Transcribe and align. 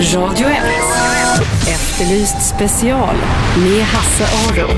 Radio 0.00 0.46
1. 0.48 0.56
Efterlyst 1.68 2.56
special 2.56 3.16
med 3.56 3.82
Hasse 3.84 4.24
Aro. 4.24 4.68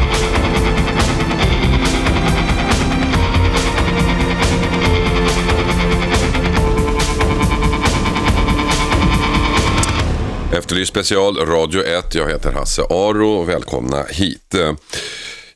Efterlyst 10.58 10.90
special 10.90 11.36
Radio 11.36 11.82
1. 11.84 12.14
Jag 12.14 12.28
heter 12.28 12.52
Hasse 12.52 12.82
Aro 12.82 13.42
välkomna 13.42 14.04
hit. 14.10 14.54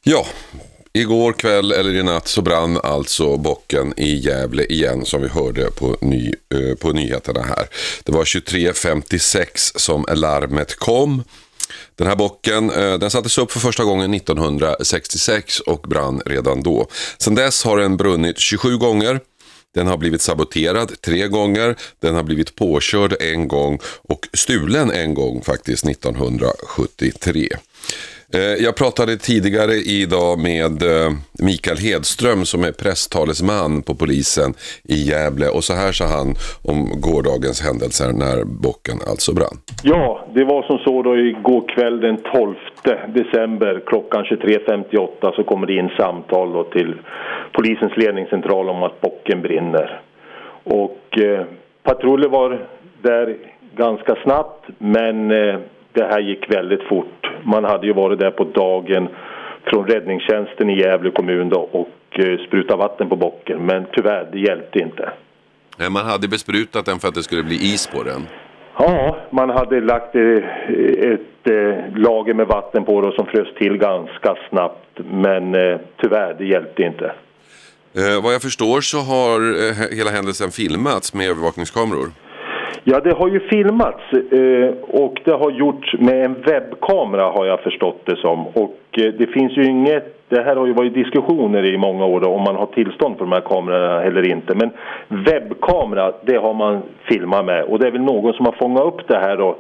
Ja, 0.03 0.27
igår 1.01 1.33
kväll 1.33 1.73
eller 1.73 1.95
i 1.95 2.03
natt 2.03 2.29
så 2.29 2.43
brann 2.43 2.81
alltså 2.83 3.37
bocken 3.37 3.95
i 3.97 4.15
Gävle 4.15 4.65
igen 4.65 5.05
som 5.05 5.23
vi 5.23 5.29
hörde 5.29 5.71
på, 5.71 5.97
ny, 6.01 6.33
eh, 6.55 6.75
på 6.75 6.93
nyheterna 6.93 7.43
här. 7.43 7.69
Det 8.05 8.13
var 8.13 8.25
23.56 8.25 9.79
som 9.79 10.07
larmet 10.15 10.77
kom. 10.77 11.23
Den 11.97 12.07
här 12.07 12.17
bocken 12.17 12.71
eh, 12.71 12.99
den 12.99 13.11
sattes 13.11 13.39
upp 13.39 13.53
för 13.53 13.61
första 13.61 13.85
gången 13.85 14.15
1966 14.15 15.61
och 15.61 15.81
brann 15.81 16.23
redan 16.27 16.63
då. 16.63 16.89
Sedan 17.19 17.35
dess 17.35 17.65
har 17.65 17.79
den 17.79 17.97
brunnit 17.97 18.39
27 18.39 18.77
gånger. 18.77 19.21
Den 19.75 19.87
har 19.87 19.97
blivit 19.97 20.23
saboterad 20.23 21.01
tre 21.01 21.29
gånger, 21.29 21.77
den 22.01 22.15
har 22.15 22.23
blivit 22.23 22.55
påkörd 22.55 23.17
en 23.21 23.49
gång 23.49 23.79
och 24.09 24.29
stulen 24.33 24.91
en 24.91 25.15
gång 25.15 25.43
faktiskt 25.43 25.87
1973. 25.87 27.49
Eh, 28.37 28.65
jag 28.65 28.77
pratade 28.77 29.17
tidigare 29.17 29.75
idag 30.03 30.39
med 30.39 30.83
eh, 30.83 31.11
Mikael 31.49 31.79
Hedström 31.79 32.45
som 32.45 32.61
är 32.65 32.73
presstalesman 32.83 33.83
på 33.83 33.95
polisen 33.95 34.51
i 34.95 34.99
Gävle 35.11 35.49
och 35.57 35.65
så 35.65 35.75
här 35.75 35.93
sa 35.93 36.05
han 36.19 36.29
om 36.73 36.79
gårdagens 37.07 37.59
händelser 37.67 38.09
när 38.25 38.37
bocken 38.65 38.99
alltså 39.11 39.31
brann. 39.35 39.57
Ja, 39.83 40.27
det 40.35 40.45
var 40.45 40.63
som 40.63 40.79
så 40.79 41.03
då 41.03 41.19
igår 41.19 41.69
kväll 41.75 42.01
den 42.01 42.17
12 42.17 42.55
december 43.09 43.83
klockan 43.87 44.25
23.58 44.25 45.37
så 45.37 45.45
kommer 45.45 45.67
det 45.67 45.75
in 45.75 45.91
samtal 45.97 46.53
då 46.53 46.65
till 46.65 46.95
polisens 47.53 47.97
ledningscentral 47.97 48.69
om 48.69 48.83
att 48.83 49.01
bocken 49.01 49.43
brinner. 49.43 50.01
Och 50.65 51.19
eh, 51.19 51.45
patruller 51.83 52.29
var 52.29 52.67
där 53.03 53.37
ganska 53.77 54.15
snabbt 54.25 54.65
men 54.79 55.31
eh, 55.31 55.59
det 55.97 56.07
här 56.07 56.21
gick 56.21 56.51
väldigt 56.51 56.83
fort. 56.83 57.27
Man 57.43 57.65
hade 57.65 57.87
ju 57.87 57.93
varit 57.93 58.19
där 58.19 58.31
på 58.31 58.45
dagen 58.45 59.09
från 59.65 59.87
räddningstjänsten 59.87 60.71
i 60.71 60.81
Gävle 60.81 61.11
kommun 61.11 61.49
då 61.49 61.61
och 61.61 62.19
eh, 62.19 62.39
sprutat 62.47 62.79
vatten 62.79 63.09
på 63.09 63.17
bocken 63.17 63.67
men 63.67 63.87
tyvärr, 63.93 64.29
det 64.33 64.39
hjälpte 64.39 64.79
inte. 64.79 65.11
Eh, 65.81 65.91
Man 65.91 66.07
hade 66.07 66.29
besprutat 66.29 66.87
den 66.87 66.99
för 66.99 67.09
att 67.09 67.15
det 67.15 67.23
skulle 67.23 67.43
bli 67.43 67.55
is 67.57 67.87
på 67.87 68.03
den. 68.03 68.27
Ja, 68.79 69.17
man 69.31 69.51
hade 69.51 69.81
lagt 69.81 70.15
eh, 70.15 70.23
ett 71.13 71.49
eh, 71.51 71.99
lager 71.99 72.35
med 72.35 72.47
vatten 72.47 72.85
på 72.85 73.01
det 73.01 73.13
som 73.17 73.27
frös 73.27 73.55
till 73.59 73.77
ganska 73.77 74.37
snabbt. 74.51 74.99
Men 75.11 75.53
tyvärr, 76.03 76.35
det 76.39 76.45
hjälpte 76.45 76.83
inte. 76.83 77.13
Eh, 77.95 78.23
vad 78.23 78.35
jag 78.35 78.43
förstår 78.43 78.81
så 78.81 78.99
har 78.99 79.39
hela 79.97 80.11
händelsen 80.11 80.51
filmats 80.51 81.15
med 81.15 81.31
övervakningskameror. 81.31 82.11
Ja, 82.85 83.01
det 83.01 83.13
har 83.13 83.29
ju 83.29 83.41
filmats 83.41 84.13
eh, 84.13 84.75
och 84.89 85.21
det 85.25 85.33
har 85.33 85.51
gjorts 85.51 85.95
med 85.99 86.25
en 86.25 86.35
webbkamera 86.43 87.23
har 87.23 87.47
jag 87.47 87.61
förstått 87.61 88.01
det 88.05 88.17
som. 88.17 88.47
Och 88.47 88.79
eh, 88.93 89.13
det 89.19 89.27
finns 89.27 89.57
ju 89.57 89.65
inget, 89.65 90.29
det 90.29 90.43
här 90.43 90.57
har 90.57 90.67
ju 90.67 90.73
varit 90.73 90.95
diskussioner 90.95 91.65
i 91.65 91.79
många 91.79 92.05
år 92.05 92.21
då, 92.21 92.29
om 92.29 92.43
man 92.43 92.57
har 92.57 92.67
tillstånd 92.67 93.17
för 93.17 93.25
de 93.25 93.33
här 93.33 93.41
kamerorna 93.41 94.03
eller 94.03 94.31
inte. 94.31 94.55
Men 94.55 94.71
webbkamera, 95.09 96.13
det 96.23 96.37
har 96.37 96.55
man 96.55 96.83
filmat 97.09 97.45
med 97.45 97.65
och 97.65 97.79
det 97.79 97.87
är 97.87 97.91
väl 97.91 98.01
någon 98.01 98.33
som 98.33 98.47
har 98.47 98.53
fångat 98.53 98.85
upp 98.85 99.09
det 99.09 99.19
här 99.19 99.37
då 99.37 99.57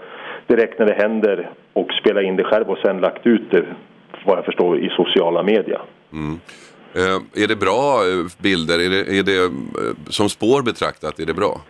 direkt 0.47 0.78
när 0.78 0.87
det 0.87 0.94
händer 0.94 1.50
och 1.72 1.92
spelat 2.00 2.25
in 2.25 2.37
det 2.37 2.44
själv 2.44 2.70
och 2.70 2.78
sen 2.78 3.00
lagt 3.00 3.27
ut 3.27 3.50
det, 3.50 3.64
vad 4.25 4.39
jag 4.39 4.44
förstår, 4.44 4.78
i 4.78 4.89
sociala 4.89 5.42
medier. 5.42 5.81
Mm. 6.12 6.41
Eh, 6.94 7.43
är 7.43 7.49
det 7.49 7.56
bra 7.56 8.00
eh, 8.09 8.43
bilder? 8.43 8.75
Är 8.75 8.91
det, 8.91 9.19
är 9.19 9.22
det 9.22 9.53
som 10.12 10.28
spår 10.28 10.62
betraktat, 10.62 11.19
är 11.19 11.26
det 11.26 11.34
bra? 11.34 11.60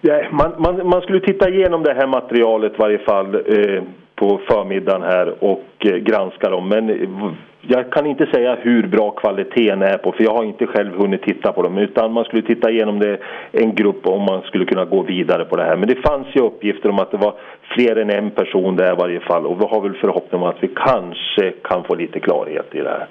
Ja, 0.00 0.22
man, 0.30 0.54
man, 0.58 0.88
man 0.88 1.00
skulle 1.00 1.20
titta 1.20 1.48
igenom 1.48 1.82
det 1.82 1.94
här 1.94 2.06
materialet 2.06 2.72
i 2.72 2.76
varje 2.78 2.98
fall 2.98 3.34
eh, 3.34 3.82
på 4.14 4.40
förmiddagen 4.48 5.02
här 5.02 5.44
och 5.44 5.66
eh, 5.78 5.96
granska 5.96 6.50
dem. 6.50 6.68
Men 6.68 6.90
eh, 6.90 7.32
jag 7.60 7.92
kan 7.92 8.06
inte 8.06 8.26
säga 8.26 8.54
hur 8.54 8.86
bra 8.86 9.10
kvaliteten 9.10 9.82
är 9.82 9.98
på 9.98 10.12
för 10.12 10.24
jag 10.24 10.34
har 10.34 10.44
inte 10.44 10.66
själv 10.66 10.96
hunnit 10.96 11.22
titta 11.22 11.52
på 11.52 11.62
dem. 11.62 11.78
Utan 11.78 12.12
man 12.12 12.24
skulle 12.24 12.42
titta 12.42 12.70
igenom 12.70 12.98
det 12.98 13.18
en 13.52 13.74
grupp 13.74 14.06
om 14.06 14.22
man 14.22 14.42
skulle 14.42 14.64
kunna 14.64 14.84
gå 14.84 15.02
vidare 15.02 15.44
på 15.44 15.56
det 15.56 15.64
här. 15.64 15.76
Men 15.76 15.88
det 15.88 15.94
fanns 15.94 16.26
ju 16.32 16.40
uppgifter 16.40 16.88
om 16.88 16.98
att 16.98 17.10
det 17.10 17.16
var 17.16 17.34
fler 17.74 17.96
än 17.96 18.10
en 18.10 18.30
person 18.30 18.76
där 18.76 18.92
i 18.92 18.96
varje 18.96 19.20
fall. 19.20 19.46
Och 19.46 19.60
vi 19.60 19.64
har 19.64 19.80
väl 19.80 19.94
förhoppning 19.94 20.42
om 20.42 20.48
att 20.48 20.56
vi 20.60 20.68
kanske 20.68 21.52
kan 21.64 21.84
få 21.84 21.94
lite 21.94 22.20
klarhet 22.20 22.68
i 22.72 22.78
det 22.78 22.88
här. 22.88 23.06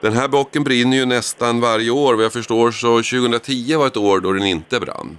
Den 0.00 0.12
här 0.12 0.28
bocken 0.28 0.64
brinner 0.64 0.96
ju 0.96 1.06
nästan 1.06 1.60
varje 1.60 1.90
år. 1.90 2.14
Vad 2.14 2.24
jag 2.24 2.32
förstår 2.32 2.70
så 2.70 2.88
2010 2.88 3.76
var 3.78 3.86
ett 3.86 3.96
år 3.96 4.20
då 4.20 4.32
den 4.32 4.46
inte 4.46 4.80
brann. 4.80 5.18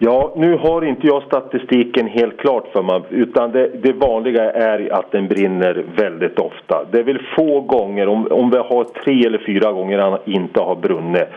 Ja, 0.00 0.32
nu 0.36 0.56
har 0.56 0.84
inte 0.84 1.06
jag 1.06 1.22
statistiken 1.22 2.06
helt 2.06 2.38
klart 2.38 2.72
för 2.72 2.82
mig 2.82 3.02
utan 3.10 3.52
det, 3.52 3.68
det 3.82 3.92
vanliga 3.92 4.52
är 4.52 4.92
att 4.92 5.12
den 5.12 5.28
brinner 5.28 5.84
väldigt 5.96 6.38
ofta. 6.38 6.84
Det 6.90 6.98
är 6.98 7.02
väl 7.02 7.22
få 7.36 7.60
gånger, 7.60 8.08
om, 8.08 8.26
om 8.30 8.50
vi 8.50 8.56
har 8.56 8.84
tre 9.04 9.26
eller 9.26 9.42
fyra 9.46 9.72
gånger 9.72 9.98
han 9.98 10.18
inte 10.24 10.60
har 10.60 10.76
brunnit 10.76 11.28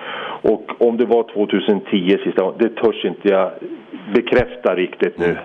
och 0.42 0.72
om 0.78 0.98
det 0.98 1.06
var 1.06 1.24
2010 1.24 2.18
sista 2.24 2.42
gången, 2.42 2.58
det 2.60 2.70
törs 2.70 3.06
inte 3.06 3.28
jag 3.30 3.52
bekräfta 4.14 4.76
riktigt 4.76 5.18
nu. 5.18 5.38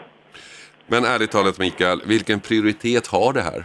Men 0.86 1.04
ärligt 1.04 1.30
talat 1.30 1.58
Mikael, 1.58 1.98
vilken 2.08 2.40
prioritet 2.40 3.06
har 3.06 3.32
det 3.32 3.40
här? 3.40 3.64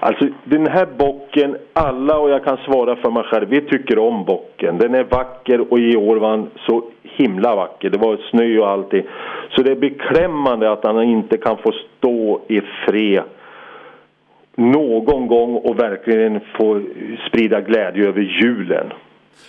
Alltså 0.00 0.28
den 0.44 0.66
här 0.66 0.86
bocken, 0.98 1.56
alla 1.72 2.18
och 2.18 2.30
jag 2.30 2.44
kan 2.44 2.56
svara 2.56 2.96
för 2.96 3.10
mig 3.10 3.22
själv, 3.22 3.48
vi 3.48 3.60
tycker 3.60 3.98
om 3.98 4.24
bocken. 4.24 4.78
Den 4.78 4.94
är 4.94 5.04
vacker 5.04 5.72
och 5.72 5.78
i 5.78 5.96
år 5.96 6.16
var 6.16 6.30
han 6.30 6.50
så 6.66 6.84
himla 7.16 7.56
vacker. 7.56 7.90
Det 7.90 7.98
var 7.98 8.16
snö 8.30 8.58
och 8.58 8.68
allting. 8.68 9.02
Så 9.50 9.62
det 9.62 9.70
är 9.70 9.76
beklämmande 9.76 10.72
att 10.72 10.84
han 10.84 11.02
inte 11.02 11.36
kan 11.36 11.56
få 11.56 11.72
stå 11.98 12.40
i 12.48 12.60
fred 12.86 13.22
någon 14.56 15.26
gång 15.26 15.54
och 15.56 15.78
verkligen 15.78 16.40
få 16.58 16.82
sprida 17.28 17.60
glädje 17.60 18.08
över 18.08 18.20
julen. 18.20 18.92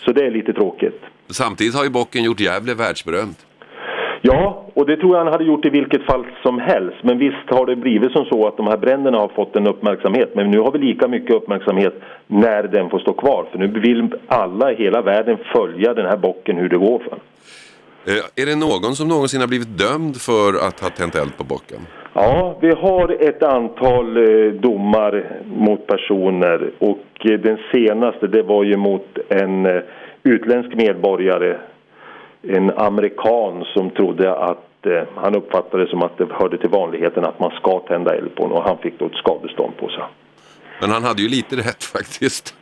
Så 0.05 0.11
det 0.11 0.25
är 0.25 0.31
lite 0.31 0.53
tråkigt. 0.53 1.01
Samtidigt 1.29 1.75
har 1.75 1.83
ju 1.83 1.89
bocken 1.89 2.23
gjort 2.23 2.39
Gävle 2.39 2.73
världsberömt. 2.73 3.45
Ja, 4.21 4.65
och 4.73 4.85
det 4.85 4.97
tror 4.97 5.15
jag 5.15 5.23
han 5.23 5.33
hade 5.33 5.43
gjort 5.43 5.65
i 5.65 5.69
vilket 5.69 6.03
fall 6.03 6.25
som 6.43 6.59
helst. 6.59 6.97
Men 7.01 7.17
visst 7.17 7.49
har 7.49 7.65
det 7.65 7.75
blivit 7.75 8.11
som 8.11 8.25
så 8.25 8.47
att 8.47 8.57
de 8.57 8.67
här 8.67 8.77
bränderna 8.77 9.17
har 9.17 9.27
fått 9.27 9.55
en 9.55 9.67
uppmärksamhet. 9.67 10.35
Men 10.35 10.51
nu 10.51 10.59
har 10.59 10.71
vi 10.71 10.79
lika 10.79 11.07
mycket 11.07 11.35
uppmärksamhet 11.35 11.93
när 12.27 12.63
den 12.63 12.89
får 12.89 12.99
stå 12.99 13.13
kvar. 13.13 13.45
För 13.51 13.59
nu 13.59 13.67
vill 13.67 14.09
alla 14.27 14.71
i 14.71 14.75
hela 14.75 15.01
världen 15.01 15.37
följa 15.55 15.93
den 15.93 16.05
här 16.05 16.17
bocken 16.17 16.57
hur 16.57 16.69
det 16.69 16.77
går 16.77 16.99
för. 16.99 17.19
Eh, 18.07 18.43
är 18.43 18.45
det 18.45 18.55
någon 18.55 18.95
som 18.95 19.07
någonsin 19.07 19.41
har 19.41 19.47
blivit 19.47 19.77
dömd 19.77 20.15
för 20.21 20.67
att 20.67 20.79
ha 20.79 20.89
tänt 20.89 21.15
eld 21.15 21.37
på 21.37 21.43
bocken? 21.43 21.79
Ja, 22.13 22.57
vi 22.61 22.69
har 22.69 23.17
ett 23.19 23.43
antal 23.43 24.17
eh, 24.17 24.51
domar 24.51 25.23
mot 25.45 25.87
personer 25.87 26.71
och 26.79 27.25
eh, 27.25 27.39
den 27.39 27.57
senaste 27.71 28.27
det 28.27 28.43
var 28.43 28.63
ju 28.63 28.77
mot 28.77 29.17
en 29.29 29.81
utländsk 30.23 30.75
medborgare, 30.75 31.57
en 32.49 32.71
amerikan 32.71 33.65
som 33.73 33.89
trodde 33.89 34.35
att 34.35 34.85
eh, 34.85 35.03
han 35.15 35.35
uppfattade 35.35 35.87
som 35.87 36.03
att 36.03 36.17
det 36.17 36.27
hörde 36.31 36.57
till 36.57 36.69
vanligheten 36.69 37.25
att 37.25 37.39
man 37.39 37.51
ska 37.51 37.79
tända 37.79 38.15
eld 38.15 38.35
på 38.35 38.43
och 38.43 38.63
han 38.63 38.77
fick 38.77 38.99
då 38.99 39.05
ett 39.05 39.15
skadestånd 39.15 39.77
på 39.77 39.89
sig. 39.89 40.03
Men 40.81 40.91
han 40.91 41.03
hade 41.03 41.21
ju 41.21 41.29
lite 41.29 41.55
rätt 41.55 41.83
faktiskt. 41.97 42.55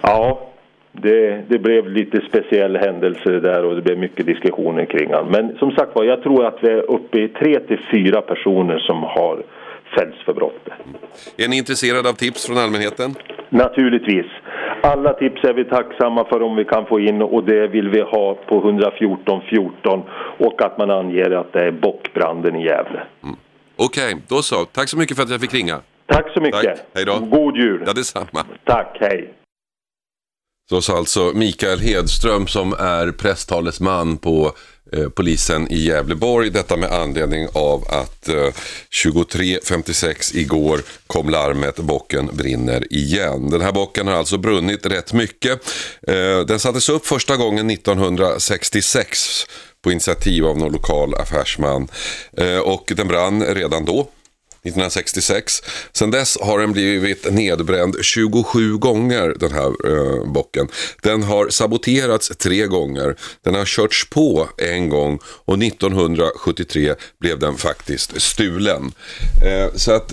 Ja, 0.00 0.50
det, 0.92 1.48
det 1.48 1.58
blev 1.58 1.88
lite 1.88 2.20
speciell 2.28 2.76
händelse 2.76 3.30
det 3.30 3.40
där 3.40 3.64
och 3.64 3.74
det 3.74 3.82
blev 3.82 3.98
mycket 3.98 4.26
diskussioner 4.26 4.84
kring 4.84 5.12
han. 5.12 5.26
Men 5.26 5.58
som 5.58 5.70
sagt 5.70 5.94
var, 5.94 6.04
jag 6.04 6.22
tror 6.22 6.46
att 6.46 6.58
vi 6.62 6.68
är 6.68 6.90
uppe 6.90 7.20
i 7.20 7.28
tre 7.28 7.60
till 7.60 7.80
fyra 7.92 8.22
personer 8.22 8.78
som 8.78 9.02
har 9.02 9.42
fällts 9.98 10.24
för 10.24 10.32
brottet. 10.32 10.72
Är 11.36 11.48
ni 11.48 11.56
intresserade 11.56 12.08
av 12.08 12.12
tips 12.12 12.46
från 12.46 12.58
allmänheten? 12.58 13.14
Naturligtvis. 13.48 14.26
Alla 14.92 15.12
tips 15.12 15.44
är 15.44 15.54
vi 15.54 15.64
tacksamma 15.64 16.24
för 16.24 16.42
om 16.42 16.56
vi 16.56 16.64
kan 16.64 16.86
få 16.86 17.00
in 17.00 17.22
och 17.22 17.44
det 17.44 17.68
vill 17.68 17.88
vi 17.88 18.00
ha 18.00 18.34
på 18.34 18.56
114 18.58 19.40
14 19.50 20.02
och 20.38 20.62
att 20.62 20.78
man 20.78 20.90
anger 20.90 21.30
att 21.30 21.52
det 21.52 21.60
är 21.60 21.70
bockbranden 21.70 22.56
i 22.56 22.64
Gävle. 22.64 23.02
Okej, 23.76 24.16
då 24.28 24.42
så. 24.42 24.64
Tack 24.64 24.88
så 24.88 24.98
mycket 24.98 25.16
för 25.16 25.24
att 25.24 25.30
jag 25.30 25.40
fick 25.40 25.54
ringa. 25.54 25.80
Tack 26.06 26.32
så 26.34 26.40
mycket. 26.40 26.62
Tack. 26.62 26.78
Hej 26.94 27.04
då. 27.04 27.18
God 27.18 27.56
jul. 27.56 27.82
Ja, 27.86 27.92
detsamma. 27.92 28.44
Tack, 28.64 28.96
hej. 29.00 29.34
Så 30.70 30.80
sa 30.80 30.96
alltså 30.96 31.20
Mikael 31.34 31.78
Hedström 31.78 32.46
som 32.46 32.72
är 32.72 33.12
presstalesman 33.22 34.16
på 34.16 34.50
Eh, 34.92 35.08
polisen 35.08 35.72
i 35.72 35.86
Gävleborg. 35.86 36.50
Detta 36.50 36.76
med 36.76 36.92
anledning 36.92 37.48
av 37.52 37.84
att 37.88 38.28
eh, 38.28 38.34
23.56 38.34 40.36
igår 40.36 40.82
kom 41.06 41.30
larmet 41.30 41.76
bocken 41.76 42.30
brinner 42.32 42.92
igen. 42.92 43.50
Den 43.50 43.60
här 43.60 43.72
bocken 43.72 44.06
har 44.06 44.14
alltså 44.14 44.38
brunnit 44.38 44.86
rätt 44.86 45.12
mycket. 45.12 45.60
Eh, 46.08 46.40
den 46.46 46.58
sattes 46.58 46.88
upp 46.88 47.06
första 47.06 47.36
gången 47.36 47.70
1966 47.70 49.46
på 49.82 49.92
initiativ 49.92 50.46
av 50.46 50.58
någon 50.58 50.72
lokal 50.72 51.14
affärsman. 51.14 51.88
Och 52.64 52.92
den 52.96 53.08
brann 53.08 53.44
redan 53.44 53.84
då. 53.84 54.08
1966. 54.66 55.62
Sen 55.92 56.10
dess 56.10 56.38
har 56.40 56.58
den 56.58 56.72
blivit 56.72 57.32
nedbränd 57.32 57.96
27 58.02 58.76
gånger 58.76 59.34
den 59.40 59.52
här 59.52 59.66
eh, 59.66 60.32
bocken. 60.32 60.68
Den 61.02 61.22
har 61.22 61.48
saboterats 61.48 62.32
tre 62.38 62.66
gånger. 62.66 63.16
Den 63.44 63.54
har 63.54 63.64
körts 63.64 64.10
på 64.10 64.48
en 64.58 64.88
gång 64.88 65.18
och 65.24 65.62
1973 65.62 66.94
blev 67.20 67.38
den 67.38 67.56
faktiskt 67.56 68.20
stulen. 68.20 68.92
Eh, 69.44 69.74
så 69.74 69.92
att 69.92 70.12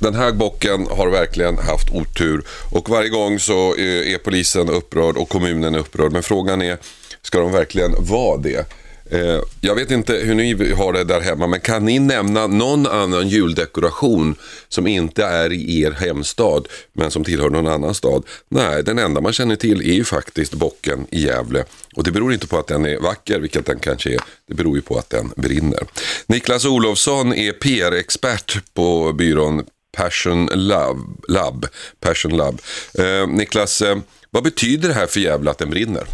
den 0.00 0.14
här 0.14 0.32
bocken 0.32 0.86
har 0.86 1.08
verkligen 1.08 1.58
haft 1.58 1.90
otur 1.90 2.44
och 2.70 2.88
varje 2.88 3.08
gång 3.08 3.38
så 3.38 3.74
eh, 3.74 4.12
är 4.12 4.18
polisen 4.18 4.68
upprörd 4.68 5.16
och 5.16 5.28
kommunen 5.28 5.74
är 5.74 5.78
upprörd. 5.78 6.12
Men 6.12 6.22
frågan 6.22 6.62
är, 6.62 6.78
ska 7.22 7.40
de 7.40 7.52
verkligen 7.52 7.94
vara 7.98 8.36
det? 8.36 8.66
Eh, 9.12 9.40
jag 9.60 9.74
vet 9.74 9.90
inte 9.90 10.12
hur 10.12 10.34
ni 10.34 10.72
har 10.72 10.92
det 10.92 11.04
där 11.04 11.20
hemma, 11.20 11.46
men 11.46 11.60
kan 11.60 11.84
ni 11.84 11.98
nämna 11.98 12.46
någon 12.46 12.86
annan 12.86 13.28
juldekoration 13.28 14.34
som 14.68 14.86
inte 14.86 15.24
är 15.24 15.52
i 15.52 15.82
er 15.82 15.90
hemstad, 15.90 16.68
men 16.92 17.10
som 17.10 17.24
tillhör 17.24 17.50
någon 17.50 17.66
annan 17.66 17.94
stad? 17.94 18.24
Nej, 18.48 18.82
den 18.82 18.98
enda 18.98 19.20
man 19.20 19.32
känner 19.32 19.56
till 19.56 19.80
är 19.80 19.94
ju 19.94 20.04
faktiskt 20.04 20.54
bocken 20.54 21.06
i 21.10 21.24
Gävle. 21.24 21.64
Och 21.96 22.04
det 22.04 22.10
beror 22.10 22.32
inte 22.32 22.46
på 22.46 22.58
att 22.58 22.66
den 22.66 22.86
är 22.86 22.98
vacker, 22.98 23.38
vilket 23.38 23.66
den 23.66 23.78
kanske 23.78 24.14
är. 24.14 24.20
Det 24.48 24.54
beror 24.54 24.76
ju 24.76 24.82
på 24.82 24.98
att 24.98 25.10
den 25.10 25.32
brinner. 25.36 25.80
Niklas 26.26 26.64
Olofsson 26.64 27.34
är 27.34 27.52
PR-expert 27.52 28.74
på 28.74 29.12
byrån 29.12 29.64
Passion 29.96 30.50
Lab. 30.54 30.98
Lab. 31.28 31.66
Passion 32.00 32.36
Lab. 32.36 32.60
Eh, 32.98 33.28
Niklas, 33.28 33.82
eh, 33.82 33.98
vad 34.30 34.42
betyder 34.42 34.88
det 34.88 34.94
här 34.94 35.06
för 35.06 35.20
Gävle 35.20 35.50
att 35.50 35.58
den 35.58 35.70
brinner? 35.70 36.04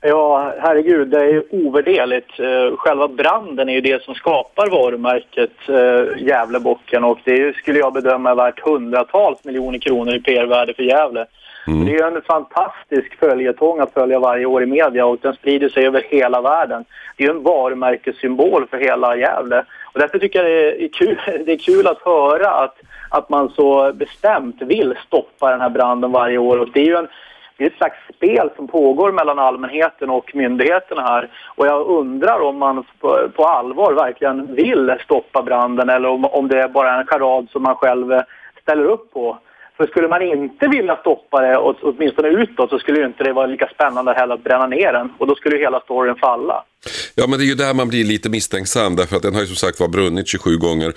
Ja, 0.00 0.54
herregud, 0.58 1.08
det 1.08 1.20
är 1.20 1.42
ovärderligt. 1.50 2.40
Eh, 2.40 2.76
själva 2.76 3.08
branden 3.08 3.68
är 3.68 3.72
ju 3.72 3.80
det 3.80 4.02
som 4.02 4.14
skapar 4.14 4.70
varumärket 4.70 5.68
eh, 5.68 6.22
Gävlebocken 6.26 7.04
och 7.04 7.18
det 7.24 7.56
skulle 7.56 7.78
jag 7.78 7.92
bedöma 7.92 8.30
är 8.30 8.34
värt 8.34 8.60
hundratals 8.60 9.44
miljoner 9.44 9.78
kronor 9.78 10.14
i 10.14 10.20
PR-värde 10.20 10.74
för 10.74 10.82
Gävle. 10.82 11.26
Mm. 11.66 11.86
Det 11.86 11.96
är 11.96 12.06
en 12.06 12.22
fantastisk 12.22 13.18
följetong 13.18 13.80
att 13.80 13.92
följa 13.92 14.18
varje 14.18 14.46
år 14.46 14.62
i 14.62 14.66
media 14.66 15.06
och 15.06 15.18
den 15.22 15.34
sprider 15.34 15.68
sig 15.68 15.86
över 15.86 16.02
hela 16.10 16.40
världen. 16.40 16.84
Det 17.16 17.24
är 17.24 17.30
en 17.30 17.42
varumärkessymbol 17.42 18.66
för 18.70 18.78
hela 18.78 19.16
Gävle. 19.16 19.64
Och 19.92 20.00
därför 20.00 20.18
tycker 20.18 20.38
jag 20.38 20.50
det 20.50 20.84
är 20.84 20.88
kul, 20.88 21.20
det 21.46 21.52
är 21.52 21.58
kul 21.58 21.86
att 21.86 22.02
höra 22.02 22.50
att, 22.50 22.76
att 23.10 23.28
man 23.28 23.48
så 23.48 23.92
bestämt 23.92 24.62
vill 24.62 24.94
stoppa 25.06 25.50
den 25.50 25.60
här 25.60 25.70
branden 25.70 26.12
varje 26.12 26.38
år. 26.38 26.58
Och 26.58 26.68
det 26.72 26.80
är 26.80 26.86
ju 26.86 26.96
en, 26.96 27.08
det 27.56 27.64
är 27.64 27.70
ett 27.70 27.76
slags 27.76 27.96
spel 28.16 28.50
som 28.56 28.68
pågår 28.68 29.12
mellan 29.12 29.38
allmänheten 29.38 30.10
och 30.10 30.30
myndigheterna 30.34 31.02
här. 31.02 31.30
Och 31.56 31.66
jag 31.66 31.86
undrar 31.86 32.40
om 32.40 32.58
man 32.58 32.84
på, 33.00 33.28
på 33.36 33.44
allvar 33.44 33.92
verkligen 33.92 34.54
vill 34.54 34.94
stoppa 35.04 35.42
branden 35.42 35.88
eller 35.88 36.08
om, 36.08 36.24
om 36.24 36.48
det 36.48 36.60
är 36.60 36.68
bara 36.68 37.00
en 37.00 37.06
charad 37.06 37.48
som 37.50 37.62
man 37.62 37.76
själv 37.76 38.12
eh, 38.12 38.22
ställer 38.62 38.84
upp 38.84 39.12
på. 39.12 39.38
För 39.76 39.86
skulle 39.86 40.08
man 40.08 40.22
inte 40.22 40.68
vilja 40.68 40.96
stoppa 40.96 41.40
det, 41.40 41.56
åtminstone 41.56 42.28
utåt, 42.28 42.70
så 42.70 42.78
skulle 42.78 42.98
ju 42.98 43.06
inte 43.06 43.24
det 43.24 43.32
vara 43.32 43.46
lika 43.46 43.68
spännande 43.74 44.12
heller 44.12 44.34
att 44.34 44.44
bränna 44.44 44.66
ner 44.66 44.92
den. 44.92 45.12
Och 45.18 45.26
då 45.26 45.34
skulle 45.34 45.56
ju 45.56 45.62
hela 45.62 45.80
storyn 45.80 46.14
falla. 46.14 46.64
Ja, 47.14 47.26
men 47.28 47.38
det 47.38 47.44
är 47.44 47.46
ju 47.46 47.54
där 47.54 47.74
man 47.74 47.88
blir 47.88 48.04
lite 48.04 48.30
misstänksam, 48.30 48.96
därför 48.96 49.16
att 49.16 49.22
den 49.22 49.34
har 49.34 49.40
ju 49.40 49.46
som 49.46 49.56
sagt 49.56 49.80
var 49.80 49.88
brunnit 49.88 50.28
27 50.28 50.56
gånger. 50.56 50.92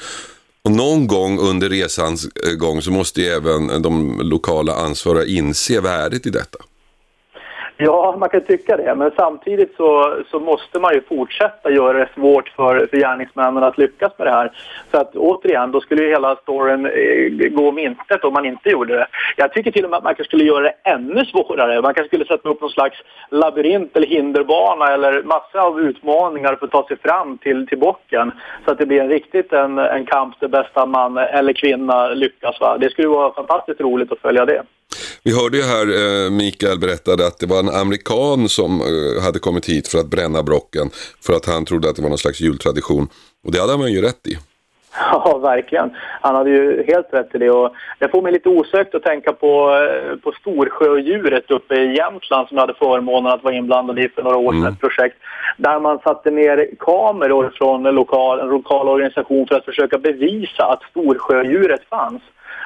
Och 0.65 0.71
någon 0.71 1.07
gång 1.07 1.39
under 1.39 1.69
resans 1.69 2.27
eh, 2.45 2.53
gång 2.53 2.81
så 2.81 2.91
måste 2.91 3.21
ju 3.21 3.27
även 3.27 3.81
de 3.81 4.21
lokala 4.21 4.75
ansvariga 4.75 5.25
inse 5.25 5.81
värdet 5.81 6.25
i 6.25 6.29
detta. 6.29 6.57
Ja, 7.81 8.15
man 8.19 8.29
kan 8.29 8.41
tycka 8.41 8.77
det. 8.77 8.95
Men 8.95 9.11
samtidigt 9.15 9.75
så, 9.75 10.17
så 10.31 10.39
måste 10.39 10.79
man 10.79 10.93
ju 10.93 11.01
fortsätta 11.01 11.71
göra 11.71 11.97
det 11.97 12.09
svårt 12.15 12.49
för, 12.49 12.87
för 12.87 12.97
gärningsmännen 12.97 13.63
att 13.63 13.77
lyckas 13.77 14.11
med 14.17 14.27
det 14.27 14.31
här. 14.31 14.51
Så 14.91 14.97
att 14.97 15.15
återigen, 15.15 15.71
då 15.71 15.81
skulle 15.81 16.03
ju 16.03 16.09
hela 16.09 16.35
storyn 16.35 16.85
eh, 16.85 17.49
gå 17.49 17.69
om 17.69 17.79
intet 17.79 18.23
om 18.23 18.33
man 18.33 18.45
inte 18.45 18.69
gjorde 18.69 18.93
det. 18.95 19.07
Jag 19.37 19.53
tycker 19.53 19.71
till 19.71 19.83
och 19.83 19.89
med 19.89 19.97
att 19.97 20.03
man 20.03 20.15
kanske 20.15 20.29
skulle 20.29 20.43
göra 20.43 20.63
det 20.63 20.73
ännu 20.83 21.25
svårare. 21.25 21.81
Man 21.81 21.93
kanske 21.93 22.07
skulle 22.07 22.25
sätta 22.25 22.49
upp 22.49 22.61
någon 22.61 22.69
slags 22.69 22.97
labyrint 23.29 23.95
eller 23.97 24.07
hinderbana 24.07 24.93
eller 24.93 25.23
massa 25.23 25.61
av 25.61 25.81
utmaningar 25.81 26.55
för 26.55 26.65
att 26.65 26.71
ta 26.71 26.87
sig 26.87 26.97
fram 26.97 27.37
till, 27.37 27.67
till 27.67 27.79
bocken. 27.79 28.31
Så 28.65 28.71
att 28.71 28.77
det 28.77 28.85
blir 28.85 29.01
en 29.01 29.09
riktigt 29.09 29.53
en, 29.53 29.77
en 29.77 30.05
kamp 30.05 30.39
där 30.39 30.47
bästa 30.47 30.85
man 30.85 31.17
eller 31.17 31.53
kvinna 31.53 32.09
lyckas. 32.09 32.59
Va? 32.59 32.77
Det 32.77 32.89
skulle 32.89 33.07
vara 33.07 33.33
fantastiskt 33.33 33.81
roligt 33.81 34.11
att 34.11 34.19
följa 34.19 34.45
det. 34.45 34.63
Vi 35.24 35.31
hörde 35.36 35.57
ju 35.57 35.63
här 35.63 35.86
eh, 36.00 36.31
Mikael 36.31 36.80
berättade 36.80 37.27
att 37.27 37.39
det 37.39 37.45
var 37.45 37.60
en 37.60 37.69
amerikan 37.69 38.50
som 38.50 38.81
eh, 38.81 39.24
hade 39.24 39.39
kommit 39.39 39.66
hit 39.66 39.88
för 39.88 40.00
att 40.00 40.07
bränna 40.07 40.44
brocken 40.44 40.89
för 41.25 41.33
att 41.33 41.45
han 41.45 41.66
trodde 41.66 41.89
att 41.89 41.95
det 41.95 42.01
var 42.01 42.10
någon 42.10 42.18
slags 42.18 42.42
jultradition. 42.42 43.07
Och 43.45 43.51
det 43.51 43.60
hade 43.60 43.77
han 43.77 43.94
ju 43.94 44.01
rätt 44.01 44.27
i. 44.27 44.38
Ja, 45.12 45.38
verkligen. 45.38 45.89
Han 46.21 46.36
hade 46.36 46.50
ju 46.50 46.83
helt 46.88 47.13
rätt 47.13 47.36
i 47.36 47.38
det. 47.38 47.51
Och 47.51 47.74
det 48.00 48.10
får 48.10 48.21
mig 48.21 48.31
lite 48.31 48.50
osökt 48.50 48.95
att 48.95 49.04
tänka 49.04 49.33
på, 49.33 49.71
eh, 49.71 50.16
på 50.16 50.31
Storsjödjuret 50.31 51.51
uppe 51.51 51.75
i 51.75 51.95
Jämtland 51.98 52.48
som 52.48 52.57
jag 52.57 52.62
hade 52.62 52.74
förmånen 52.74 53.31
att 53.31 53.44
vara 53.44 53.56
inblandad 53.56 54.00
i 54.00 54.10
för 54.10 54.24
några 54.24 54.38
år 54.38 54.51
sedan. 54.51 54.62
Mm. 54.62 54.74
Ett 54.74 54.80
projekt 54.80 55.18
där 55.57 55.80
man 55.80 56.00
satte 56.00 56.31
ner 56.31 56.69
kameror 56.80 57.54
från 57.57 57.86
en 57.86 57.95
lokal, 57.95 58.39
en 58.39 58.48
lokal 58.48 58.88
organisation 58.88 59.48
för 59.48 59.56
att 59.56 59.65
försöka 59.65 59.98
bevisa 59.98 60.63
att 60.65 60.83
Storsjödjuret 60.92 61.81
fanns. 61.89 62.22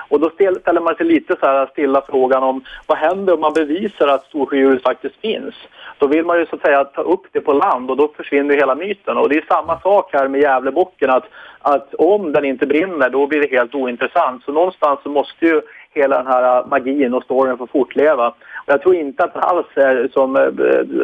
Och 0.10 0.20
då 0.20 0.30
ställer 0.30 0.82
man 0.82 0.96
sig 0.96 1.06
lite 1.06 1.36
så 1.40 1.46
här 1.46 1.66
stilla 1.66 2.02
frågan 2.10 2.44
om 2.44 2.64
vad 2.88 2.98
händer 2.98 3.34
om 3.34 3.40
man 3.40 3.54
bevisar 3.54 4.08
att 4.08 4.26
Storsjöodjuret 4.26 4.84
faktiskt 4.84 5.16
finns? 5.22 5.56
Då 5.98 6.08
vill 6.08 6.26
man 6.26 6.40
ju 6.40 6.46
så 6.46 6.56
att 6.56 6.62
säga 6.62 6.84
ta 6.84 7.02
upp 7.02 7.26
det 7.32 7.42
på 7.42 7.54
land 7.54 7.90
och 7.90 7.98
då 7.98 8.08
försvinner 8.18 8.56
hela 8.56 8.76
myten. 8.76 9.18
Och 9.18 9.30
det 9.30 9.38
är 9.38 9.46
samma 9.48 9.80
sak 9.80 10.14
här 10.14 10.28
med 10.28 10.42
Gävlebocken 10.42 11.10
att, 11.10 11.26
att 11.60 11.94
om 11.94 12.32
den 12.32 12.46
inte 12.46 12.66
brinner 12.66 13.10
då 13.10 13.28
blir 13.28 13.42
det 13.42 13.58
helt 13.58 13.76
ointressant. 13.76 14.44
Så 14.44 14.52
någonstans 14.52 15.00
så 15.04 15.10
måste 15.10 15.46
ju 15.46 15.62
hela 15.94 16.18
den 16.18 16.28
här 16.28 16.58
äh, 16.58 16.68
magin 16.68 17.14
och 17.14 17.24
storyn 17.24 17.58
får 17.58 17.68
fortleva. 17.68 18.34
Jag 18.66 18.82
tror 18.82 18.96
inte 18.96 19.24
att 19.24 19.36
alls 19.36 19.68
är 19.76 20.10
som 20.14 20.36
äh, 20.36 20.48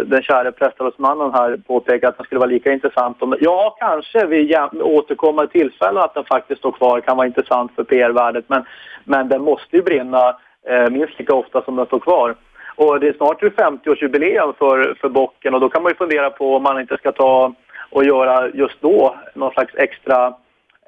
den 0.05 0.21
kära 0.21 0.51
prästavelsmannen 0.51 1.33
här 1.33 1.57
påpekar 1.67 2.07
att 2.07 2.17
den 2.17 2.25
skulle 2.25 2.39
vara 2.39 2.49
lika 2.49 2.73
intressant. 2.73 3.23
Om, 3.23 3.35
ja, 3.39 3.75
kanske 3.79 4.25
vid 4.25 4.55
återkommande 4.81 5.51
tillfällen 5.51 6.03
att 6.03 6.13
den 6.13 6.25
faktiskt 6.25 6.59
står 6.59 6.71
kvar 6.71 7.01
kan 7.01 7.17
vara 7.17 7.27
intressant 7.27 7.71
för 7.75 7.83
PR-värdet. 7.83 8.45
Men, 8.47 8.65
men 9.03 9.29
den 9.29 9.41
måste 9.41 9.75
ju 9.75 9.83
brinna 9.83 10.35
eh, 10.69 10.89
minst 10.89 11.19
lika 11.19 11.33
ofta 11.33 11.61
som 11.61 11.75
den 11.75 11.85
står 11.85 11.99
kvar. 11.99 12.35
Och 12.75 12.99
det 12.99 13.07
är 13.07 13.13
snart 13.13 13.41
50-årsjubileum 13.41 14.53
för, 14.57 14.97
för 15.01 15.09
bocken 15.09 15.53
och 15.53 15.59
då 15.59 15.69
kan 15.69 15.83
man 15.83 15.91
ju 15.91 15.95
fundera 15.95 16.29
på 16.29 16.55
om 16.55 16.63
man 16.63 16.81
inte 16.81 16.97
ska 16.97 17.11
ta 17.11 17.53
och 17.89 18.03
göra 18.03 18.49
just 18.49 18.81
då 18.81 19.15
någon 19.33 19.51
slags 19.51 19.75
extra 19.75 20.33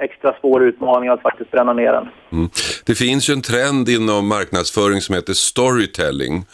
extra 0.02 0.36
svår 0.42 0.64
utmaning 0.64 1.10
att 1.10 1.22
faktiskt 1.22 1.52
bränna 1.52 1.74
ner 1.74 1.92
den. 1.92 2.08
Mm. 2.32 2.50
Det 2.86 2.96
finns 2.96 3.30
ju 3.30 3.34
en 3.34 3.42
trend 3.42 3.90
inom 3.90 4.28
marknadsföring 4.28 5.02
som 5.02 5.16
heter 5.16 5.34
storytelling. 5.34 6.46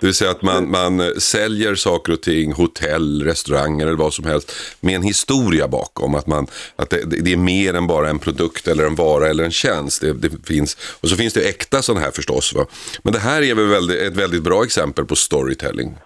Det 0.00 0.06
vill 0.06 0.14
säga 0.14 0.30
att 0.30 0.42
man, 0.42 0.70
man 0.70 1.02
säljer 1.18 1.74
saker 1.74 2.12
och 2.12 2.20
ting, 2.20 2.52
hotell, 2.52 3.22
restauranger 3.24 3.86
eller 3.86 3.96
vad 3.96 4.14
som 4.14 4.24
helst 4.24 4.52
med 4.80 4.94
en 4.94 5.02
historia 5.02 5.68
bakom. 5.68 6.14
Att, 6.14 6.26
man, 6.26 6.46
att 6.76 6.90
det, 6.90 7.22
det 7.22 7.32
är 7.32 7.36
mer 7.36 7.74
än 7.74 7.86
bara 7.86 8.08
en 8.08 8.18
produkt 8.18 8.68
eller 8.68 8.86
en 8.86 8.94
vara 8.94 9.28
eller 9.28 9.44
en 9.44 9.50
tjänst. 9.50 10.00
Det, 10.00 10.12
det 10.12 10.46
finns, 10.46 10.76
och 11.00 11.08
så 11.08 11.16
finns 11.16 11.34
det 11.34 11.48
äkta 11.48 11.82
sådana 11.82 12.04
här 12.04 12.10
förstås. 12.10 12.54
Va? 12.54 12.66
Men 13.02 13.12
det 13.12 13.18
här 13.18 13.42
är 13.42 13.54
väl 13.54 13.66
väldigt, 13.66 14.02
ett 14.02 14.16
väldigt 14.16 14.42
bra 14.42 14.64
exempel 14.64 15.04
på 15.04 15.16
storytelling. 15.16 15.96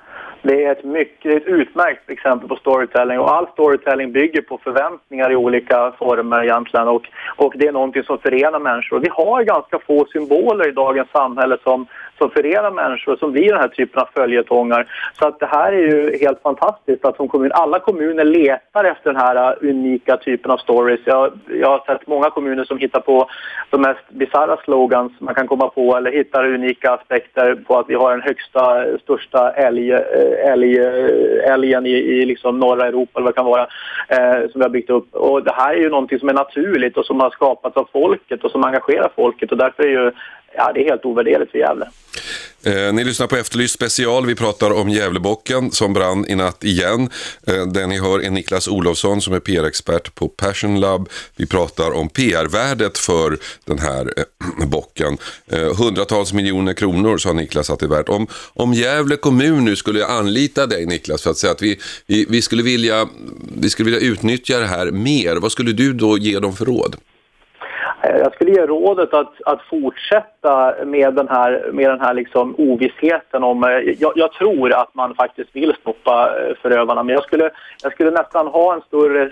Det 0.43 0.65
är 0.65 0.73
ett, 0.73 0.85
mycket, 0.85 1.43
ett 1.43 1.47
utmärkt 1.47 2.11
exempel 2.11 2.49
på 2.49 2.57
storytelling 2.57 3.19
och 3.19 3.35
all 3.37 3.47
storytelling 3.53 4.13
bygger 4.13 4.43
på 4.43 4.59
förväntningar 4.59 5.33
i 5.33 5.37
olika 5.37 5.93
former 5.99 6.43
egentligen 6.43 6.89
och, 6.89 7.03
och 7.37 7.55
det 7.57 7.67
är 7.67 7.73
någonting 7.73 8.03
som 8.03 8.19
förenar 8.19 8.59
människor. 8.59 8.99
Vi 9.01 9.09
har 9.11 9.43
ganska 9.43 9.79
få 9.79 10.07
symboler 10.13 10.69
i 10.69 10.73
dagens 10.73 11.09
samhälle 11.11 11.57
som, 11.63 11.87
som 12.21 12.31
förenar 12.31 12.71
människor 12.71 13.17
som 13.17 13.33
blir 13.33 13.49
den 13.53 13.61
här 13.61 13.69
typen 13.69 14.03
av 14.03 14.09
följetongar. 14.15 14.87
Så 15.19 15.29
att 15.29 15.41
det 15.41 15.47
här 15.47 15.73
är 15.73 15.83
ju 15.91 16.19
helt 16.21 16.43
fantastiskt 16.43 17.05
att 17.05 17.17
som 17.17 17.29
kommun, 17.29 17.53
alla 17.53 17.79
kommuner 17.79 18.25
letar 18.25 18.85
efter 18.85 19.13
den 19.13 19.23
här 19.23 19.37
uh, 19.37 19.71
unika 19.71 20.17
typen 20.17 20.51
av 20.51 20.57
stories. 20.57 21.01
Jag, 21.05 21.33
jag 21.49 21.69
har 21.69 21.83
sett 21.87 22.07
många 22.07 22.31
kommuner 22.31 22.65
som 22.65 22.79
hittar 22.79 23.01
på 23.01 23.29
de 23.71 23.81
mest 23.81 24.11
bisarra 24.11 24.57
slogans 24.57 25.13
man 25.19 25.35
kan 25.35 25.47
komma 25.47 25.69
på 25.69 25.97
eller 25.97 26.13
hittar 26.13 26.55
unika 26.55 26.91
aspekter 26.93 27.55
på 27.55 27.79
att 27.79 27.89
vi 27.89 27.95
har 27.95 28.11
den 28.11 28.23
högsta, 28.23 28.85
största 28.99 29.51
älg, 29.51 29.93
eh, 29.93 30.53
älg, 30.53 30.79
eh, 30.79 31.53
älgen 31.53 31.87
i, 31.87 31.91
i 31.91 32.27
liksom 32.27 32.59
norra 32.59 32.87
Europa 32.87 33.11
eller 33.15 33.25
vad 33.25 33.33
det 33.33 33.37
kan 33.37 33.47
vara 33.47 33.67
eh, 34.09 34.51
som 34.51 34.59
vi 34.59 34.63
har 34.63 34.69
byggt 34.69 34.91
upp. 34.91 35.15
Och 35.15 35.45
det 35.45 35.53
här 35.53 35.75
är 35.75 35.79
ju 35.81 35.91
någonting 35.91 36.19
som 36.19 36.29
är 36.29 36.35
naturligt 36.35 36.97
och 36.97 37.07
som 37.07 37.21
har 37.21 37.31
skapats 37.31 37.77
av 37.77 37.89
folket 37.93 38.45
och 38.45 38.51
som 38.51 38.65
engagerar 38.65 39.11
folket 39.17 39.53
och 39.53 39.59
därför 39.59 39.83
är 39.83 39.89
ju 39.89 40.13
ja, 40.55 40.73
det 40.73 40.81
är 40.81 40.85
helt 40.85 41.05
ovärderligt 41.05 41.51
för 41.51 41.59
Gävle. 41.59 41.87
Eh, 42.63 42.93
ni 42.93 43.05
lyssnar 43.05 43.27
på 43.27 43.37
Efterlyst 43.37 43.75
special. 43.75 44.27
Vi 44.27 44.35
pratar 44.35 44.71
om 44.71 44.89
Gävlebocken 44.89 45.71
som 45.71 45.93
brann 45.93 46.27
i 46.29 46.35
natt 46.35 46.65
igen. 46.65 47.11
Eh, 47.47 47.67
den 47.67 47.89
ni 47.89 48.01
hör 48.01 48.25
är 48.25 48.31
Niklas 48.31 48.69
Olofsson 48.69 49.21
som 49.21 49.35
är 49.35 49.41
PR-expert 49.41 50.15
på 50.15 50.29
Passion 50.29 50.81
Lab. 50.81 51.09
Vi 51.37 51.47
pratar 51.47 51.91
om 51.91 52.09
PR-värdet 52.09 52.99
för 52.99 53.39
den 53.65 53.79
här 53.79 54.13
eh, 54.17 54.67
bocken. 54.67 55.19
Eh, 55.47 55.75
hundratals 55.75 56.33
miljoner 56.33 56.73
kronor 56.73 57.19
sa 57.19 57.33
Niklas 57.33 57.71
att 57.71 57.79
det 57.79 57.87
är 57.87 57.91
värt. 57.91 58.09
Om, 58.09 58.27
om 58.55 58.75
Gävle 58.75 59.17
kommun 59.17 59.65
nu 59.65 59.77
skulle 59.77 60.07
anlita 60.07 60.67
dig 60.67 60.87
Niklas 60.87 61.23
för 61.23 61.31
att 61.31 61.39
säga 61.39 61.53
att 61.53 61.63
vi, 61.63 61.79
vi, 62.07 62.27
vi, 62.29 62.43
skulle 62.43 62.63
vilja, 62.63 63.09
vi 63.57 63.71
skulle 63.71 63.91
vilja 63.91 64.11
utnyttja 64.11 64.59
det 64.59 64.67
här 64.67 64.91
mer. 64.91 65.37
Vad 65.37 65.53
skulle 65.53 65.73
du 65.73 65.93
då 65.93 66.19
ge 66.19 66.39
dem 66.39 66.57
för 66.57 66.65
råd? 66.65 66.97
Eh, 68.03 68.17
jag 68.17 68.35
skulle 68.35 68.51
ge 68.51 68.67
rådet 68.67 69.15
att, 69.15 69.43
att 69.45 69.63
fortsätta 69.63 70.75
med 70.85 71.15
den 71.15 71.29
här, 71.29 71.71
med 71.73 71.91
den 71.91 72.01
här 72.01 72.15
liksom 72.15 72.55
ovissheten 72.59 73.45
om... 73.45 73.65
Eh, 73.65 73.71
jag, 73.71 74.13
jag, 74.17 74.33
tror 74.33 74.73
att 74.73 74.95
man 74.95 75.15
faktiskt 75.15 75.57
vill 75.57 75.75
stoppa 75.81 76.41
eh, 76.41 76.55
förövarna 76.63 77.03
men 77.03 77.15
jag 77.15 77.25
skulle, 77.25 77.51
jag 77.83 77.93
skulle 77.93 78.11
nästan 78.11 78.47
ha 78.47 78.75
en 78.75 78.81
större 78.81 79.31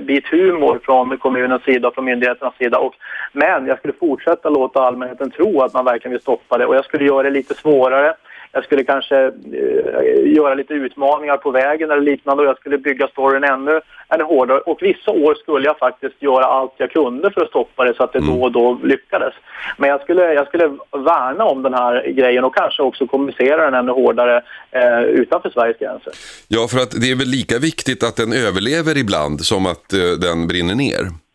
bit 0.00 0.26
humor 0.26 0.80
från 0.82 1.18
kommunens 1.18 1.62
sida 1.62 1.88
och 1.88 1.94
från 1.94 2.04
myndigheternas 2.04 2.56
sida. 2.56 2.78
Och, 2.78 2.94
men 3.32 3.66
jag 3.66 3.78
skulle 3.78 3.94
fortsätta 3.94 4.48
låta 4.48 4.82
allmänheten 4.82 5.30
tro 5.30 5.62
att 5.62 5.74
man 5.74 5.84
verkligen 5.84 6.12
vill 6.12 6.20
stoppa 6.20 6.58
det 6.58 6.66
och 6.66 6.76
jag 6.76 6.84
skulle 6.84 7.04
göra 7.04 7.22
det 7.22 7.30
lite 7.30 7.54
svårare 7.54 8.14
jag 8.52 8.64
skulle 8.64 8.84
kanske 8.84 9.16
eh, 9.26 10.32
göra 10.36 10.54
lite 10.54 10.74
utmaningar 10.74 11.36
på 11.36 11.50
vägen 11.50 11.90
eller 11.90 12.02
liknande 12.02 12.42
och 12.42 12.48
jag 12.48 12.58
skulle 12.58 12.78
bygga 12.78 13.08
storyn 13.08 13.44
ännu, 13.44 13.80
ännu 14.08 14.24
hårdare. 14.24 14.58
Och 14.58 14.78
vissa 14.82 15.10
år 15.10 15.34
skulle 15.34 15.66
jag 15.66 15.78
faktiskt 15.78 16.22
göra 16.22 16.44
allt 16.44 16.72
jag 16.76 16.90
kunde 16.90 17.30
för 17.30 17.40
att 17.40 17.48
stoppa 17.48 17.84
det 17.84 17.94
så 17.94 18.02
att 18.02 18.12
det 18.12 18.18
mm. 18.18 18.30
då 18.30 18.42
och 18.42 18.52
då 18.52 18.78
lyckades. 18.82 19.34
Men 19.78 19.90
jag 19.90 20.00
skulle, 20.00 20.32
jag 20.32 20.46
skulle 20.46 20.66
värna 20.90 21.44
om 21.44 21.62
den 21.62 21.74
här 21.74 22.10
grejen 22.10 22.44
och 22.44 22.54
kanske 22.54 22.82
också 22.82 23.06
kommunicera 23.06 23.64
den 23.64 23.74
ännu 23.74 23.92
hårdare 23.92 24.42
eh, 24.70 25.02
utanför 25.02 25.50
Sveriges 25.50 25.78
gränser. 25.78 26.12
Ja, 26.48 26.68
för 26.70 26.78
att 26.78 26.90
det 26.90 27.10
är 27.10 27.16
väl 27.16 27.28
lika 27.28 27.58
viktigt 27.58 28.02
att 28.04 28.16
den 28.16 28.32
överlever 28.32 28.98
ibland 28.98 29.40
som 29.40 29.66
att 29.66 29.92
eh, 29.92 29.98
den 30.20 30.48
brinner 30.48 30.74
ner? 30.74 31.29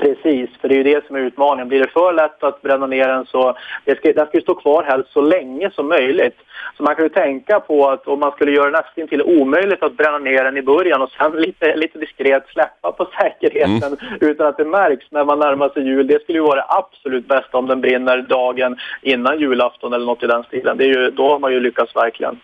Precis, 0.00 0.50
för 0.60 0.68
det 0.68 0.74
är 0.74 0.76
ju 0.76 0.82
det 0.82 1.06
som 1.06 1.16
är 1.16 1.20
utmaningen. 1.20 1.68
Blir 1.68 1.80
det 1.80 1.88
för 1.88 2.12
lätt 2.12 2.42
att 2.42 2.62
bränna 2.62 2.86
ner 2.86 3.08
den 3.08 3.26
så 3.26 3.56
det 3.84 3.96
ska, 3.98 4.12
den 4.12 4.26
ska 4.26 4.36
ju 4.36 4.42
stå 4.42 4.54
kvar 4.54 4.82
helst 4.82 5.12
så 5.12 5.20
länge 5.20 5.70
som 5.70 5.88
möjligt. 5.88 6.36
Så 6.76 6.82
man 6.82 6.94
kan 6.94 7.04
ju 7.04 7.08
tänka 7.08 7.60
på 7.60 7.88
att 7.88 8.08
om 8.08 8.20
man 8.20 8.32
skulle 8.32 8.52
göra 8.52 8.70
nästan 8.70 9.08
till 9.08 9.22
omöjligt 9.22 9.82
att 9.82 9.96
bränna 9.96 10.18
ner 10.18 10.44
den 10.44 10.56
i 10.56 10.62
början 10.62 11.02
och 11.02 11.10
sen 11.10 11.32
lite, 11.32 11.76
lite 11.76 11.98
diskret 11.98 12.44
släppa 12.48 12.92
på 12.92 13.08
säkerheten 13.20 13.82
mm. 13.82 14.18
utan 14.20 14.46
att 14.46 14.56
det 14.56 14.64
märks 14.64 15.06
när 15.10 15.24
man 15.24 15.38
närmar 15.38 15.68
sig 15.68 15.82
jul. 15.82 16.06
Det 16.06 16.22
skulle 16.22 16.38
ju 16.38 16.44
vara 16.44 16.56
det 16.56 16.66
absolut 16.68 17.28
bästa 17.28 17.58
om 17.58 17.66
den 17.66 17.80
brinner 17.80 18.18
dagen 18.22 18.76
innan 19.02 19.40
julafton 19.40 19.92
eller 19.92 20.06
något 20.06 20.22
i 20.22 20.26
den 20.26 20.42
stilen. 20.42 20.76
Det 20.76 20.84
är 20.84 20.88
ju, 20.88 21.10
då 21.10 21.28
har 21.28 21.38
man 21.38 21.52
ju 21.52 21.60
lyckats 21.60 21.96
verkligen. 21.96 22.40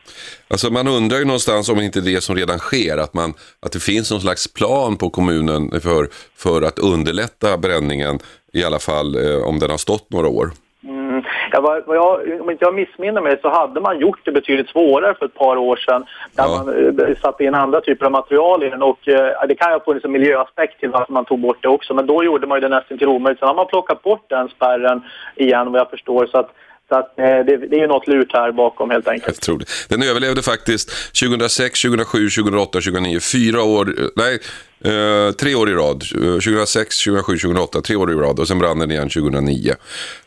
Alltså 0.48 0.72
man 0.72 0.88
undrar 0.88 1.18
ju 1.18 1.24
någonstans 1.24 1.68
om 1.68 1.80
inte 1.80 2.00
det 2.00 2.20
som 2.20 2.36
redan 2.36 2.58
sker, 2.58 2.98
att, 2.98 3.14
man, 3.14 3.34
att 3.60 3.72
det 3.72 3.80
finns 3.80 4.10
någon 4.10 4.20
slags 4.20 4.52
plan 4.52 4.96
på 4.96 5.10
kommunen 5.10 5.80
för, 5.80 6.08
för 6.36 6.62
att 6.62 6.78
underlätta 6.78 7.45
bränningen, 7.56 8.18
i 8.52 8.64
alla 8.64 8.78
fall 8.78 9.10
eh, 9.14 9.48
om 9.48 9.58
den 9.58 9.70
har 9.70 9.78
stått 9.78 10.06
några 10.10 10.28
år. 10.28 10.46
Mm. 10.88 11.22
Ja, 11.52 11.60
vad, 11.60 11.86
vad 11.86 11.96
jag, 11.96 12.40
om 12.40 12.50
inte 12.50 12.64
jag 12.64 12.74
missminner 12.74 13.20
mig 13.20 13.38
så 13.42 13.48
hade 13.48 13.80
man 13.80 14.00
gjort 14.00 14.24
det 14.24 14.32
betydligt 14.32 14.68
svårare 14.68 15.14
för 15.14 15.26
ett 15.26 15.34
par 15.34 15.56
år 15.56 15.76
sedan 15.76 16.04
där 16.36 16.44
ja. 16.44 16.64
man 16.64 16.98
eh, 16.98 17.16
satte 17.22 17.44
in 17.44 17.54
andra 17.54 17.80
typer 17.80 18.06
av 18.06 18.12
material 18.12 18.62
i 18.62 18.70
den 18.70 18.82
och 18.82 19.08
eh, 19.08 19.46
det 19.48 19.54
kan 19.54 19.70
ju 19.70 19.78
ha 19.78 19.84
funnits 19.84 20.04
en 20.04 20.12
miljöaspekt 20.12 20.80
till 20.80 20.90
varför 20.90 21.12
man 21.12 21.24
tog 21.24 21.38
bort 21.38 21.62
det 21.62 21.68
också 21.68 21.94
men 21.94 22.06
då 22.06 22.24
gjorde 22.24 22.46
man 22.46 22.56
ju 22.56 22.60
det 22.60 22.68
nästan 22.68 22.98
till 22.98 23.08
omöjligt. 23.08 23.38
Sen 23.38 23.48
har 23.48 23.54
man 23.54 23.66
plockat 23.66 24.02
bort 24.02 24.24
den 24.28 24.48
spärren 24.48 25.02
igen 25.34 25.72
vad 25.72 25.80
jag 25.80 25.90
förstår 25.90 26.26
så 26.26 26.38
att 26.38 26.50
så 26.88 26.94
att, 26.94 27.18
eh, 27.18 27.24
det, 27.24 27.56
det, 27.70 27.80
är 27.80 27.88
något 27.88 28.06
lurt 28.08 28.32
här 28.32 28.52
bakom 28.52 28.90
helt 28.90 29.08
enkelt. 29.08 29.36
Jag 29.36 29.42
tror 29.42 29.58
det. 29.58 29.64
Den 29.88 30.02
överlevde 30.02 30.42
faktiskt 30.42 30.90
2006, 31.20 31.82
2007, 31.82 32.30
2008, 32.30 32.72
2009. 32.72 33.20
Fyra 33.20 33.62
år, 33.62 33.96
nej, 34.16 34.38
eh, 34.84 35.32
tre 35.32 35.54
år 35.54 35.70
i 35.70 35.72
rad. 35.72 36.00
2006, 36.10 37.04
2007, 37.04 37.38
2008, 37.38 37.82
tre 37.82 37.96
år 37.96 38.12
i 38.12 38.14
rad. 38.14 38.40
Och 38.40 38.48
sen 38.48 38.58
brann 38.58 38.78
den 38.78 38.90
igen 38.90 39.08
2009. 39.08 39.74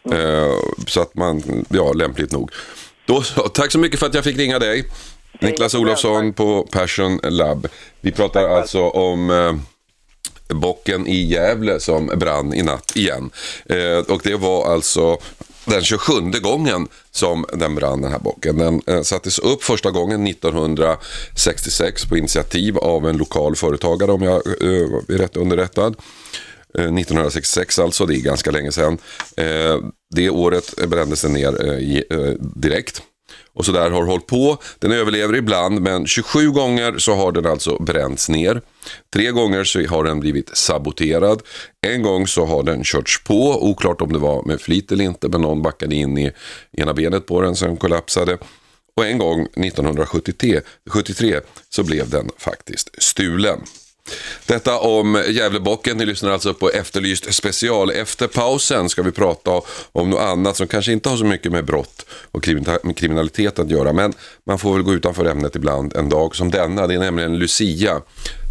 Mm. 0.03 0.19
Eh, 0.19 0.53
så 0.87 1.01
att 1.01 1.15
man, 1.15 1.65
ja, 1.69 1.93
lämpligt 1.93 2.31
nog. 2.31 2.51
Då, 3.05 3.21
tack 3.53 3.71
så 3.71 3.79
mycket 3.79 3.99
för 3.99 4.05
att 4.05 4.13
jag 4.13 4.23
fick 4.23 4.37
ringa 4.37 4.59
dig. 4.59 4.85
Niklas 5.41 5.75
Olofsson 5.75 6.33
på 6.33 6.67
Passion 6.71 7.19
Lab. 7.23 7.67
Vi 8.01 8.11
pratar 8.11 8.49
alltså 8.49 8.81
om 8.81 9.29
eh, 9.29 10.55
bocken 10.55 11.07
i 11.07 11.25
Gävle 11.25 11.79
som 11.79 12.07
brann 12.07 12.53
i 12.53 12.63
natt 12.63 12.95
igen. 12.95 13.29
Eh, 13.65 14.13
och 14.13 14.21
det 14.23 14.35
var 14.35 14.73
alltså 14.73 15.17
den 15.69 15.83
27 15.83 16.13
gången 16.41 16.87
som 17.11 17.45
den 17.53 17.75
brann 17.75 18.01
den 18.01 18.11
här 18.11 18.19
bocken. 18.19 18.57
Den 18.57 18.81
eh, 18.87 19.01
sattes 19.01 19.39
upp 19.39 19.63
första 19.63 19.91
gången 19.91 20.27
1966 20.27 22.05
på 22.05 22.17
initiativ 22.17 22.77
av 22.77 23.07
en 23.07 23.17
lokal 23.17 23.55
företagare 23.55 24.11
om 24.11 24.21
jag 24.21 24.47
eh, 24.47 24.53
är 25.07 25.17
rätt 25.17 25.37
underrättad. 25.37 25.95
Eh, 26.77 26.83
1966 26.83 27.79
alltså, 27.79 28.05
det 28.05 28.15
är 28.15 28.21
ganska 28.21 28.51
länge 28.51 28.71
sedan. 28.71 28.97
Eh, 29.37 29.77
det 30.15 30.29
året 30.29 30.87
brändes 30.87 31.21
den 31.21 31.33
ner 31.33 31.65
eh, 31.65 31.97
eh 31.97 32.33
direkt. 32.39 33.01
Och 33.53 33.65
sådär 33.65 33.89
har 33.89 34.03
hållit 34.03 34.27
på. 34.27 34.57
Den 34.79 34.91
överlever 34.91 35.35
ibland 35.35 35.81
men 35.81 36.07
27 36.07 36.51
gånger 36.51 36.97
så 36.97 37.15
har 37.15 37.31
den 37.31 37.45
alltså 37.45 37.83
bränts 37.83 38.29
ner. 38.29 38.61
Tre 39.13 39.31
gånger 39.31 39.63
så 39.63 39.87
har 39.87 40.03
den 40.03 40.19
blivit 40.19 40.57
saboterad. 40.57 41.41
En 41.87 42.01
gång 42.01 42.27
så 42.27 42.45
har 42.45 42.63
den 42.63 42.83
körts 42.83 43.23
på, 43.23 43.69
oklart 43.69 44.01
om 44.01 44.13
det 44.13 44.19
var 44.19 44.43
med 44.43 44.61
flit 44.61 44.91
eller 44.91 45.05
inte, 45.05 45.29
men 45.29 45.41
någon 45.41 45.61
backade 45.61 45.95
in 45.95 46.17
i 46.17 46.31
ena 46.77 46.93
benet 46.93 47.25
på 47.25 47.41
den 47.41 47.55
så 47.55 47.65
den 47.65 47.77
kollapsade. 47.77 48.37
Och 48.95 49.05
en 49.05 49.17
gång 49.17 49.41
1973 49.41 50.61
73, 50.89 51.41
så 51.69 51.83
blev 51.83 52.09
den 52.09 52.29
faktiskt 52.37 53.03
stulen. 53.03 53.59
Detta 54.45 54.79
om 54.79 55.23
Gävlebocken. 55.27 55.97
Ni 55.97 56.05
lyssnar 56.05 56.31
alltså 56.31 56.53
på 56.53 56.69
Efterlyst 56.69 57.33
special. 57.33 57.91
Efter 57.91 58.27
pausen 58.27 58.89
ska 58.89 59.01
vi 59.01 59.11
prata 59.11 59.61
om 59.91 60.09
något 60.09 60.21
annat 60.21 60.57
som 60.57 60.67
kanske 60.67 60.91
inte 60.91 61.09
har 61.09 61.17
så 61.17 61.25
mycket 61.25 61.51
med 61.51 61.65
brott 61.65 62.05
och 62.31 62.43
kriminalitet 62.95 63.59
att 63.59 63.69
göra. 63.69 63.93
Men 63.93 64.13
man 64.43 64.59
får 64.59 64.73
väl 64.73 64.83
gå 64.83 64.93
utanför 64.93 65.25
ämnet 65.25 65.55
ibland 65.55 65.95
en 65.95 66.09
dag 66.09 66.35
som 66.35 66.51
denna. 66.51 66.87
Det 66.87 66.93
är 66.93 66.99
nämligen 66.99 67.37
Lucia 67.37 68.01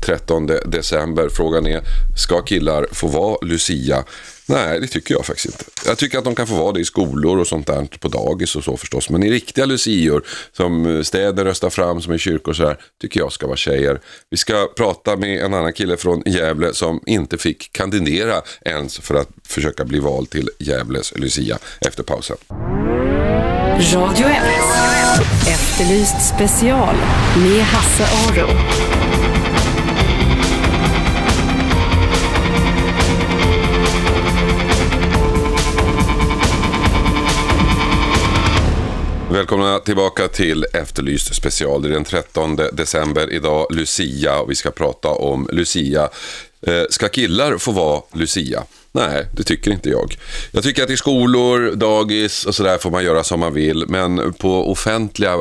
13 0.07 0.47
december. 0.47 1.29
Frågan 1.29 1.67
är, 1.67 1.81
ska 2.17 2.43
killar 2.43 2.87
få 2.93 3.07
vara 3.07 3.38
Lucia? 3.43 4.05
Nej, 4.49 4.81
det 4.81 4.87
tycker 4.87 5.14
jag 5.14 5.26
faktiskt 5.26 5.47
inte. 5.47 5.64
Jag 5.87 5.99
tycker 5.99 6.19
att 6.19 6.25
de 6.25 6.35
kan 6.35 6.47
få 6.47 6.55
vara 6.55 6.73
det 6.73 6.81
i 6.81 6.85
skolor 6.85 7.38
och 7.38 7.47
sånt 7.47 7.67
där, 7.67 7.88
på 7.99 8.09
dagis 8.09 8.57
och 8.57 8.64
så 8.64 8.76
förstås. 8.76 9.11
Men 9.11 9.23
i 9.23 9.31
riktiga 9.31 9.67
lucior, 9.67 10.25
som 10.52 11.05
städer 11.05 11.45
röstar 11.45 11.71
fram, 11.71 12.02
som 12.02 12.12
i 12.14 12.19
kyrkor 12.19 12.50
och 12.50 12.57
så 12.57 12.67
här, 12.67 12.78
tycker 13.00 13.21
jag 13.21 13.33
ska 13.33 13.47
vara 13.47 13.57
tjejer. 13.57 14.00
Vi 14.31 14.37
ska 14.37 14.69
prata 14.76 15.17
med 15.17 15.45
en 15.45 15.55
annan 15.55 15.73
kille 15.73 15.97
från 15.97 16.23
Gävle 16.26 16.75
som 16.75 17.00
inte 17.07 17.38
fick 17.38 17.73
kandidera 17.73 18.43
ens 18.64 18.99
för 18.99 19.14
att 19.14 19.28
försöka 19.49 19.85
bli 19.85 19.99
vald 19.99 20.31
till 20.31 20.50
Gävles 20.59 21.12
lucia 21.17 21.59
efter 21.81 22.02
pausen. 22.02 22.37
Radio 23.78 24.26
1. 24.26 24.37
Efterlyst 25.49 26.35
special 26.37 26.97
med 27.37 27.62
Hasse 27.62 28.05
Aro. 28.05 28.98
Välkomna 39.38 39.78
tillbaka 39.78 40.28
till 40.28 40.64
Efterlyst 40.73 41.35
special. 41.35 41.83
Det 41.83 41.88
är 41.88 41.92
den 41.92 42.04
13 42.04 42.57
december 42.57 43.33
idag, 43.33 43.66
Lucia, 43.71 44.40
och 44.40 44.50
vi 44.50 44.54
ska 44.54 44.71
prata 44.71 45.09
om 45.09 45.49
Lucia. 45.52 46.09
Eh, 46.66 46.83
ska 46.90 47.09
killar 47.09 47.59
få 47.59 47.73
vara 47.73 48.02
Lucia? 48.12 48.62
Nej, 48.92 49.26
det 49.33 49.42
tycker 49.42 49.71
inte 49.71 49.88
jag. 49.88 50.16
Jag 50.50 50.62
tycker 50.62 50.83
att 50.83 50.90
i 50.90 50.97
skolor, 50.97 51.75
dagis 51.75 52.45
och 52.45 52.54
sådär 52.54 52.78
får 52.78 52.90
man 52.90 53.04
göra 53.04 53.25
som 53.25 53.40
man 53.40 53.54
vill. 53.54 53.85
Men 53.88 54.33
på 54.33 54.71
offentliga, 54.73 55.37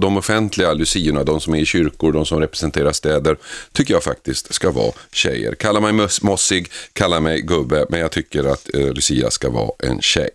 de 0.00 0.16
offentliga 0.16 0.72
luciorna, 0.72 1.24
de 1.24 1.40
som 1.40 1.54
är 1.54 1.58
i 1.58 1.66
kyrkor, 1.66 2.12
de 2.12 2.26
som 2.26 2.40
representerar 2.40 2.92
städer, 2.92 3.36
tycker 3.72 3.94
jag 3.94 4.02
faktiskt 4.02 4.54
ska 4.54 4.70
vara 4.70 4.92
tjejer. 5.12 5.54
Kalla 5.54 5.80
mig 5.80 6.08
mossig, 6.22 6.68
kalla 6.92 7.20
mig 7.20 7.40
gubbe, 7.40 7.86
men 7.88 8.00
jag 8.00 8.10
tycker 8.10 8.44
att 8.44 8.74
eh, 8.74 8.92
Lucia 8.92 9.30
ska 9.30 9.50
vara 9.50 9.70
en 9.78 10.00
tjej. 10.00 10.30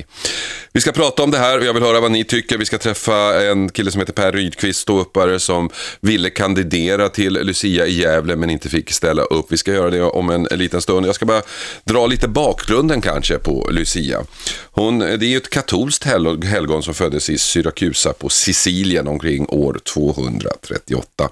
Vi 0.71 0.81
ska 0.81 0.91
prata 0.91 1.23
om 1.23 1.31
det 1.31 1.37
här 1.37 1.59
och 1.59 1.65
jag 1.65 1.73
vill 1.73 1.83
höra 1.83 1.99
vad 1.99 2.11
ni 2.11 2.23
tycker. 2.23 2.57
Vi 2.57 2.65
ska 2.65 2.77
träffa 2.77 3.43
en 3.43 3.69
kille 3.69 3.91
som 3.91 3.99
heter 3.99 4.13
Per 4.13 4.31
Rydqvist, 4.31 4.79
ståuppare, 4.79 5.39
som 5.39 5.69
ville 6.01 6.29
kandidera 6.29 7.09
till 7.09 7.33
Lucia 7.33 7.85
i 7.87 7.99
Gävle 7.99 8.35
men 8.35 8.49
inte 8.49 8.69
fick 8.69 8.91
ställa 8.91 9.23
upp. 9.23 9.45
Vi 9.49 9.57
ska 9.57 9.73
göra 9.73 9.89
det 9.89 10.01
om 10.01 10.29
en, 10.29 10.47
en 10.51 10.59
liten 10.59 10.81
stund. 10.81 11.05
Jag 11.05 11.15
ska 11.15 11.25
bara 11.25 11.41
dra 11.83 12.07
lite 12.07 12.24
lite 12.25 12.33
bakgrunden 12.33 13.01
kanske 13.01 13.39
på 13.39 13.67
Lucia. 13.71 14.25
Hon, 14.71 14.99
det 14.99 15.25
är 15.25 15.29
ju 15.29 15.37
ett 15.37 15.49
katolskt 15.49 16.03
helgon 16.43 16.83
som 16.83 16.93
föddes 16.93 17.29
i 17.29 17.37
Syrakusa 17.37 18.13
på 18.13 18.29
Sicilien 18.29 19.07
omkring 19.07 19.45
år 19.49 19.79
238. 19.93 21.29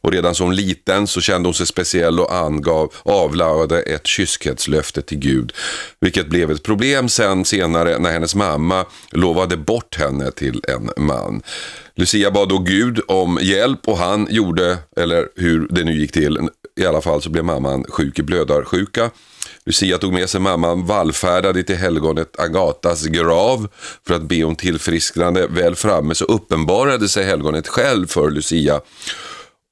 Och 0.00 0.12
redan 0.12 0.34
som 0.34 0.52
liten 0.52 1.06
så 1.06 1.20
kände 1.20 1.46
hon 1.46 1.54
sig 1.54 1.66
speciell 1.66 2.20
och 2.20 2.34
angav, 2.34 2.92
avlade 3.02 3.82
ett 3.82 4.06
kyskhetslöfte 4.06 5.02
till 5.02 5.18
Gud. 5.18 5.52
Vilket 6.00 6.28
blev 6.28 6.50
ett 6.50 6.62
problem 6.62 7.08
sen 7.08 7.44
senare 7.44 7.98
när 7.98 8.12
hennes 8.12 8.34
mamma 8.34 8.84
lovade 9.12 9.56
bort 9.56 9.96
henne 9.96 10.30
till 10.30 10.60
en 10.68 11.04
man. 11.04 11.42
Lucia 11.94 12.30
bad 12.30 12.48
då 12.48 12.58
Gud 12.58 13.00
om 13.08 13.38
hjälp 13.42 13.88
och 13.88 13.98
han 13.98 14.28
gjorde, 14.30 14.78
eller 14.96 15.28
hur 15.36 15.68
det 15.70 15.84
nu 15.84 16.00
gick 16.00 16.12
till, 16.12 16.38
i 16.80 16.86
alla 16.86 17.00
fall 17.00 17.22
så 17.22 17.30
blev 17.30 17.44
mamman 17.44 17.84
sjuk 17.88 18.18
i 18.18 18.22
blödarsjuka. 18.22 19.10
Lucia 19.66 19.98
tog 19.98 20.12
med 20.12 20.30
sig 20.30 20.40
mamman, 20.40 20.86
vallfärdade 20.86 21.62
till 21.62 21.76
helgonet 21.76 22.40
Agatas 22.40 23.04
grav 23.04 23.68
för 24.06 24.14
att 24.14 24.22
be 24.22 24.44
om 24.44 24.56
tillfrisknande. 24.56 25.46
Väl 25.46 25.74
framme 25.74 26.14
så 26.14 26.24
uppenbarade 26.24 27.08
sig 27.08 27.24
helgonet 27.24 27.68
själv 27.68 28.06
för 28.06 28.30
Lucia 28.30 28.80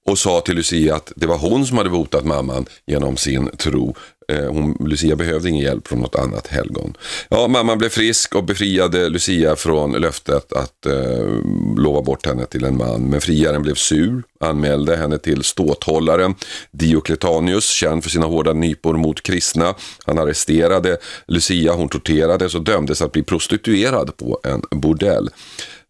och 0.07 0.19
sa 0.19 0.41
till 0.41 0.57
Lucia 0.57 0.97
att 0.97 1.13
det 1.17 1.27
var 1.27 1.39
hon 1.39 1.67
som 1.67 1.79
hade 1.79 1.91
botat 1.91 2.25
mamman 2.25 2.67
genom 2.87 3.17
sin 3.17 3.57
tro. 3.57 3.97
Eh, 4.28 4.45
hon, 4.45 4.76
Lucia 4.81 5.16
behövde 5.16 5.49
ingen 5.49 5.62
hjälp 5.62 5.88
från 5.88 6.00
något 6.00 6.14
annat 6.14 6.47
helgon. 6.47 6.97
Ja, 7.28 7.49
mamman 7.49 7.78
blev 7.78 7.88
frisk 7.88 8.35
och 8.35 8.45
befriade 8.45 9.09
Lucia 9.09 9.57
från 9.57 9.93
löftet 9.93 10.52
att 10.52 10.87
eh, 10.87 11.26
lova 11.76 12.02
bort 12.02 12.26
henne 12.26 12.47
till 12.47 12.64
en 12.64 12.76
man. 12.76 13.11
Men 13.11 13.21
friaren 13.21 13.62
blev 13.62 13.75
sur, 13.75 14.23
anmälde 14.40 14.97
henne 14.97 15.19
till 15.19 15.45
ståthållaren 15.45 16.35
Diocletanius, 16.71 17.71
känd 17.71 18.02
för 18.02 18.11
sina 18.11 18.26
hårda 18.26 18.52
nypor 18.52 18.95
mot 18.95 19.23
kristna. 19.23 19.75
Han 20.07 20.19
arresterade 20.19 20.97
Lucia, 21.26 21.73
hon 21.73 21.88
torterades 21.88 22.54
och 22.54 22.64
dömdes 22.64 23.02
att 23.02 23.12
bli 23.12 23.23
prostituerad 23.23 24.16
på 24.16 24.40
en 24.45 24.81
bordell. 24.81 25.31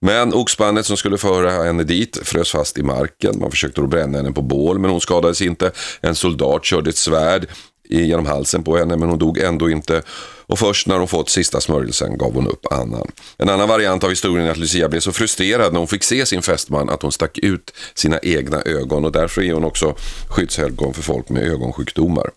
Men 0.00 0.34
oxbandet 0.34 0.86
som 0.86 0.96
skulle 0.96 1.18
föra 1.18 1.50
henne 1.50 1.84
dit 1.84 2.18
frös 2.22 2.50
fast 2.50 2.78
i 2.78 2.82
marken. 2.82 3.40
Man 3.40 3.50
försökte 3.50 3.80
då 3.80 3.86
bränna 3.86 4.18
henne 4.18 4.32
på 4.32 4.42
bål 4.42 4.78
men 4.78 4.90
hon 4.90 5.00
skadades 5.00 5.42
inte. 5.42 5.70
En 6.00 6.14
soldat 6.14 6.64
körde 6.64 6.90
ett 6.90 6.96
svärd 6.96 7.46
genom 7.88 8.26
halsen 8.26 8.64
på 8.64 8.76
henne 8.76 8.96
men 8.96 9.08
hon 9.08 9.18
dog 9.18 9.38
ändå 9.38 9.70
inte. 9.70 10.02
Och 10.46 10.58
först 10.58 10.86
när 10.86 10.98
hon 10.98 11.08
fått 11.08 11.28
sista 11.28 11.60
smörjelsen 11.60 12.18
gav 12.18 12.34
hon 12.34 12.48
upp 12.48 12.72
annan. 12.72 13.10
En 13.38 13.48
annan 13.48 13.68
variant 13.68 14.04
av 14.04 14.10
historien 14.10 14.46
är 14.46 14.50
att 14.50 14.56
Lucia 14.56 14.88
blev 14.88 15.00
så 15.00 15.12
frustrerad 15.12 15.72
när 15.72 15.78
hon 15.78 15.88
fick 15.88 16.04
se 16.04 16.26
sin 16.26 16.42
fästman 16.42 16.90
att 16.90 17.02
hon 17.02 17.12
stack 17.12 17.38
ut 17.38 17.70
sina 17.94 18.18
egna 18.22 18.62
ögon 18.62 19.04
och 19.04 19.12
därför 19.12 19.42
är 19.42 19.52
hon 19.52 19.64
också 19.64 19.94
skyddshelgon 20.28 20.94
för 20.94 21.02
folk 21.02 21.28
med 21.28 21.42
ögonsjukdomar. 21.42 22.30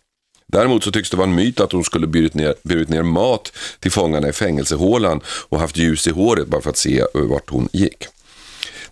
Däremot 0.47 0.83
så 0.83 0.91
tycks 0.91 1.09
det 1.09 1.17
vara 1.17 1.27
en 1.27 1.35
myt 1.35 1.59
att 1.59 1.71
hon 1.71 1.83
skulle 1.83 2.07
burit 2.07 2.33
ner, 2.33 2.55
burit 2.63 2.89
ner 2.89 3.03
mat 3.03 3.51
till 3.79 3.91
fångarna 3.91 4.29
i 4.29 4.33
fängelsehålan 4.33 5.21
och 5.49 5.59
haft 5.59 5.77
ljus 5.77 6.07
i 6.07 6.11
håret 6.11 6.47
bara 6.47 6.61
för 6.61 6.69
att 6.69 6.77
se 6.77 7.03
vart 7.13 7.49
hon 7.49 7.69
gick. 7.71 8.07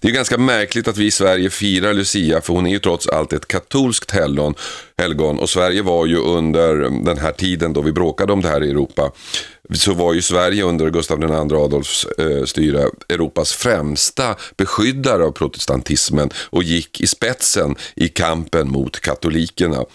Det 0.06 0.12
är 0.12 0.14
ganska 0.14 0.38
märkligt 0.38 0.88
att 0.88 0.98
vi 0.98 1.06
i 1.06 1.12
Sverige 1.12 1.50
firar 1.50 1.94
Lucia 1.94 2.42
för 2.42 2.54
hon 2.54 2.66
är 2.66 2.72
ju 2.72 2.80
trots 2.80 3.08
allt 3.08 3.34
ett 3.34 3.48
katolskt 3.48 4.12
helgon, 4.12 4.56
helgon 4.98 5.40
och 5.40 5.50
Sverige 5.50 5.82
var 5.82 6.06
ju 6.06 6.18
under 6.18 6.76
den 7.06 7.18
här 7.18 7.32
tiden 7.32 7.74
då 7.74 7.82
vi 7.82 7.92
bråkade 7.92 8.34
om 8.34 8.42
det 8.42 8.48
här 8.48 8.64
i 8.64 8.70
Europa 8.70 9.12
så 9.74 9.94
var 9.94 10.14
ju 10.14 10.22
Sverige 10.22 10.64
under 10.64 10.90
Gustav 10.90 11.24
II 11.24 11.58
Adolfs 11.58 12.06
eh, 12.06 12.44
styre 12.44 12.90
Europas 13.10 13.54
främsta 13.54 14.36
beskyddare 14.58 15.24
av 15.24 15.32
protestantismen 15.32 16.30
och 16.36 16.64
gick 16.64 17.02
i 17.02 17.08
spetsen 17.08 17.76
i 17.96 18.08
kampen 18.08 18.72
mot 18.72 19.00
katolikerna. 19.00 19.86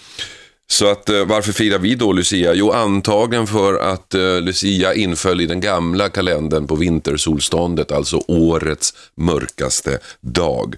Så 0.70 0.86
att 0.90 1.08
eh, 1.08 1.24
varför 1.24 1.52
firar 1.52 1.78
vi 1.78 1.94
då 1.94 2.12
Lucia? 2.12 2.54
Jo, 2.54 2.70
antagligen 2.70 3.46
för 3.46 3.74
att 3.74 4.14
eh, 4.14 4.40
Lucia 4.40 4.94
inföll 4.94 5.40
i 5.40 5.46
den 5.46 5.60
gamla 5.60 6.08
kalendern 6.08 6.66
på 6.66 6.74
vintersolståndet, 6.74 7.92
alltså 7.92 8.22
årets 8.28 8.94
mörkaste 9.14 9.98
dag. 10.20 10.76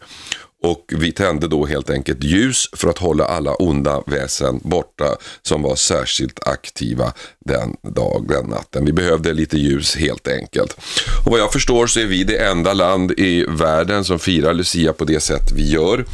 Och 0.63 0.85
vi 0.89 1.13
tände 1.13 1.49
då 1.49 1.67
helt 1.67 1.91
enkelt 1.91 2.25
ljus 2.25 2.69
för 2.73 2.89
att 2.89 2.99
hålla 2.99 3.25
alla 3.25 3.55
onda 3.55 4.03
väsen 4.07 4.61
borta 4.63 5.17
som 5.43 5.63
var 5.63 5.77
särskilt 5.77 6.49
aktiva 6.49 7.13
den 7.45 7.77
dag, 7.83 8.29
den 8.29 8.47
natten. 8.47 8.85
Vi 8.85 8.93
behövde 8.93 9.33
lite 9.33 9.59
ljus 9.59 9.97
helt 9.97 10.29
enkelt. 10.29 10.77
Och 11.25 11.33
vad 11.33 11.41
jag 11.41 11.53
förstår 11.53 11.87
så 11.87 12.01
är 12.01 12.07
vi 12.07 12.25
det 12.25 12.39
enda 12.39 12.73
land 12.73 13.11
i 13.11 13.45
världen 13.49 14.05
som 14.05 14.19
firar 14.19 14.55
Lucia 14.55 14.93
på 14.93 15.05
det 15.05 15.21
sätt 15.21 15.53
vi 15.55 15.71
gör. 15.71 16.05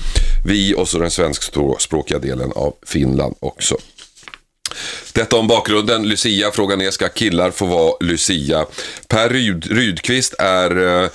Vi 0.46 0.74
och 0.74 0.88
så 0.88 0.98
den 0.98 1.10
svenskspråkiga 1.10 2.18
delen 2.18 2.52
av 2.54 2.74
Finland 2.86 3.34
också. 3.40 3.76
Detta 5.12 5.36
om 5.36 5.46
bakgrunden. 5.46 6.08
Lucia, 6.08 6.50
frågan 6.50 6.80
är 6.80 6.90
ska 6.90 7.08
killar 7.08 7.50
få 7.50 7.66
vara 7.66 7.92
Lucia? 8.00 8.66
Per 9.08 9.28
Ryd, 9.28 9.66
Rydqvist 9.66 10.34
är 10.38 11.02
eh, 11.02 11.10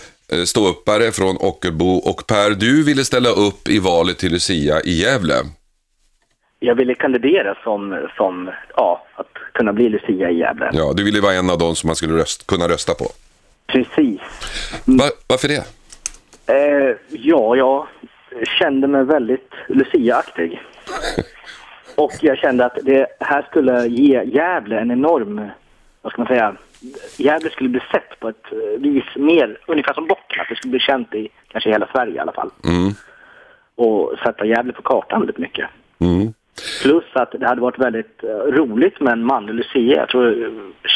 ståuppare 0.45 1.11
från 1.11 1.37
Ockelbo. 1.39 1.95
Och 1.95 2.27
Per, 2.27 2.49
du 2.49 2.83
ville 2.83 3.03
ställa 3.03 3.29
upp 3.29 3.69
i 3.69 3.79
valet 3.79 4.17
till 4.17 4.31
Lucia 4.31 4.81
i 4.81 4.91
Gävle. 4.91 5.35
Jag 6.59 6.75
ville 6.75 6.95
kandidera 6.95 7.55
som, 7.63 8.07
som 8.17 8.51
ja, 8.75 9.05
att 9.15 9.37
kunna 9.53 9.73
bli 9.73 9.89
Lucia 9.89 10.29
i 10.29 10.37
Gävle. 10.37 10.69
Ja, 10.73 10.93
du 10.95 11.03
ville 11.03 11.21
vara 11.21 11.33
en 11.33 11.49
av 11.49 11.57
dem 11.57 11.75
som 11.75 11.87
man 11.87 11.95
skulle 11.95 12.13
röst, 12.13 12.47
kunna 12.47 12.67
rösta 12.67 12.93
på. 12.93 13.05
Precis. 13.67 14.21
Var, 14.85 15.09
varför 15.27 15.47
det? 15.47 15.63
Eh, 16.47 16.95
ja, 17.09 17.55
jag 17.55 17.87
kände 18.59 18.87
mig 18.87 19.03
väldigt 19.03 19.51
Lucia-aktig. 19.67 20.61
Och 21.95 22.13
jag 22.21 22.37
kände 22.37 22.65
att 22.65 22.77
det 22.81 23.07
här 23.19 23.41
skulle 23.41 23.87
ge 23.87 24.23
Gävle 24.23 24.79
en 24.79 24.91
enorm, 24.91 25.49
vad 26.01 26.13
ska 26.13 26.21
man 26.21 26.27
säga, 26.27 26.55
Gävle 27.17 27.49
skulle 27.49 27.69
bli 27.69 27.81
sett 27.91 28.19
på 28.19 28.29
ett 28.29 28.45
eh, 28.51 28.81
vis 28.81 29.15
mer, 29.15 29.57
ungefär 29.67 29.93
som 29.93 30.07
Bocken, 30.07 30.41
att 30.41 30.49
det 30.49 30.55
skulle 30.55 30.71
bli 30.71 30.79
känt 30.79 31.15
i 31.15 31.29
kanske 31.47 31.69
hela 31.69 31.87
Sverige 31.91 32.15
i 32.15 32.19
alla 32.19 32.31
fall. 32.31 32.49
Mm. 32.65 32.93
Och 33.75 34.13
sätta 34.23 34.45
Gävle 34.45 34.73
på 34.73 34.81
kartan 34.81 35.19
väldigt 35.19 35.37
mycket. 35.37 35.69
Mm. 35.99 36.33
Plus 36.81 37.03
att 37.13 37.31
det 37.31 37.47
hade 37.47 37.61
varit 37.61 37.79
väldigt 37.79 38.23
uh, 38.23 38.29
roligt 38.29 38.99
med 38.99 39.13
en 39.13 39.23
manlig 39.23 39.53
lucia. 39.53 39.97
Jag 39.97 40.09
tror 40.09 40.51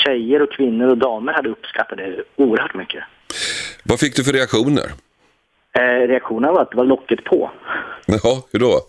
tjejer 0.06 0.42
och 0.42 0.52
kvinnor 0.52 0.88
och 0.88 0.98
damer 0.98 1.34
hade 1.34 1.50
uppskattat 1.50 1.98
det 1.98 2.24
oerhört 2.36 2.74
mycket. 2.74 3.04
Vad 3.84 4.00
fick 4.00 4.16
du 4.16 4.24
för 4.24 4.34
reaktioner? 4.34 4.92
Eh, 5.74 6.08
reaktionen 6.08 6.54
var 6.54 6.62
att 6.62 6.72
det 6.72 6.78
var 6.78 6.86
locket 6.86 7.24
på. 7.24 7.52
Jaha, 8.06 8.42
hur 8.52 8.60
då? 8.60 8.82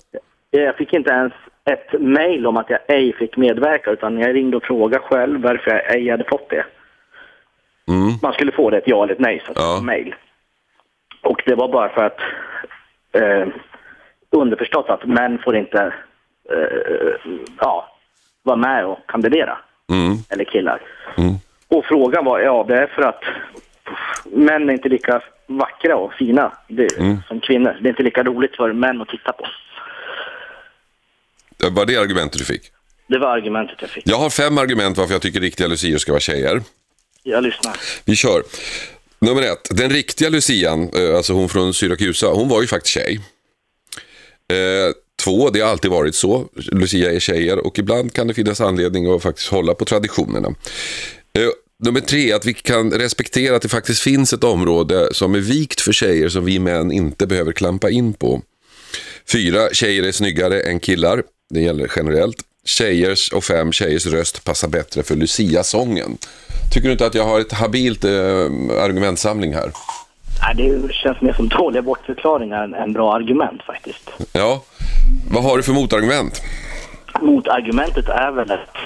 Jag 0.50 0.76
fick 0.76 0.92
inte 0.92 1.11
ens 1.11 1.32
ett 1.64 2.00
mejl 2.00 2.46
om 2.46 2.56
att 2.56 2.70
jag 2.70 2.80
ej 2.88 3.12
fick 3.12 3.37
medverka 3.37 3.90
utan 3.90 4.18
jag 4.18 4.34
ringde 4.34 4.56
och 4.56 4.64
frågade 4.64 5.04
själv 5.04 5.42
varför 5.42 5.70
jag 5.70 5.94
ej 5.96 6.11
hade 6.11 6.24
fått 6.24 6.50
det. 6.50 6.64
Mm. 7.88 8.12
Man 8.22 8.33
skulle 8.33 8.53
få 8.53 8.70
det 8.70 8.79
ett 8.79 8.85
ja 8.87 9.05
eller 9.05 9.14
ett 9.14 9.20
nej, 9.20 9.42
så 9.46 9.53
att 9.53 9.59
ja. 9.59 9.81
mail. 9.83 10.14
Och 11.22 11.42
det 11.46 11.55
var 11.55 11.68
bara 11.72 11.88
för 11.88 12.05
att 12.05 12.20
eh, 13.12 13.48
underförstått 14.31 14.88
att 14.88 15.05
män 15.05 15.38
får 15.44 15.57
inte 15.57 15.92
eh, 16.51 17.33
ja, 17.61 17.96
vara 18.42 18.57
med 18.57 18.87
och 18.87 18.98
kandidera. 19.09 19.59
Mm. 19.90 20.16
Eller 20.31 20.44
killar. 20.44 20.81
Mm. 21.16 21.35
Och 21.68 21.85
frågan 21.85 22.24
var, 22.24 22.40
ja 22.40 22.64
det 22.68 22.74
är 22.74 22.87
för 22.87 23.03
att 23.03 23.22
män 24.24 24.68
är 24.68 24.72
inte 24.72 24.88
lika 24.88 25.22
vackra 25.46 25.96
och 25.96 26.12
fina 26.12 26.53
det, 26.68 26.98
mm. 26.98 27.16
som 27.29 27.40
kvinnor. 27.40 27.79
Det 27.81 27.88
är 27.88 27.90
inte 27.90 28.03
lika 28.03 28.22
roligt 28.22 28.57
för 28.57 28.72
män 28.72 29.01
att 29.01 29.09
titta 29.09 29.33
på. 29.33 29.46
Var 31.70 31.87
det 31.87 31.96
argumentet 31.96 32.38
du 32.38 32.44
fick? 32.44 32.62
Det 33.07 33.18
var 33.18 33.29
argumentet 33.29 33.77
jag 33.81 33.90
fick. 33.90 34.09
Jag 34.09 34.16
har 34.16 34.31
fem 34.31 34.59
argument 34.59 34.98
varför 34.98 35.14
jag 35.14 35.22
tycker 35.22 35.40
riktiga 35.40 35.66
lucier 35.66 35.98
ska 35.98 36.12
vara 36.12 36.20
tjejer. 36.20 36.61
Jag 37.28 37.42
lyssnar. 37.44 37.76
Vi 38.04 38.16
kör. 38.16 38.42
Nummer 39.20 39.42
ett, 39.42 39.68
den 39.70 39.90
riktiga 39.90 40.28
Lucian, 40.28 40.90
eh, 40.94 41.16
alltså 41.16 41.32
hon 41.32 41.48
från 41.48 41.74
Syrakusa, 41.74 42.26
hon 42.26 42.48
var 42.48 42.60
ju 42.60 42.66
faktiskt 42.66 42.94
tjej. 42.94 43.20
Eh, 44.52 44.92
två, 45.24 45.50
det 45.50 45.60
har 45.60 45.70
alltid 45.70 45.90
varit 45.90 46.14
så. 46.14 46.48
Lucia 46.54 47.12
är 47.12 47.20
tjejer 47.20 47.58
och 47.58 47.78
ibland 47.78 48.12
kan 48.12 48.26
det 48.26 48.34
finnas 48.34 48.60
anledning 48.60 49.14
att 49.14 49.22
faktiskt 49.22 49.48
hålla 49.48 49.74
på 49.74 49.84
traditionerna. 49.84 50.48
Eh, 51.32 51.48
nummer 51.84 52.00
tre, 52.00 52.32
att 52.32 52.46
vi 52.46 52.54
kan 52.54 52.90
respektera 52.90 53.56
att 53.56 53.62
det 53.62 53.68
faktiskt 53.68 54.02
finns 54.02 54.32
ett 54.32 54.44
område 54.44 55.14
som 55.14 55.34
är 55.34 55.40
vikt 55.40 55.80
för 55.80 55.92
tjejer 55.92 56.28
som 56.28 56.44
vi 56.44 56.58
män 56.58 56.92
inte 56.92 57.26
behöver 57.26 57.52
klampa 57.52 57.90
in 57.90 58.14
på. 58.14 58.42
Fyra, 59.32 59.68
tjejer 59.72 60.02
är 60.02 60.12
snyggare 60.12 60.60
än 60.60 60.80
killar. 60.80 61.22
Det 61.50 61.60
gäller 61.60 61.92
generellt. 61.96 62.36
Tjejers 62.68 63.33
och 63.33 63.44
fem 63.44 63.72
tjejers 63.72 64.07
röst 64.07 64.44
passar 64.44 64.68
bättre 64.68 65.02
för 65.02 65.14
Lucia-sången. 65.16 66.18
Tycker 66.72 66.88
du 66.88 66.92
inte 66.92 67.07
att 67.07 67.14
jag 67.14 67.24
har 67.24 67.40
ett 67.40 67.52
habilt 67.52 68.04
eh, 68.04 68.11
argumentsamling 68.85 69.54
här? 69.54 69.70
Nej, 70.42 70.54
det 70.57 70.92
känns 70.92 71.20
mer 71.20 71.33
som 71.33 71.48
dåliga 71.48 71.83
bortförklaringar 71.83 72.74
än, 72.83 72.92
bra 72.92 73.14
argument 73.14 73.62
faktiskt. 73.62 74.11
Ja, 74.33 74.62
vad 75.31 75.44
har 75.44 75.57
du 75.57 75.62
för 75.62 75.72
motargument? 75.72 76.42
Motargumentet 77.20 78.09
är 78.09 78.31
väl 78.33 78.50
att 78.50 78.76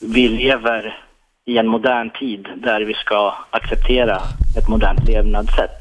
vi 0.00 0.28
lever 0.28 1.00
i 1.44 1.58
en 1.58 1.68
modern 1.68 2.10
tid 2.10 2.48
där 2.56 2.80
vi 2.80 2.94
ska 2.94 3.34
acceptera 3.50 4.22
ett 4.58 4.68
modernt 4.68 5.08
levnadssätt. 5.08 5.78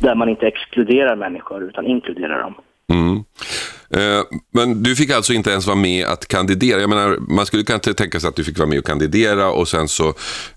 Där 0.00 0.14
man 0.14 0.28
inte 0.28 0.46
exkluderar 0.46 1.16
människor 1.16 1.62
utan 1.62 1.86
inkluderar 1.86 2.42
dem. 2.42 2.54
Mm. 2.92 3.24
Eh, 3.90 4.24
Men 4.52 4.82
du 4.82 4.96
fick 4.96 5.10
alltså 5.10 5.32
inte 5.32 5.50
ens 5.50 5.66
vara 5.66 5.76
med 5.76 6.06
att 6.06 6.28
kandidera. 6.28 6.80
Jag 6.80 6.90
menar, 6.90 7.16
man 7.28 7.46
skulle 7.46 7.64
kanske 7.64 7.94
tänka 7.94 8.20
sig 8.20 8.28
att 8.28 8.36
du 8.36 8.44
fick 8.44 8.58
vara 8.58 8.68
med 8.68 8.78
och 8.78 8.86
kandidera 8.86 9.50
och 9.50 9.68
sen 9.68 9.88
så 9.88 10.08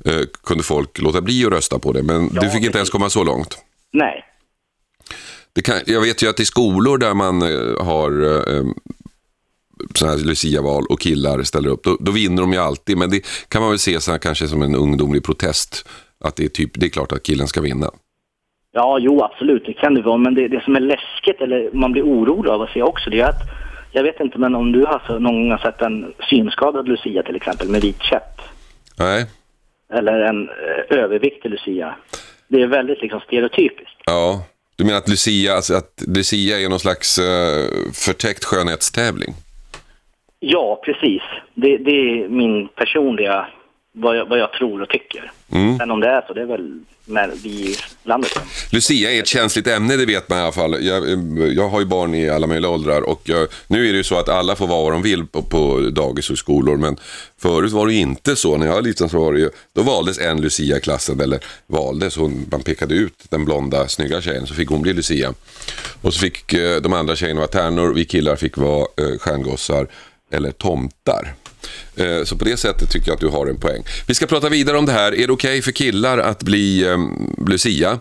eh, 0.05 0.21
kunde 0.43 0.63
folk 0.63 0.99
låta 0.99 1.21
bli 1.21 1.45
att 1.45 1.51
rösta 1.51 1.79
på 1.79 1.93
det. 1.93 2.03
Men 2.03 2.31
Ja, 2.33 2.41
du 2.41 2.49
fick 2.49 2.65
inte 2.65 2.77
ens 2.77 2.89
komma 2.89 3.09
så 3.09 3.23
långt. 3.23 3.57
Nej. 3.93 4.23
Kan, 5.63 5.79
jag 5.85 6.01
vet 6.01 6.23
ju 6.23 6.29
att 6.29 6.39
i 6.39 6.45
skolor 6.45 6.97
där 6.97 7.13
man 7.13 7.41
eh, 7.41 7.85
har 7.85 8.23
eh, 8.23 8.63
sådana 9.95 10.17
här 10.17 10.23
Lucia-val 10.23 10.85
och 10.89 10.99
killar 10.99 11.43
ställer 11.43 11.69
upp, 11.69 11.83
då, 11.83 11.97
då 11.99 12.11
vinner 12.11 12.41
de 12.41 12.53
ju 12.53 12.59
alltid. 12.59 12.97
Men 12.97 13.09
det 13.09 13.21
kan 13.47 13.61
man 13.61 13.69
väl 13.71 13.79
se 13.79 14.01
så 14.01 14.19
kanske 14.19 14.47
som 14.47 14.61
en 14.61 14.75
ungdomlig 14.75 15.23
protest. 15.23 15.87
Att 16.19 16.35
det 16.35 16.45
är, 16.45 16.49
typ, 16.49 16.71
det 16.73 16.85
är 16.85 16.89
klart 16.89 17.11
att 17.11 17.23
killen 17.23 17.47
ska 17.47 17.61
vinna. 17.61 17.91
Ja, 18.77 18.99
jo 18.99 19.23
absolut, 19.23 19.65
det 19.65 19.73
kan 19.73 19.95
det 19.95 20.01
vara. 20.01 20.17
Men 20.17 20.35
det, 20.35 20.47
det 20.47 20.63
som 20.63 20.75
är 20.75 20.79
läskigt, 20.79 21.41
eller 21.41 21.69
man 21.73 21.91
blir 21.91 22.03
orolig 22.03 22.49
av 22.49 22.61
att 22.61 22.69
se 22.69 22.81
också, 22.81 23.09
det 23.09 23.19
är 23.19 23.29
att 23.29 23.41
jag 23.91 24.03
vet 24.03 24.19
inte, 24.19 24.37
men 24.37 24.55
om 24.55 24.71
du 24.71 24.85
har 24.85 25.01
så, 25.07 25.19
någon 25.19 25.33
gång 25.33 25.51
har 25.51 25.57
sett 25.57 25.81
en 25.81 26.13
synskadad 26.29 26.87
Lucia 26.87 27.23
till 27.23 27.35
exempel 27.35 27.69
med 27.69 27.81
vit 27.81 28.03
käpp 28.03 28.41
Nej, 28.99 29.25
eller 29.93 30.19
en 30.19 30.49
eh, 30.49 30.97
överviktig 30.97 31.49
Lucia. 31.49 31.95
Det 32.47 32.61
är 32.61 32.67
väldigt 32.67 33.01
liksom 33.01 33.19
stereotypiskt. 33.19 34.01
ja. 34.05 34.43
Du 34.75 34.83
menar 34.85 34.97
att 34.97 35.09
Lucia, 35.09 35.53
alltså 35.53 35.73
att 35.73 36.03
Lucia 36.07 36.59
är 36.59 36.69
någon 36.69 36.79
slags 36.79 37.19
eh, 37.19 37.65
förtäckt 38.05 38.43
skönhetstävling? 38.45 39.33
Ja, 40.39 40.81
precis. 40.85 41.21
Det, 41.53 41.77
det 41.77 41.91
är 41.91 42.29
min 42.29 42.67
personliga, 42.67 43.47
vad 43.99 44.17
jag, 44.17 44.25
vad 44.25 44.39
jag 44.39 44.51
tror 44.51 44.81
och 44.81 44.89
tycker. 44.89 45.31
Mm. 45.51 45.77
Sen 45.77 45.91
om 45.91 45.99
det 45.99 46.07
är 46.07 46.21
så, 46.27 46.33
det 46.33 46.41
är 46.41 46.45
väl 46.45 46.79
med 47.05 47.31
vi 47.43 47.75
landet 48.03 48.31
Lucia 48.71 49.11
är 49.11 49.19
ett 49.19 49.27
känsligt 49.27 49.67
ämne, 49.67 49.95
det 49.95 50.05
vet 50.05 50.29
man 50.29 50.37
i 50.39 50.41
alla 50.41 50.51
fall. 50.51 50.85
Jag, 50.85 51.03
jag 51.53 51.69
har 51.69 51.79
ju 51.79 51.85
barn 51.85 52.15
i 52.15 52.29
alla 52.29 52.47
möjliga 52.47 52.71
åldrar 52.71 53.01
och 53.01 53.21
jag, 53.23 53.47
nu 53.67 53.87
är 53.87 53.91
det 53.91 53.97
ju 53.97 54.03
så 54.03 54.19
att 54.19 54.29
alla 54.29 54.55
får 54.55 54.67
vara 54.67 54.83
vad 54.83 54.91
de 54.91 55.01
vill 55.01 55.25
på, 55.25 55.41
på 55.41 55.79
dagis 55.79 56.29
och 56.29 56.37
skolor. 56.37 56.77
Men 56.77 56.97
förut 57.37 57.71
var 57.71 57.87
det 57.87 57.93
ju 57.93 57.99
inte 57.99 58.35
så. 58.35 58.57
När 58.57 58.65
jag 58.65 58.73
var 58.73 58.81
liten 58.81 59.09
så 59.09 59.19
var 59.19 59.33
det 59.33 59.39
ju, 59.39 59.49
då 59.73 59.81
valdes 59.81 60.19
en 60.19 60.41
Lucia 60.41 60.77
i 60.77 60.81
klassen, 60.81 61.19
eller 61.19 61.39
valdes, 61.67 62.17
hon, 62.17 62.45
man 62.51 62.61
pekade 62.61 62.95
ut 62.95 63.25
den 63.29 63.45
blonda 63.45 63.87
snygga 63.87 64.21
tjejen 64.21 64.47
så 64.47 64.53
fick 64.53 64.69
hon 64.69 64.81
bli 64.81 64.93
Lucia. 64.93 65.33
Och 66.01 66.13
så 66.13 66.19
fick 66.19 66.53
eh, 66.53 66.81
de 66.81 66.93
andra 66.93 67.15
tjejerna 67.15 67.39
vara 67.39 67.51
tärnor, 67.51 67.93
vi 67.93 68.05
killar 68.05 68.35
fick 68.35 68.57
vara 68.57 68.81
eh, 68.97 69.17
stjärngossar 69.19 69.87
eller 70.31 70.51
tomtar. 70.51 71.33
Eh, 71.95 72.23
så 72.23 72.37
på 72.37 72.45
det 72.45 72.57
sättet 72.57 72.91
tycker 72.91 73.07
jag 73.07 73.15
att 73.15 73.21
du 73.21 73.27
har 73.27 73.47
en 73.47 73.59
poäng. 73.59 73.83
Vi 74.07 74.13
ska 74.13 74.25
prata 74.25 74.49
vidare 74.49 74.77
om 74.77 74.85
det 74.85 74.91
här. 74.91 75.15
Är 75.15 75.27
det 75.27 75.33
okej 75.33 75.61
för 75.61 75.71
killar 75.71 76.17
att 76.17 76.43
bli 76.43 76.83
eh, 76.83 76.93
um, 76.93 77.35
Lucia? 77.47 77.99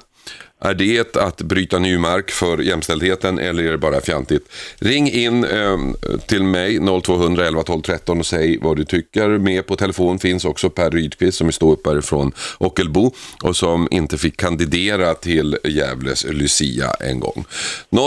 Är 0.66 0.74
det 0.74 1.16
att 1.16 1.42
bryta 1.42 1.78
ny 1.78 1.98
mark 1.98 2.30
för 2.30 2.58
jämställdheten 2.58 3.38
eller 3.38 3.62
är 3.64 3.70
det 3.70 3.78
bara 3.78 4.00
fjantigt? 4.00 4.48
Ring 4.78 5.10
in 5.10 5.44
eh, 5.44 5.78
till 6.26 6.42
mig 6.42 6.78
0200 7.02 7.46
11 7.46 7.62
12 7.62 7.82
13 7.82 8.18
och 8.18 8.26
säg 8.26 8.58
vad 8.62 8.76
du 8.76 8.84
tycker. 8.84 9.28
Med 9.28 9.66
på 9.66 9.76
telefon 9.76 10.18
finns 10.18 10.44
också 10.44 10.70
Per 10.70 10.90
Rydqvist 10.90 11.38
som 11.38 11.48
är 11.48 11.52
ståuppare 11.52 12.02
från 12.02 12.32
Ockelbo 12.58 13.14
och 13.42 13.56
som 13.56 13.88
inte 13.90 14.18
fick 14.18 14.36
kandidera 14.36 15.14
till 15.14 15.56
Gävles 15.64 16.26
Lucia 16.28 16.90
en 17.00 17.20
gång. 17.20 17.44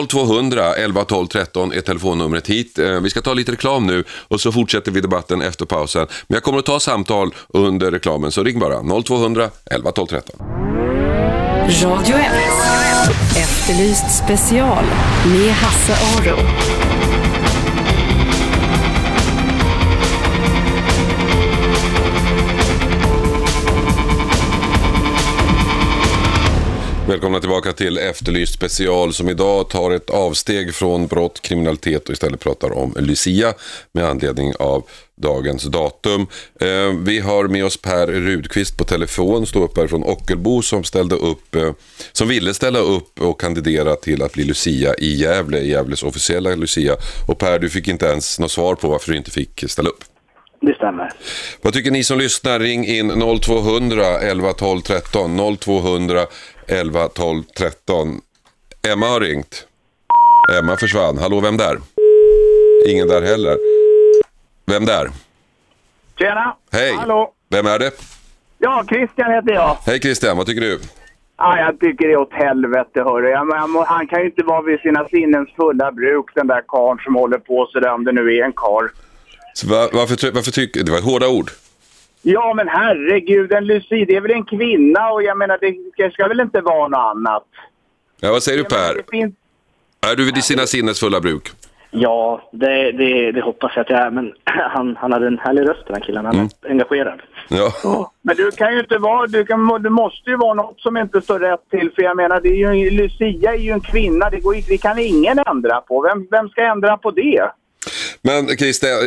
0200 0.10 0.74
11 0.76 1.04
12 1.06 1.28
13 1.28 1.74
är 1.74 1.82
telefonnumret 1.82 2.48
hit. 2.48 2.80
Eh, 2.80 3.00
Vi 3.02 3.10
ska 3.10 3.22
ta 3.22 3.34
lite 3.34 3.52
reklam 3.52 3.88
nu 3.88 4.04
och 4.12 4.42
så 4.42 4.52
fortsätter 4.52 4.92
vi 4.92 5.02
debatten 5.02 5.42
efter 5.42 5.66
pausen. 5.66 6.08
Men 6.28 6.36
jag 6.36 6.44
kommer 6.44 6.60
att 6.60 6.66
ta 6.66 6.80
samtal 6.80 7.36
under 7.48 7.92
reklamen 7.92 8.32
så 8.32 8.44
ring 8.44 8.60
bara 8.60 9.02
0200 9.04 9.50
11 9.72 9.92
12 9.92 10.08
13. 10.08 10.36
Radio 11.70 12.16
1. 12.16 12.26
Efterlyst 13.38 14.26
special 14.26 14.84
med 15.26 15.54
Hasse 15.54 15.94
Aro. 15.94 16.38
Välkomna 27.08 27.40
tillbaka 27.40 27.74
till 27.74 27.98
Efterlyst 27.98 28.54
special 28.54 29.14
som 29.14 29.30
idag 29.30 29.70
tar 29.70 29.92
ett 29.92 30.10
avsteg 30.10 30.76
från 30.76 31.08
brott, 31.08 31.42
kriminalitet 31.42 32.08
och 32.08 32.14
istället 32.14 32.40
pratar 32.40 32.78
om 32.78 32.96
Lucia 33.00 33.54
med 33.92 34.06
anledning 34.06 34.54
av 34.60 34.84
dagens 35.20 35.64
datum. 35.64 36.28
Eh, 36.60 36.94
vi 37.06 37.20
har 37.20 37.48
med 37.48 37.66
oss 37.66 37.78
Per 37.78 38.08
Rudqvist 38.08 38.78
på 38.78 38.84
telefon, 38.84 39.46
ståuppare 39.46 39.88
från 39.88 40.04
Ockelbo 40.04 40.62
som 40.62 40.84
ställde 40.84 41.16
upp, 41.16 41.56
eh, 41.56 41.72
som 42.12 42.28
ville 42.28 42.54
ställa 42.54 42.80
upp 42.80 43.22
och 43.22 43.42
kandidera 43.42 43.96
till 43.96 44.24
att 44.24 44.34
bli 44.34 44.44
Lucia 44.44 44.96
i 44.96 45.16
Gävle, 45.16 45.60
i 45.60 45.70
Gävles 45.70 46.04
officiella 46.04 46.56
Lucia. 46.56 46.96
Och 47.28 47.38
Per, 47.38 47.60
du 47.60 47.70
fick 47.70 47.88
inte 47.88 48.06
ens 48.06 48.40
något 48.40 48.52
svar 48.52 48.76
på 48.76 48.90
varför 48.90 49.12
du 49.12 49.18
inte 49.18 49.32
fick 49.32 49.64
ställa 49.68 49.90
upp. 49.90 50.04
Det 50.62 50.76
stämmer. 50.76 51.10
Vad 51.62 51.74
tycker 51.74 51.92
ni 51.92 52.04
som 52.04 52.18
lyssnar? 52.18 52.60
Ring 52.60 52.86
in 52.86 53.40
0200 53.42 54.20
11 54.20 54.54
12 54.54 54.82
13. 54.82 55.58
0200 55.58 56.26
11 56.68 57.08
12 57.08 57.44
13. 57.58 58.22
Emma 58.88 59.08
har 59.08 59.20
ringt. 59.20 59.66
Emma 60.60 60.78
försvann. 60.78 61.18
Hallå, 61.18 61.40
vem 61.40 61.58
där? 61.58 61.78
Ingen 62.88 63.08
där 63.08 63.22
heller. 63.22 63.58
Vem 64.70 64.86
där? 64.86 65.10
Tjena! 66.20 66.56
Hej! 66.72 66.94
Hallå! 66.96 67.34
Vem 67.50 67.66
är 67.66 67.80
det? 67.80 67.92
Ja, 68.58 68.84
Christian 68.90 69.32
heter 69.32 69.54
jag. 69.54 69.78
Hej 69.86 70.00
Christian, 70.00 70.38
vad 70.38 70.46
tycker 70.46 70.62
du? 70.62 70.80
Ja, 71.38 71.60
jag 71.60 71.80
tycker 71.80 72.08
det 72.08 72.14
är 72.14 72.18
åt 72.18 72.34
helvete, 72.34 73.02
hörru. 73.04 73.30
Jag, 73.30 73.48
jag, 73.48 73.84
han 73.84 74.08
kan 74.08 74.20
ju 74.20 74.26
inte 74.26 74.44
vara 74.44 74.62
vid 74.62 74.80
sina 74.80 75.08
sinnens 75.08 75.50
fulla 75.56 75.92
bruk, 75.92 76.26
den 76.36 76.48
där 76.48 76.62
karln 76.68 77.00
som 77.04 77.16
håller 77.16 77.38
på 77.38 77.70
sådär, 77.72 77.94
om 77.94 78.04
det 78.04 78.12
nu 78.12 78.36
är 78.36 78.46
en 78.46 78.54
karl. 78.54 78.88
Så 79.54 79.68
va- 79.68 79.90
Varför, 79.94 80.32
varför 80.32 80.52
tycker... 80.52 80.84
Det 80.84 80.92
var 80.92 81.02
hårda 81.02 81.28
ord. 81.30 81.52
Ja, 82.22 82.54
men 82.54 82.68
herregud, 82.68 83.52
en 83.54 83.66
Lucie, 83.66 84.06
det 84.06 84.16
är 84.16 84.22
väl 84.22 84.32
en 84.32 84.46
kvinna 84.46 85.10
och 85.10 85.24
jag 85.24 85.38
menar, 85.38 85.58
det, 85.98 86.12
ska 86.12 86.28
väl 86.28 86.40
inte 86.40 86.62
vara 86.62 86.88
något 86.88 87.16
annat. 87.16 87.48
Ja, 88.20 88.32
vad 88.32 88.44
säger 88.44 88.58
du 88.58 88.76
menar, 88.76 88.88
Per? 88.88 88.96
det 88.96 89.18
finns... 89.18 89.36
Är 90.12 90.16
du 90.16 90.26
vid 90.26 90.44
sina 90.44 90.66
sinnes 90.66 91.00
fulla 91.00 91.20
bruk? 91.22 91.50
Ja, 91.92 92.50
det, 92.52 92.92
det, 92.92 93.32
det 93.32 93.42
hoppas 93.42 93.72
jag 93.76 93.82
att 93.84 93.90
jag 93.90 94.00
är. 94.00 94.12
Men 94.12 94.34
han, 94.46 94.96
han 94.96 95.12
hade 95.14 95.28
en 95.28 95.40
härlig 95.40 95.70
röst 95.70 95.86
den 95.88 95.96
här 95.96 96.02
killen. 96.04 96.26
Han 96.26 96.36
är 96.36 96.40
Mm. 96.40 96.50
engagerad. 96.70 97.22
Ja. 97.50 97.72
Ja, 97.84 98.12
Men 98.22 98.36
du 98.36 98.52
kan 98.52 98.74
ju 98.74 98.80
inte 98.80 98.98
vara, 98.98 99.28
du, 99.28 99.46
kan, 99.46 99.82
du 99.84 99.90
måste 99.90 100.30
ju 100.30 100.36
vara 100.36 100.54
något 100.54 100.80
som 100.80 100.98
inte 100.98 101.22
står 101.22 101.40
rätt 101.40 101.70
till. 101.70 101.92
För 101.96 102.02
jag 102.02 102.18
menar, 102.18 102.42
det 102.42 102.50
är 102.50 102.74
ju, 102.74 102.90
Lucia 102.92 103.54
är 103.54 103.58
ju 103.58 103.72
en 103.72 103.82
kvinna, 103.82 104.30
det, 104.30 104.40
går, 104.40 104.56
det 104.68 104.78
kan 104.78 105.00
ingen 105.00 105.40
ändra 105.48 105.82
på. 105.82 106.02
Vem, 106.02 106.28
vem 106.32 106.50
ska 106.50 106.62
ändra 106.62 106.98
på 106.98 107.12
det? 107.12 107.52
Men 108.22 108.48
Christian, 108.48 108.98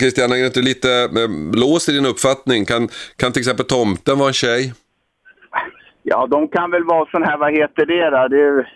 Christian, 0.00 0.32
är 0.32 0.36
du 0.36 0.46
inte 0.46 0.60
lite 0.60 0.90
eh, 0.90 1.60
låst 1.60 1.88
i 1.88 1.92
din 1.92 2.06
uppfattning? 2.06 2.64
Kan, 2.64 2.88
kan 3.16 3.32
till 3.32 3.40
exempel 3.40 3.66
tomten 3.66 4.18
vara 4.18 4.28
en 4.28 4.34
tjej? 4.34 4.72
Ja, 6.02 6.26
de 6.30 6.48
kan 6.48 6.70
väl 6.70 6.84
vara 6.84 7.06
sån 7.10 7.22
här, 7.22 7.36
vad 7.38 7.52
heter 7.52 7.86
det 7.86 8.10
då? 8.10 8.28
Det, 8.28 8.66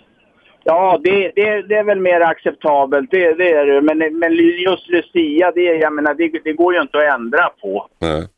ja, 0.69 1.01
det, 1.05 1.33
det, 1.37 1.63
det 1.63 1.75
är 1.75 1.85
väl 1.85 2.01
mer 2.01 2.21
acceptabelt, 2.21 3.11
det, 3.11 3.35
det 3.35 3.53
är 3.53 3.67
det. 3.67 3.81
Men, 3.83 4.19
men 4.19 4.33
just 4.69 4.89
Lucia, 4.89 5.53
det, 5.55 5.61
jag 5.61 5.93
menar, 5.93 6.15
det, 6.15 6.41
det 6.45 6.53
går 6.53 6.75
ju 6.75 6.81
inte 6.81 6.99
att 6.99 7.15
ändra 7.15 7.49
på. 7.63 7.87
Nej. 7.99 8.29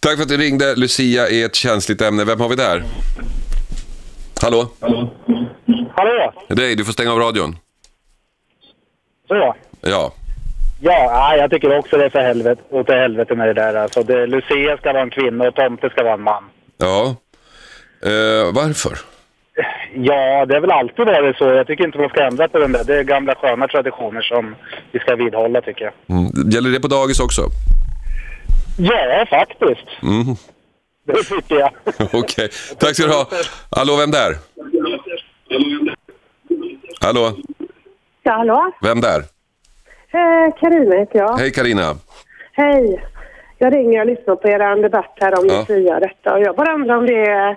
Tack 0.00 0.16
för 0.16 0.22
att 0.22 0.28
du 0.28 0.36
ringde. 0.36 0.76
Lucia 0.76 1.28
är 1.28 1.46
ett 1.46 1.54
känsligt 1.54 2.02
ämne. 2.02 2.24
Vem 2.24 2.40
har 2.40 2.48
vi 2.48 2.56
där? 2.56 2.82
Hallå? 4.42 4.70
Hallå? 5.96 6.32
Det 6.48 6.54
är 6.54 6.56
dig. 6.56 6.76
Du 6.76 6.84
får 6.84 6.92
stänga 6.92 7.12
av 7.12 7.18
radion. 7.18 7.56
Så 9.28 9.34
ja. 9.34 9.56
Ja. 9.80 10.12
Ja, 10.80 11.04
ja, 11.04 11.36
jag 11.36 11.50
tycker 11.50 11.78
också 11.78 11.96
det 11.96 12.04
är 12.04 12.10
för 12.10 12.20
helvete, 12.20 12.62
åt 12.70 12.88
helvete 12.88 13.34
med 13.34 13.48
det 13.48 13.54
där. 13.54 13.74
Alltså, 13.74 14.02
det, 14.02 14.26
Lucia 14.26 14.76
ska 14.76 14.92
vara 14.92 15.02
en 15.02 15.10
kvinna 15.10 15.48
och 15.48 15.54
Tomte 15.54 15.90
ska 15.90 16.02
vara 16.02 16.14
en 16.14 16.22
man. 16.22 16.44
Ja. 16.78 17.16
Eh, 18.02 18.54
varför? 18.54 18.98
Ja, 19.94 20.46
det 20.46 20.56
är 20.56 20.60
väl 20.60 20.70
alltid 20.70 21.06
varit 21.06 21.36
så. 21.36 21.44
Jag 21.44 21.66
tycker 21.66 21.84
inte 21.84 21.98
man 21.98 22.08
ska 22.08 22.24
ändra 22.24 22.48
på 22.48 22.58
den 22.58 22.72
där. 22.72 22.84
Det 22.84 22.96
är 22.98 23.02
gamla 23.02 23.34
sköna 23.34 23.68
traditioner 23.68 24.20
som 24.22 24.54
vi 24.92 24.98
ska 24.98 25.16
vidhålla 25.16 25.60
tycker 25.60 25.84
jag. 25.84 26.18
Mm. 26.18 26.50
Gäller 26.50 26.70
det 26.70 26.80
på 26.80 26.88
dagis 26.88 27.20
också? 27.20 27.42
Ja, 28.78 29.26
faktiskt. 29.30 29.88
Mm. 30.02 30.34
Det 31.06 31.22
tycker 31.22 31.56
jag. 31.58 31.70
Okej. 32.12 32.48
Tack 32.78 32.94
ska 32.94 33.06
du 33.06 33.12
ha. 33.12 33.26
Hallå, 33.76 33.96
vem 33.96 34.10
där? 34.10 34.34
Hallå? 37.00 37.32
Ja, 38.22 38.32
hallå? 38.32 38.72
Vem 38.82 39.00
där? 39.00 39.18
Eh, 40.10 40.54
Carina 40.60 40.96
heter 40.96 41.18
jag. 41.18 41.36
Hej 41.36 41.52
Karina. 41.52 41.94
Hej. 42.52 43.04
Jag 43.58 43.74
ringer 43.74 44.00
och 44.00 44.06
lyssnar 44.06 44.36
på 44.36 44.48
er 44.48 44.82
debatt 44.82 45.16
här 45.20 45.38
om 45.38 45.46
Ja. 45.48 45.58
Lucia 45.68 45.94
och 45.94 46.00
detta. 46.00 46.34
Och 46.34 46.40
jag 46.40 46.56
bara 46.56 46.74
undrar 46.74 46.96
om 46.96 47.06
det 47.06 47.20
är 47.26 47.56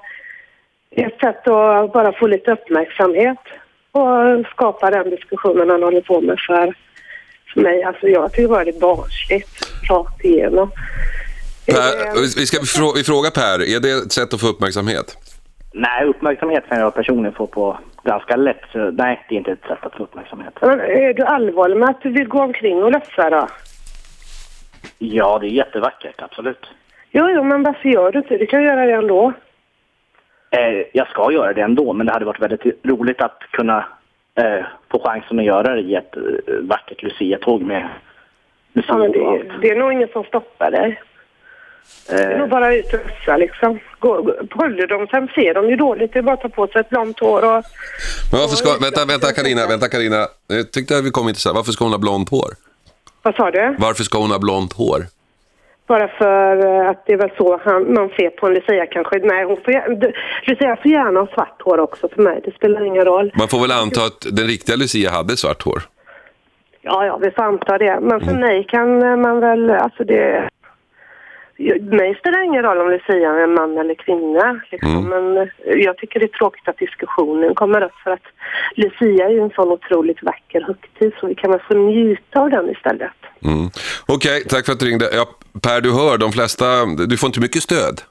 ett 0.95 1.19
sätt 1.19 1.47
att 1.47 1.93
bara 1.93 2.11
få 2.13 2.27
lite 2.27 2.51
uppmärksamhet 2.51 3.37
och 3.91 4.45
skapa 4.51 4.89
den 4.89 5.09
diskussionen 5.09 5.69
han 5.69 5.83
håller 5.83 6.01
på 6.01 6.21
med 6.21 6.39
för, 6.47 6.73
för 7.53 7.61
mig. 7.61 7.83
Alltså 7.83 8.07
jag 8.07 8.31
tycker 8.33 8.47
bara 8.47 8.63
det 8.63 8.75
är 8.75 8.79
barnsligt 8.79 9.59
rakt 9.89 10.25
igenom. 10.25 10.71
Per, 11.65 12.13
det- 12.15 12.37
vi 12.37 12.45
ska 12.45 12.57
vi 12.95 13.03
fråga 13.03 13.29
Per, 13.31 13.75
är 13.75 13.79
det 13.79 13.91
ett 13.91 14.11
sätt 14.11 14.33
att 14.33 14.41
få 14.41 14.47
uppmärksamhet? 14.47 15.17
Nej, 15.73 16.05
uppmärksamhet 16.05 16.63
kan 16.69 16.79
jag 16.79 16.95
personligen 16.95 17.33
få 17.35 17.47
på 17.47 17.77
ganska 18.03 18.35
lätt. 18.35 18.61
Så, 18.71 18.77
nej, 18.91 19.25
det 19.29 19.35
är 19.35 19.37
inte 19.37 19.51
ett 19.51 19.65
sätt 19.67 19.79
att 19.85 19.95
få 19.95 20.03
uppmärksamhet. 20.03 20.53
Men 20.61 20.79
är 20.79 21.13
du 21.13 21.23
allvarlig 21.23 21.77
med 21.77 21.89
att 21.89 22.01
du 22.01 22.09
vill 22.09 22.27
gå 22.27 22.39
omkring 22.41 22.83
och 22.83 22.91
lufsa 22.91 23.29
då? 23.29 23.47
Ja, 24.97 25.37
det 25.41 25.47
är 25.47 25.49
jättevackert, 25.49 26.21
absolut. 26.21 26.65
Jo, 27.11 27.29
jo, 27.29 27.43
men 27.43 27.63
varför 27.63 27.89
gör 27.89 28.11
du 28.11 28.17
inte 28.19 28.29
det? 28.33 28.37
Du 28.37 28.45
kan 28.45 28.63
göra 28.63 28.85
det 28.85 28.93
ändå. 28.93 29.33
Eh, 30.51 30.85
jag 30.93 31.07
ska 31.07 31.31
göra 31.31 31.53
det 31.53 31.61
ändå, 31.61 31.93
men 31.93 32.05
det 32.05 32.13
hade 32.13 32.25
varit 32.25 32.41
väldigt 32.41 32.85
roligt 32.85 33.21
att 33.21 33.39
kunna 33.51 33.85
eh, 34.35 34.65
få 34.91 34.99
chansen 35.05 35.39
att 35.39 35.45
göra 35.45 35.75
det 35.75 35.81
i 35.81 35.95
ett 35.95 36.17
eh, 36.17 36.53
vackert 36.61 37.03
Lucia-tåg 37.03 37.61
med 37.61 37.89
musik 38.73 38.89
Ja, 38.89 38.97
men 38.97 39.11
det, 39.11 39.51
det 39.61 39.69
är 39.69 39.75
nog 39.75 39.93
ingen 39.93 40.07
som 40.07 40.23
stoppar 40.23 40.71
dig. 40.71 41.01
Det 42.09 42.15
är 42.15 42.31
Eh, 42.31 42.39
nog 42.39 42.49
bara 42.49 42.75
ut 42.75 42.93
och 42.93 42.99
lufsa 42.99 43.37
liksom. 43.37 43.79
Gå, 43.99 44.21
gå, 44.21 44.33
håller 44.51 44.87
de 44.87 45.07
sen 45.07 45.27
ser 45.27 45.53
de 45.53 45.69
ju 45.69 45.75
dåligt. 45.75 46.13
Det 46.13 46.19
är 46.19 46.23
bara 46.23 46.33
att 46.33 46.41
ta 46.41 46.49
på 46.49 46.67
sig 46.67 46.81
ett 46.81 46.89
blont 46.89 47.19
hår 47.19 47.41
och... 47.41 47.63
Men 48.31 48.39
varför 48.41 48.55
ska, 48.55 48.77
vänta, 48.81 49.05
vänta 49.05 49.31
Karina, 49.31 49.67
vänta 49.67 49.89
Karina. 49.89 50.27
Jag 50.47 50.71
tyckte 50.71 50.97
att 50.97 51.05
vi 51.05 51.11
kom 51.11 51.27
intressant. 51.27 51.55
Varför 51.55 51.71
ska 51.71 51.85
hon 51.85 51.91
ha 51.91 51.99
blont 51.99 52.29
hår? 52.29 52.51
Vad 53.21 53.35
sa 53.35 53.51
du? 53.51 53.75
Varför 53.79 54.03
ska 54.03 54.17
hon 54.17 54.31
ha 54.31 54.39
blont 54.39 54.73
hår? 54.73 54.99
Bara 55.91 56.07
för 56.07 56.65
eh, 56.65 56.89
att 56.89 57.05
det 57.05 57.13
är 57.13 57.17
väl 57.17 57.31
så 57.37 57.59
han, 57.65 57.93
man 57.93 58.09
ser 58.09 58.29
på 58.29 58.47
en 58.47 58.53
Lucia 58.53 58.85
kanske. 58.85 59.19
Nej, 59.19 59.43
hon 59.45 59.57
får, 59.57 59.71
Lucia 60.49 60.75
får 60.81 60.91
gärna 60.91 61.19
ha 61.19 61.27
svart 61.27 61.61
hår 61.61 61.79
också 61.79 62.09
för 62.15 62.21
mig. 62.21 62.41
Det 62.45 62.51
spelar 62.55 62.85
ingen 62.85 63.05
roll. 63.05 63.31
Man 63.37 63.47
får 63.47 63.61
väl 63.61 63.71
anta 63.71 64.01
att 64.05 64.21
den 64.31 64.47
riktiga 64.47 64.75
Lucia 64.75 65.11
hade 65.11 65.37
svart 65.37 65.61
hår. 65.63 65.81
Ja, 66.81 67.05
ja, 67.05 67.17
vi 67.17 67.31
får 67.31 67.43
anta 67.43 67.77
det. 67.77 67.99
Men 68.01 68.11
Mm. 68.21 68.27
för 68.27 68.35
mig 68.35 68.63
kan 68.63 69.03
eh, 69.03 69.15
man 69.17 69.39
väl, 69.39 69.69
alltså 69.71 70.03
det... 70.03 70.49
Mig 71.81 72.15
spelar 72.15 72.39
det 72.39 72.45
ingen 72.45 72.63
roll 72.63 72.81
om 72.81 72.89
Lucia 72.89 73.29
är 73.31 73.43
en 73.43 73.53
man 73.53 73.77
eller 73.77 73.93
kvinna. 73.95 74.61
Liksom. 74.71 74.97
Mm. 74.97 75.09
Men 75.09 75.37
eh, 75.37 75.47
jag 75.87 75.97
tycker 75.97 76.19
det 76.19 76.25
är 76.25 76.37
tråkigt 76.41 76.67
att 76.67 76.77
diskussionen 76.77 77.55
kommer 77.55 77.81
upp 77.83 77.95
för 78.03 78.11
att 78.11 78.27
Lucia 78.75 79.25
är 79.25 79.29
ju 79.29 79.39
en 79.39 79.49
sån 79.49 79.71
otroligt 79.71 80.23
vacker 80.23 80.61
högtid 80.61 81.11
så 81.19 81.27
vi 81.27 81.35
kan 81.35 81.51
väl 81.51 81.59
få 81.67 81.73
njuta 81.73 82.39
av 82.41 82.49
den 82.49 82.69
istället. 82.69 83.11
Mm. 83.45 83.69
Okej, 84.05 84.43
tack 84.49 84.65
för 84.65 84.73
att 84.73 84.79
du 84.79 84.85
ringde. 84.85 85.09
Ja, 85.13 85.25
per, 85.61 85.81
du 85.81 85.93
hör, 85.93 86.17
de 86.17 86.31
flesta, 86.31 86.85
du 86.85 87.17
får 87.17 87.27
inte 87.27 87.39
mycket 87.39 87.63
stöd. 87.63 88.01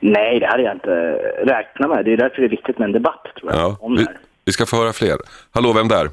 nej, 0.00 0.40
det 0.40 0.46
hade 0.46 0.62
jag 0.62 0.74
inte 0.74 0.90
räknat 1.44 1.90
med. 1.90 2.04
Det 2.04 2.12
är 2.12 2.16
därför 2.16 2.36
det 2.42 2.46
är 2.46 2.50
viktigt 2.50 2.78
med 2.78 2.86
en 2.86 2.92
debatt, 2.92 3.24
tror 3.40 3.52
jag, 3.52 3.60
Ja, 3.60 3.76
om 3.80 3.94
det 3.94 4.00
vi, 4.00 4.06
här. 4.06 4.16
vi 4.44 4.52
ska 4.52 4.66
få 4.66 4.76
höra 4.76 4.92
fler. 4.92 5.16
Hallå, 5.50 5.72
vem 5.72 5.88
där? 5.88 6.08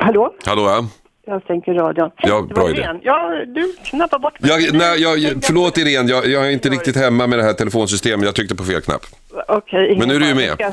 Hallå? 0.00 0.34
Hallå, 0.46 0.62
ja. 0.62 0.84
Jag 1.28 1.42
sänker 1.46 1.74
radion. 1.74 2.10
Ja, 2.16 2.42
bra 2.54 2.70
idé. 2.70 2.88
Ja, 3.02 3.32
du 3.46 3.74
knappar 3.84 4.18
bort 4.18 4.40
mig. 4.40 4.50
Jag, 4.50 4.74
nej, 4.78 5.02
jag, 5.02 5.44
förlåt 5.44 5.78
Irene, 5.78 6.10
jag, 6.10 6.26
jag 6.26 6.46
är 6.46 6.50
inte 6.50 6.68
riktigt 6.68 6.96
hemma 6.96 7.26
med 7.26 7.38
det 7.38 7.42
här 7.42 7.52
telefonsystemet. 7.52 8.24
Jag 8.26 8.34
tryckte 8.34 8.54
på 8.54 8.64
fel 8.64 8.80
knapp. 8.80 9.00
Okej, 9.48 9.86
ingen 9.86 9.98
Men 9.98 10.08
nu 10.08 10.14
är 10.14 10.20
du 10.20 10.26
ju 10.28 10.34
med. 10.34 10.54
Jag 10.58 10.72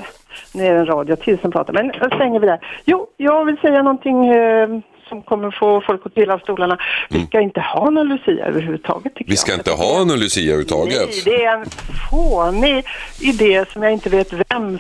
Nu 0.54 0.66
är 0.66 0.74
det 0.74 0.80
en 0.80 0.86
radio 0.86 1.16
till 1.16 1.40
som 1.40 1.52
pratar, 1.52 1.74
men 1.74 1.88
då 1.88 2.16
stänger 2.16 2.40
vi 2.40 2.48
där. 2.48 2.60
Jo, 2.86 3.08
jag 3.18 3.46
vill 3.46 3.58
säga 3.58 3.82
någonting 3.84 4.28
eh, 4.28 4.70
som 5.14 5.22
kommer 5.22 5.52
få 5.52 5.82
folk 5.88 6.06
att 6.06 6.14
trilla 6.16 6.34
av 6.34 6.40
stolarna. 6.40 6.78
Vi 7.10 7.26
ska 7.26 7.42
inte 7.42 7.60
ha 7.60 7.90
någon 7.90 8.08
Lucia 8.08 8.46
överhuvudtaget, 8.46 9.14
Mm. 9.16 9.26
Vi 9.28 9.38
ska 9.38 9.52
jag. 9.52 9.60
inte 9.60 9.72
ha 9.72 10.04
någon 10.04 10.20
Lucia 10.20 10.44
överhuvudtaget. 10.44 11.10
Nej, 11.10 11.22
det 11.26 11.44
är 11.44 11.58
en 11.58 11.66
fånig 12.10 12.86
idé 13.20 13.66
som 13.74 13.84
jag 13.84 13.94
inte 13.94 14.10
vet 14.10 14.34
vem... 14.34 14.80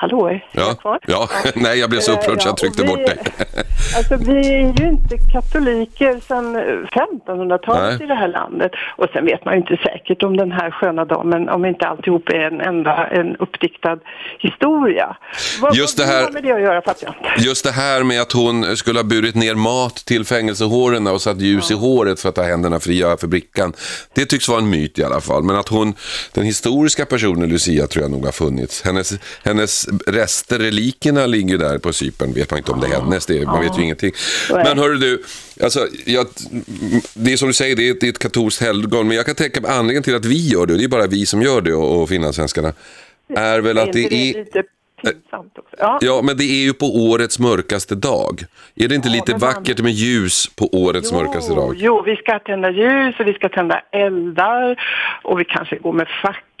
Hallå, 0.00 0.26
är 0.28 0.44
jag 0.52 0.66
Ja, 0.68 0.74
kvar? 0.74 0.98
ja. 1.06 1.28
nej 1.54 1.78
jag 1.78 1.90
blev 1.90 2.00
så 2.00 2.12
upprörd 2.12 2.42
så 2.42 2.48
jag 2.48 2.56
tryckte 2.56 2.82
och 2.82 2.88
vi- 2.88 2.92
bort 2.92 3.06
dig. 3.06 3.18
Alltså 3.96 4.16
vi 4.16 4.38
är 4.54 4.80
ju 4.80 4.88
inte 4.88 5.16
katoliker 5.32 6.20
sedan 6.28 6.56
1500-talet 6.56 7.82
Nej. 7.98 8.02
i 8.04 8.06
det 8.06 8.14
här 8.14 8.28
landet. 8.28 8.72
Och 8.96 9.06
sen 9.12 9.24
vet 9.24 9.44
man 9.44 9.54
ju 9.54 9.60
inte 9.60 9.76
säkert 9.82 10.22
om 10.22 10.36
den 10.36 10.52
här 10.52 10.70
sköna 10.70 11.04
damen, 11.04 11.48
om 11.48 11.64
inte 11.64 11.86
alltihop 11.86 12.28
är 12.28 12.34
en 12.40 12.60
enda 12.60 13.06
en 13.06 13.36
uppdiktad 13.36 13.98
historia. 14.38 15.16
Vad, 15.60 15.74
Just 15.74 15.98
vad 15.98 16.08
det 16.08 16.12
här- 16.12 16.22
har 16.24 16.30
med 16.30 16.42
det 16.42 16.52
att 16.52 16.60
göra 16.60 16.82
fattar 16.82 17.14
jag. 17.22 17.44
Just 17.46 17.64
det 17.64 17.70
här 17.70 18.02
med 18.02 18.20
att 18.22 18.32
hon 18.32 18.76
skulle 18.76 18.98
ha 18.98 19.04
burit 19.04 19.34
ner 19.34 19.54
mat 19.54 19.94
till 19.96 20.24
fängelsehåren 20.24 21.06
och 21.06 21.20
satt 21.22 21.40
ljus 21.40 21.70
i 21.70 21.74
håret 21.74 22.20
för 22.20 22.28
att 22.28 22.36
ha 22.36 22.44
händerna 22.44 22.80
fria 22.80 23.16
för 23.16 23.26
brickan. 23.26 23.72
Det 24.14 24.24
tycks 24.26 24.48
vara 24.48 24.58
en 24.58 24.70
myt 24.70 24.98
i 24.98 25.04
alla 25.04 25.20
fall. 25.20 25.42
Men 25.42 25.56
att 25.56 25.68
hon, 25.68 25.94
den 26.34 26.44
historiska 26.44 27.06
personen 27.06 27.48
Lucia 27.48 27.86
tror 27.86 28.02
jag 28.02 28.10
nog 28.10 28.24
har 28.24 28.32
funnits. 28.32 28.82
Hennes, 28.84 29.12
hennes 29.44 29.86
rester, 30.06 30.58
relikerna 30.58 31.26
ligger 31.26 31.58
där 31.58 31.78
på 31.78 31.92
Cypern. 31.92 32.32
Vet 32.32 32.50
man 32.50 32.58
inte 32.58 32.72
om 32.72 32.80
det 32.80 32.86
är 32.86 33.00
hennes, 33.00 33.26
det, 33.26 33.46
man 33.46 33.62
vet 33.62 33.78
ju 33.78 33.82
ingenting. 33.82 34.12
Men 34.50 34.78
hörru 34.78 34.96
du, 34.98 35.22
alltså, 35.62 35.86
jag, 36.06 36.26
det 37.14 37.32
är 37.32 37.36
som 37.36 37.48
du 37.48 37.54
säger, 37.54 37.76
det 37.76 37.88
är 37.88 37.90
ett, 37.90 38.00
det 38.00 38.06
är 38.06 38.10
ett 38.10 38.18
katolskt 38.18 38.62
helgon. 38.62 39.08
Men 39.08 39.16
jag 39.16 39.26
kan 39.26 39.34
tänka 39.34 39.60
mig 39.60 39.70
anledningen 39.70 40.02
till 40.02 40.16
att 40.16 40.24
vi 40.24 40.48
gör 40.48 40.66
det, 40.66 40.72
och 40.72 40.78
det 40.78 40.84
är 40.84 40.88
bara 40.88 41.06
vi 41.06 41.26
som 41.26 41.42
gör 41.42 41.60
det 41.60 41.74
och, 41.74 42.02
och 42.02 42.08
finlandssvenskarna, 42.08 42.72
är 43.36 43.60
väl 43.60 43.78
att 43.78 43.92
det 43.92 44.14
är... 44.14 44.34
lite? 44.34 44.62
Ja. 45.78 45.98
Ja, 46.00 46.22
men 46.22 46.36
det 46.36 46.44
är 46.44 46.64
ju 46.64 46.72
på 46.72 46.86
årets 46.86 47.38
mörkaste 47.38 47.94
dag. 47.94 48.44
Är 48.76 48.88
det 48.88 48.94
inte 48.94 49.08
lite 49.08 49.32
men 49.32 49.40
man- 49.40 49.54
vackert 49.54 49.80
med 49.80 49.92
ljus 49.92 50.46
på 50.56 50.68
årets 50.72 51.12
mörkaste 51.12 51.54
dag? 51.54 51.74
Jo, 51.78 52.02
vi 52.06 52.16
ska 52.16 52.38
tända 52.38 52.70
ljus 52.70 53.14
och 53.20 53.26
vi 53.26 53.32
ska 53.32 53.48
tända 53.48 53.82
eldar 53.92 54.82
och 55.22 55.40
vi 55.40 55.44
kanske 55.44 55.76
går 55.76 55.92
med 55.92 56.06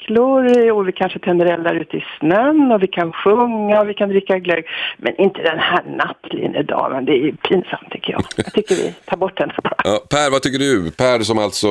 facklor 0.00 0.70
och 0.72 0.88
vi 0.88 0.92
kanske 0.92 1.18
tänder 1.18 1.46
eldar 1.46 1.74
ute 1.74 1.96
i 1.96 2.04
snön 2.20 2.72
och 2.72 2.82
vi 2.82 2.86
kan 2.86 3.12
sjunga 3.12 3.80
och 3.80 3.88
vi 3.88 3.94
kan 3.94 4.08
dricka 4.08 4.38
glögg. 4.38 4.64
Men 4.98 5.20
inte 5.20 5.42
den 5.42 5.58
här 5.58 5.82
nattlinnedagen, 5.96 7.04
det 7.04 7.12
är 7.12 7.32
pinsamt 7.32 7.90
tycker 7.90 8.12
jag. 8.12 8.22
Jag 8.36 8.52
tycker 8.52 8.74
vi 8.74 8.94
tar 9.04 9.16
bort 9.16 9.36
den. 9.38 9.50
Ja, 9.84 10.00
per, 10.10 10.30
vad 10.30 10.42
tycker 10.42 10.58
du? 10.58 10.90
Per 10.90 11.20
som 11.20 11.38
alltså 11.38 11.68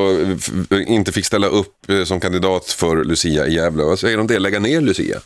inte 0.87 1.11
fick 1.11 1.25
ställa 1.25 1.47
upp 1.47 1.89
eh, 1.89 2.03
som 2.03 2.19
kandidat 2.19 2.65
för 2.65 3.03
Lucia 3.03 3.47
i 3.47 3.53
Gävle. 3.55 3.83
Vad 3.83 3.99
säger 3.99 4.15
du 4.17 4.21
om 4.21 4.27
det? 4.27 4.39
Lägga 4.39 4.59
ner 4.59 4.81
Lucia? 4.81 5.17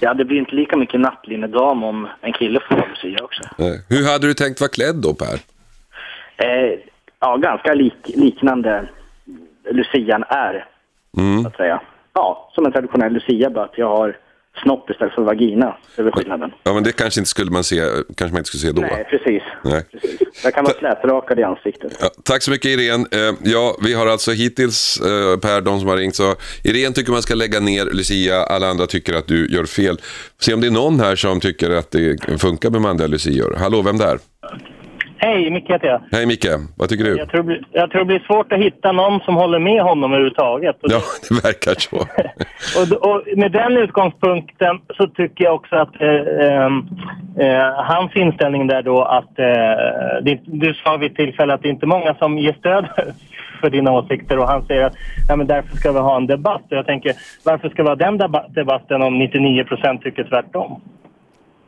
Ja, 0.00 0.14
det 0.14 0.24
blir 0.24 0.38
inte 0.38 0.54
lika 0.54 0.76
mycket 0.76 1.00
nattlinnedam 1.00 1.84
om 1.84 2.08
en 2.20 2.32
kille 2.32 2.60
får 2.68 2.74
vara 2.76 2.86
Lucia 2.88 3.24
också. 3.24 3.42
Nej. 3.56 3.80
Hur 3.88 4.12
hade 4.12 4.26
du 4.26 4.34
tänkt 4.34 4.60
vara 4.60 4.70
klädd 4.70 4.96
då, 4.96 5.14
Per? 5.14 5.34
Eh, 6.36 6.78
ja, 7.20 7.36
ganska 7.36 7.74
lik, 7.74 7.94
liknande 8.04 8.88
Lucian 9.70 10.24
är, 10.28 10.66
Mm. 11.18 11.42
så 11.42 11.48
att 11.48 11.56
säga. 11.56 11.80
Ja, 12.14 12.50
som 12.54 12.66
en 12.66 12.72
traditionell 12.72 13.12
Lucia, 13.12 13.50
bara 13.50 13.64
att 13.64 13.78
jag 13.78 13.88
har 13.88 14.16
snopp 14.62 14.90
istället 14.90 15.14
för 15.14 15.22
vagina. 15.22 15.76
Det 15.96 16.02
är 16.02 16.04
väl 16.04 16.12
skillnaden. 16.12 16.50
Ja, 16.62 16.72
men 16.74 16.82
det 16.82 16.92
kanske 16.92 17.20
inte 17.20 17.30
skulle 17.30 17.50
man 17.50 17.64
se, 17.64 17.76
kanske 18.16 18.32
man 18.32 18.38
inte 18.38 18.48
skulle 18.48 18.60
se 18.60 18.72
då. 18.72 18.80
Nej, 18.80 19.06
precis. 19.10 19.42
Nej. 19.64 19.82
Jag 20.44 20.54
kan 20.54 20.64
vara 20.64 20.74
slätrakad 20.74 21.38
i 21.38 21.42
ansiktet. 21.42 21.92
Ja, 22.00 22.08
tack 22.24 22.42
så 22.42 22.50
mycket 22.50 22.70
Irene. 22.70 23.06
Eh, 23.12 23.34
ja, 23.42 23.76
vi 23.84 23.94
har 23.94 24.06
alltså 24.06 24.30
hittills, 24.30 25.00
eh, 25.00 25.38
Per, 25.38 25.60
de 25.60 25.80
som 25.80 25.88
har 25.88 25.96
ringt, 25.96 26.14
så 26.14 26.34
Irene 26.64 26.94
tycker 26.94 27.12
man 27.12 27.22
ska 27.22 27.34
lägga 27.34 27.60
ner 27.60 27.84
Lucia, 27.84 28.42
alla 28.42 28.68
andra 28.68 28.86
tycker 28.86 29.14
att 29.14 29.26
du 29.26 29.48
gör 29.48 29.64
fel. 29.64 30.00
Se 30.40 30.54
om 30.54 30.60
det 30.60 30.66
är 30.66 30.70
någon 30.70 31.00
här 31.00 31.16
som 31.16 31.40
tycker 31.40 31.70
att 31.70 31.90
det 31.90 32.40
funkar 32.40 32.70
med 32.70 32.80
manliga 32.80 33.06
Lucior. 33.06 33.56
Hallå, 33.58 33.82
vem 33.82 33.98
där? 33.98 34.18
Hej, 35.24 35.50
Micke 35.50 35.70
heter 35.70 35.88
jag. 35.88 36.02
Hej 36.12 36.26
Micke, 36.26 36.46
vad 36.76 36.88
tycker 36.88 37.04
du? 37.04 37.16
Jag 37.16 37.28
tror, 37.30 37.60
jag 37.72 37.90
tror 37.90 37.98
det 38.00 38.06
blir 38.06 38.24
svårt 38.26 38.52
att 38.52 38.58
hitta 38.58 38.92
någon 38.92 39.20
som 39.20 39.34
håller 39.36 39.58
med 39.58 39.82
honom 39.82 40.12
överhuvudtaget. 40.12 40.76
Ja, 40.80 41.00
det 41.28 41.34
verkar 41.44 41.74
så. 41.74 41.96
och, 42.80 43.10
och 43.10 43.22
med 43.36 43.52
den 43.52 43.76
utgångspunkten 43.76 44.80
så 44.96 45.06
tycker 45.06 45.44
jag 45.44 45.54
också 45.54 45.76
att 45.76 46.00
eh, 46.00 46.46
ehm, 46.46 46.88
eh, 47.38 47.84
hans 47.84 48.16
inställning 48.16 48.66
där 48.66 48.82
då 48.82 49.02
att 49.02 49.38
eh, 49.38 50.22
det, 50.22 50.40
du 50.44 50.74
sa 50.74 50.96
vid 50.96 51.10
ett 51.10 51.16
tillfälle 51.16 51.54
att 51.54 51.62
det 51.62 51.68
inte 51.68 51.86
är 51.86 51.94
många 51.96 52.14
som 52.14 52.38
ger 52.38 52.52
stöd 52.52 52.86
för 53.60 53.70
dina 53.70 53.92
åsikter 53.92 54.38
och 54.38 54.48
han 54.48 54.66
säger 54.66 54.84
att 54.84 54.94
ja, 55.28 55.36
men 55.36 55.46
därför 55.46 55.76
ska 55.76 55.92
vi 55.92 55.98
ha 55.98 56.16
en 56.16 56.26
debatt. 56.26 56.62
Och 56.70 56.76
jag 56.76 56.86
tänker 56.86 57.12
varför 57.44 57.68
ska 57.68 57.82
vi 57.82 57.88
ha 57.88 57.96
den 57.96 58.18
deba- 58.18 58.48
debatten 58.48 59.02
om 59.02 59.18
99 59.18 59.64
procent 59.64 60.02
tycker 60.02 60.24
tvärtom? 60.24 60.80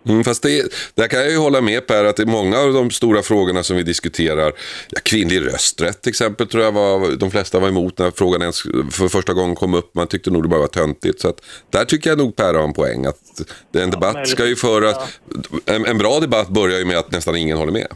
Mm, 0.09 0.25
fast 0.25 0.43
det, 0.43 0.63
där 0.95 1.09
kan 1.09 1.21
jag 1.21 1.31
ju 1.31 1.39
hålla 1.39 1.61
med 1.61 1.87
Per 1.87 2.05
att 2.05 2.17
det 2.17 2.23
är 2.23 2.27
många 2.27 2.59
av 2.59 2.73
de 2.73 2.91
stora 2.91 3.23
frågorna 3.23 3.63
som 3.63 3.77
vi 3.77 3.83
diskuterar, 3.83 4.53
ja, 4.91 5.01
kvinnlig 5.05 5.47
rösträtt 5.47 6.03
till 6.03 6.11
exempel 6.11 6.47
tror 6.47 6.65
jag 6.65 6.73
var, 6.73 7.17
de 7.17 7.31
flesta 7.31 7.61
var 7.61 7.69
emot 7.69 7.99
när 7.99 8.11
frågan 8.11 8.41
ens 8.41 8.63
för 8.91 9.09
första 9.09 9.33
gången 9.33 9.55
kom 9.55 9.75
upp. 9.75 9.95
Man 9.95 10.07
tyckte 10.07 10.31
nog 10.31 10.43
det 10.43 10.49
bara 10.49 10.61
var 10.61 10.67
töntigt. 10.67 11.21
Så 11.21 11.29
att, 11.29 11.41
där 11.71 11.85
tycker 11.85 12.11
jag 12.11 12.19
nog 12.19 12.37
Per 12.37 12.55
har 12.55 12.65
en 12.65 12.73
poäng. 12.73 13.07
Att 13.07 13.17
en 13.73 13.91
debatt 13.91 14.29
ska 14.29 14.47
ju 14.47 14.57
föras, 14.57 15.21
en, 15.67 15.87
en 15.87 15.99
bra 15.99 16.21
debatt 16.21 16.49
börjar 16.49 16.79
ju 16.79 16.85
med 16.85 16.99
att 16.99 17.13
nästan 17.13 17.37
ingen 17.37 17.59
håller 17.59 17.73
med. 17.73 17.87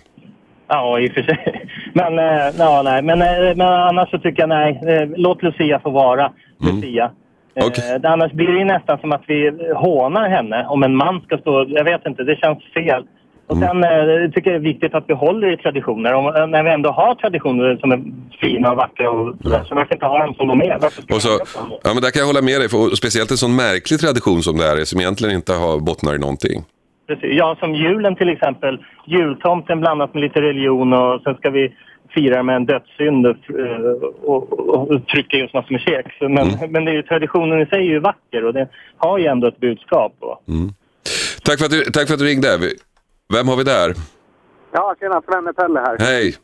Ja, 0.69 1.01
i 1.01 1.09
och 1.09 1.13
för 1.13 1.23
sig. 1.23 1.69
Men, 1.95 2.19
eh, 2.19 2.55
ja, 2.59 2.83
nej. 2.83 3.03
Men, 3.03 3.23
eh, 3.23 3.57
men 3.57 3.69
annars 3.69 4.11
så 4.11 4.19
tycker 4.19 4.43
jag 4.43 4.49
nej. 4.49 4.81
Eh, 4.87 5.09
låt 5.17 5.43
Lucia 5.43 5.81
få 5.81 5.91
vara 5.91 6.33
Lucia. 6.61 7.11
Eh, 7.59 7.67
Okej. 7.67 8.01
annars 8.03 8.33
blir 8.33 8.47
det 8.47 8.59
ju 8.59 8.65
nästan 8.65 8.99
som 8.99 9.13
att 9.13 9.23
vi 9.27 9.51
hånar 9.75 10.29
henne 10.29 10.67
om 10.67 10.83
en 10.83 10.97
man 10.97 11.21
ska 11.21 11.39
stå... 11.39 11.67
Jag 11.69 11.85
vet 11.85 12.07
inte, 12.07 12.23
det 12.23 12.37
känns 12.37 12.59
fel. 12.75 13.05
Och 13.47 13.57
sen 13.57 13.85
eh, 13.85 14.31
tycker 14.35 14.51
jag 14.51 14.63
det 14.63 14.69
är 14.69 14.73
viktigt 14.73 14.95
att 14.95 15.05
vi 15.07 15.15
håller 15.15 15.53
i 15.53 15.57
traditioner. 15.57 16.15
Om, 16.15 16.27
eh, 16.27 16.47
när 16.47 16.63
vi 16.63 16.71
ändå 16.71 16.91
har 16.91 17.15
traditioner 17.15 17.77
som 17.77 17.93
är 17.93 18.01
fina 18.41 18.71
och 18.71 18.77
vackra 18.77 19.11
och 19.11 19.35
sådär, 19.43 19.65
så 19.69 19.75
varför 19.75 19.95
inte 19.95 20.07
ha 20.07 20.19
dem 20.19 20.35
som 20.35 20.49
de 20.49 20.63
är? 20.63 20.77
Och 21.15 21.23
så, 21.23 21.29
ja, 21.85 21.91
men 21.95 22.03
där 22.03 22.11
kan 22.11 22.21
jag 22.21 22.27
hålla 22.27 22.43
med 22.43 22.61
dig, 22.61 22.69
för, 22.69 22.97
speciellt 22.97 23.31
en 23.31 23.37
sån 23.37 23.57
märklig 23.57 24.01
tradition 24.01 24.43
som 24.43 24.57
det 24.57 24.65
här 24.65 24.77
är, 24.81 24.85
som 24.85 25.01
egentligen 25.01 25.35
inte 25.35 25.53
har 25.53 25.81
bottnar 25.81 26.15
i 26.15 26.19
någonting. 26.19 26.65
Precis. 27.09 27.31
Ja, 27.33 27.57
som 27.61 27.75
julen 27.75 28.17
till 28.17 28.29
exempel. 28.29 28.79
Jultomten 29.07 29.81
blandat 29.81 30.15
med 30.15 30.23
lite 30.23 30.41
religion 30.41 30.93
och 30.93 31.21
sen 31.23 31.35
ska 31.35 31.51
vi 31.51 31.75
fira 32.19 32.43
med 32.43 32.57
en 32.57 32.67
dödssynd 32.67 33.27
och, 33.27 33.37
och, 34.25 34.53
och, 34.53 34.91
och 34.91 35.07
trycka 35.07 35.37
i 35.37 35.43
oss 35.47 35.55
massor 35.55 35.89
med. 35.89 36.05
Så, 36.19 36.29
Men, 36.29 36.73
men 36.73 36.85
det 36.85 36.91
är 36.91 36.95
ju, 36.95 37.03
traditionen 37.03 37.61
i 37.61 37.67
sig 37.67 37.79
är 37.79 37.83
ju 37.83 37.99
vacker 37.99 38.45
och 38.45 38.53
det 38.55 38.69
har 38.97 39.19
ju 39.19 39.27
ändå 39.27 39.47
ett 39.49 39.61
budskap. 39.61 40.13
Och, 40.21 40.43
Tack 41.45 41.59
för 41.59 41.65
att 41.65 41.71
du, 41.71 41.85
tack 41.85 42.07
för 42.07 42.15
att 42.15 42.21
du 42.21 42.27
ringde. 42.27 42.59
Vem 43.35 43.49
har 43.49 43.57
vi 43.57 43.65
där? 43.65 43.95
Ja, 44.73 44.95
tjena, 45.01 45.23
Svenne 45.29 45.53
Pelle 45.53 45.81
här. 45.81 45.97
Hej. 45.99 46.37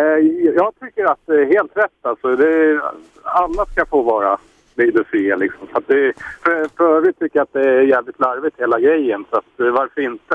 Eh, 0.00 0.18
jag 0.56 0.72
tycker 0.80 1.04
att 1.04 1.20
det 1.26 1.34
är 1.34 1.46
helt 1.46 1.76
rätt 1.76 2.00
alltså. 2.02 2.36
Det 2.36 2.48
är, 2.48 2.80
alla 3.22 3.66
ska 3.66 3.86
få 3.86 4.02
vara 4.02 4.38
vid 4.74 4.94
Lucia 4.94 5.36
liksom. 5.36 5.66
Så 5.72 5.78
att 5.78 5.88
det, 5.88 6.12
för, 6.44 6.68
för 6.76 6.96
övrigt 6.96 7.18
tycker 7.18 7.38
jag 7.38 7.42
att 7.42 7.52
det 7.52 7.70
är 7.70 7.80
jävligt 7.80 8.20
larvigt 8.20 8.60
hela 8.60 8.80
grejen. 8.80 9.24
Så 9.30 9.36
att, 9.36 9.60
eh, 9.60 9.66
varför 9.66 10.00
inte? 10.00 10.34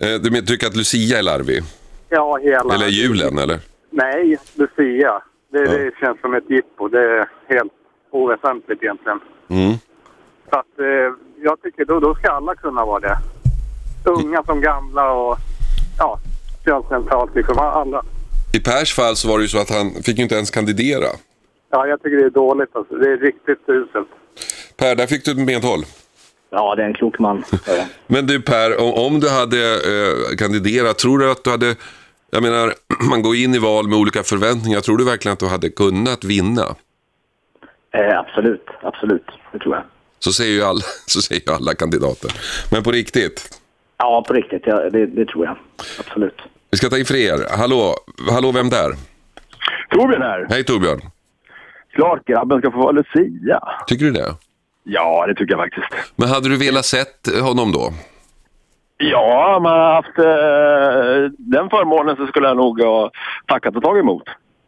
Eh, 0.00 0.20
Du 0.22 0.30
men- 0.30 0.46
tycker 0.46 0.66
att 0.66 0.76
Lucia 0.76 1.18
är 1.18 1.22
larvig? 1.22 1.62
Ja, 2.14 2.38
hela... 2.42 2.74
Eller 2.74 2.86
julen, 2.86 3.38
eller? 3.38 3.58
Nej, 3.90 4.38
Lucia. 4.54 5.22
Det, 5.52 5.64
det 5.64 5.90
känns 6.00 6.20
som 6.20 6.34
ett 6.34 6.50
jippo. 6.50 6.88
Det 6.88 7.00
är 7.00 7.28
helt 7.48 7.72
oväsentligt 8.10 8.82
egentligen. 8.82 9.20
Mm. 9.48 9.72
Så 10.50 10.58
att 10.58 10.78
eh, 10.78 11.14
jag 11.42 11.62
tycker 11.62 11.84
då, 11.84 12.00
då 12.00 12.14
ska 12.14 12.30
alla 12.30 12.54
kunna 12.54 12.84
vara 12.84 13.00
det. 13.00 13.16
Unga 14.04 14.42
som 14.44 14.60
gamla 14.60 15.12
och 15.12 15.38
ja, 15.98 16.18
könsneutralt 16.64 17.34
liksom. 17.34 17.58
Alla. 17.58 18.04
I 18.54 18.60
Pers 18.60 18.94
fall 18.94 19.16
så 19.16 19.28
var 19.28 19.38
det 19.38 19.42
ju 19.42 19.48
så 19.48 19.58
att 19.58 19.70
han 19.70 19.90
fick 20.02 20.16
ju 20.16 20.22
inte 20.22 20.34
ens 20.34 20.50
kandidera. 20.50 21.06
Ja, 21.70 21.86
jag 21.86 22.02
tycker 22.02 22.16
det 22.16 22.24
är 22.24 22.30
dåligt 22.30 22.76
alltså. 22.76 22.94
Det 22.94 23.12
är 23.12 23.16
riktigt 23.16 23.68
uselt. 23.68 24.08
Per, 24.76 24.94
där 24.96 25.06
fick 25.06 25.24
du 25.24 25.30
ett 25.30 25.46
medhåll. 25.46 25.84
Ja, 26.50 26.74
det 26.74 26.82
är 26.82 26.86
en 26.86 26.94
klok 26.94 27.18
man. 27.18 27.44
Men 28.06 28.26
du 28.26 28.42
Per, 28.42 28.80
om, 28.80 28.94
om 28.94 29.20
du 29.20 29.28
hade 29.28 29.72
eh, 29.74 30.36
kandiderat, 30.38 30.98
tror 30.98 31.18
du 31.18 31.30
att 31.30 31.44
du 31.44 31.50
hade, 31.50 31.76
jag 32.32 32.42
menar, 32.42 32.74
man 33.10 33.22
går 33.22 33.36
in 33.36 33.54
i 33.54 33.58
val 33.58 33.88
med 33.88 33.98
olika 33.98 34.22
förväntningar, 34.22 34.80
tror 34.80 34.96
du 34.96 35.04
verkligen 35.04 35.32
att 35.32 35.38
du 35.40 35.46
hade 35.46 35.68
kunnat 35.70 36.24
vinna? 36.24 36.62
Eh, 37.94 38.18
absolut, 38.18 38.66
absolut. 38.82 39.26
Det 39.52 39.58
tror 39.58 39.74
jag. 39.74 39.84
Så 40.18 40.32
säger 40.32 40.52
ju 40.52 40.62
alla, 40.62 40.80
så 41.06 41.22
säger 41.22 41.42
ju 41.46 41.52
alla 41.54 41.74
kandidater. 41.74 42.30
Men 42.70 42.82
på 42.82 42.90
riktigt, 42.92 43.58
Ja, 43.98 44.24
på 44.28 44.34
riktigt. 44.34 44.62
Ja, 44.66 44.90
det, 44.90 45.06
det 45.06 45.26
tror 45.26 45.44
jag. 45.46 45.56
Absolut. 45.98 46.34
vi 46.70 46.76
ska 46.78 46.88
ta 46.88 46.98
in 46.98 47.04
fler. 47.04 47.56
Hallå, 47.58 47.96
hallå 48.30 48.52
vem 48.52 48.70
där? 48.70 48.92
Torbjörn 49.90 50.22
här. 50.22 50.46
Hej 50.50 50.64
Torbjörn. 50.64 51.00
Klart 51.94 52.26
grabben 52.26 52.58
ska 52.58 52.70
få 52.70 52.78
vara 52.78 52.92
Lucia. 52.92 53.60
Tycker 53.86 54.04
du 54.04 54.10
det? 54.10 54.34
Ja, 54.84 55.26
det 55.26 55.34
tycker 55.34 55.54
jag 55.54 55.60
faktiskt. 55.60 56.12
Men 56.16 56.28
hade 56.28 56.48
du 56.48 56.56
velat 56.56 56.84
sett 56.84 57.40
honom 57.42 57.72
då? 57.72 57.92
Ja, 59.10 59.56
om 59.56 59.62
man 59.62 59.72
har 59.80 59.94
haft 59.94 60.18
eh, 60.18 61.32
den 61.38 61.70
förmånen 61.70 62.16
så 62.16 62.26
skulle 62.26 62.48
jag 62.48 62.56
nog 62.56 62.80
ha 62.80 63.10
tackat 63.46 63.76
och 63.76 63.82
tagit 63.82 64.02
emot. 64.02 64.22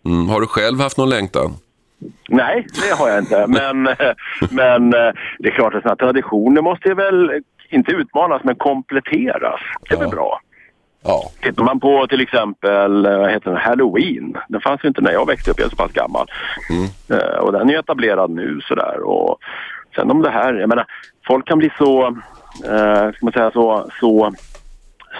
Mm. 0.07 0.29
Har 0.29 0.41
du 0.41 0.47
själv 0.47 0.81
haft 0.81 0.99
någon 0.99 1.09
längtan? 1.11 1.51
Nej, 2.29 2.67
det 2.83 2.95
har 2.99 3.09
jag 3.09 3.19
inte. 3.19 3.47
Men, 3.49 3.87
eh, 4.01 4.13
men 4.51 4.95
eh, 4.95 5.13
det 5.39 5.49
är 5.49 5.53
klart 5.55 5.75
att 5.75 5.83
sådana 5.83 5.97
traditioner 5.97 6.63
måste 6.63 6.89
ju 6.89 6.95
väl 6.95 7.43
inte 7.71 7.93
utmanas 7.93 8.41
men 8.45 8.55
kompletteras. 8.57 9.61
Det 9.89 9.95
är 9.95 9.99
väl 9.99 10.09
bra. 10.11 10.41
Ja. 11.05 11.23
Tittar 11.43 11.65
man 11.65 11.81
på 11.81 12.07
till 12.07 12.21
exempel 12.21 13.07
eh, 13.07 13.19
vad 13.19 13.31
heter 13.31 13.51
den, 13.51 13.61
Halloween. 13.61 14.37
Den 14.49 14.61
fanns 14.61 14.85
ju 14.85 14.89
inte 14.89 15.01
när 15.01 15.13
jag 15.13 15.27
växte 15.27 15.51
upp, 15.51 15.59
jag 15.59 15.67
är 15.67 15.71
så 15.71 15.77
pass 15.77 15.93
gammal. 15.93 16.27
Eh, 17.11 17.39
Och 17.39 17.53
den 17.53 17.69
är 17.69 17.73
ju 17.73 17.79
etablerad 17.79 18.31
nu 18.31 18.61
sådär. 18.69 19.01
Och 19.01 19.39
sen 19.97 20.11
om 20.11 20.23
det 20.23 20.31
här, 20.31 20.55
jag 20.55 20.69
menar, 20.69 20.87
folk 21.27 21.49
kan 21.49 21.59
bli 21.59 21.71
så, 21.79 22.17
eh, 22.65 23.13
ska 23.13 23.19
man 23.21 23.33
säga 23.33 23.51
så, 23.51 23.91
så 24.01 24.35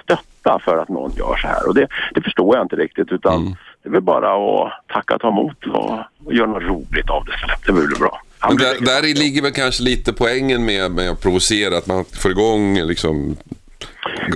stötta 0.03 0.59
för 0.59 0.77
att 0.77 0.89
någon 0.89 1.13
gör 1.17 1.37
så 1.37 1.47
här. 1.47 1.69
Och 1.69 1.75
det, 1.75 1.89
det 2.15 2.23
förstår 2.23 2.57
jag 2.57 2.65
inte 2.65 2.77
riktigt 2.77 3.13
utan 3.13 3.57
det 3.83 3.89
är 3.89 3.93
väl 3.93 4.01
bara 4.01 4.35
att 4.35 4.73
tacka 4.89 5.15
och 5.15 5.21
ta 5.21 5.29
emot 5.29 5.67
och, 5.67 5.99
och 6.25 6.35
göra 6.35 6.47
något 6.47 6.63
roligt 6.63 7.11
av 7.11 7.25
det 7.25 7.33
istället. 7.35 7.67
Det 7.67 7.73
blir 7.73 7.83
väl 7.83 7.99
bra. 7.99 8.21
Men 8.49 8.57
där, 8.57 8.81
där 8.81 9.03
ligger 9.03 9.43
väl 9.43 9.53
kanske 9.53 9.83
lite 9.83 10.13
poängen 10.13 10.65
med, 10.65 10.91
med 10.91 11.11
att 11.11 11.23
provocera, 11.23 11.79
att 11.79 11.87
man 11.87 12.05
får 12.05 12.31
igång 12.31 12.79
liksom, 12.79 13.37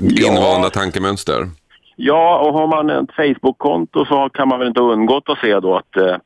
invanda 0.00 0.70
tankemönster. 0.70 1.48
Ja, 1.96 2.38
och 2.38 2.54
har 2.54 2.66
man 2.66 2.90
ett 2.90 3.12
Facebook-konto 3.16 4.04
så 4.04 4.28
kan 4.28 4.48
man 4.48 4.58
väl 4.58 4.68
inte 4.68 4.80
undgått 4.80 5.28
att 5.28 5.38
se 5.38 5.60
då 5.60 5.76
att 5.76 5.96
eh, 5.96 6.16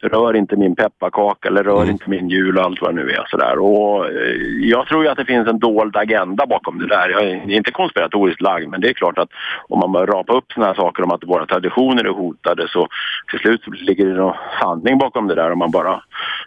rör 0.00 0.36
inte 0.36 0.56
min 0.56 0.76
pepparkaka 0.76 1.48
eller 1.48 1.64
rör 1.64 1.90
inte 1.90 2.10
min 2.10 2.28
jul 2.28 2.58
och 2.58 2.64
allt 2.64 2.80
vad 2.80 2.94
det 2.94 3.02
nu 3.04 3.10
är. 3.10 3.26
Sådär. 3.30 3.58
Och, 3.58 4.06
eh, 4.06 4.36
jag 4.60 4.86
tror 4.86 5.04
ju 5.04 5.10
att 5.10 5.18
det 5.18 5.24
finns 5.24 5.48
en 5.48 5.58
dold 5.58 5.96
agenda 5.96 6.46
bakom 6.46 6.78
det 6.78 6.86
där. 6.86 7.08
Jag 7.08 7.22
är 7.22 7.50
inte 7.50 7.70
konspiratoriskt 7.70 8.40
lagd 8.40 8.68
men 8.68 8.80
det 8.80 8.88
är 8.88 8.92
klart 8.92 9.18
att 9.18 9.28
om 9.68 9.78
man 9.78 9.92
börjar 9.92 10.06
rapa 10.06 10.32
upp 10.32 10.52
sådana 10.52 10.72
här 10.72 10.74
saker 10.74 11.02
om 11.02 11.10
att 11.10 11.24
våra 11.24 11.46
traditioner 11.46 12.04
är 12.04 12.10
hotade 12.10 12.68
så 12.68 12.88
till 13.30 13.38
slut 13.38 13.60
ligger 13.66 14.06
det 14.06 14.14
någon 14.14 14.36
sanning 14.60 14.98
bakom 14.98 15.28
det 15.28 15.34
där 15.34 15.52
om 15.52 15.58
man 15.58 15.70
bara 15.70 16.02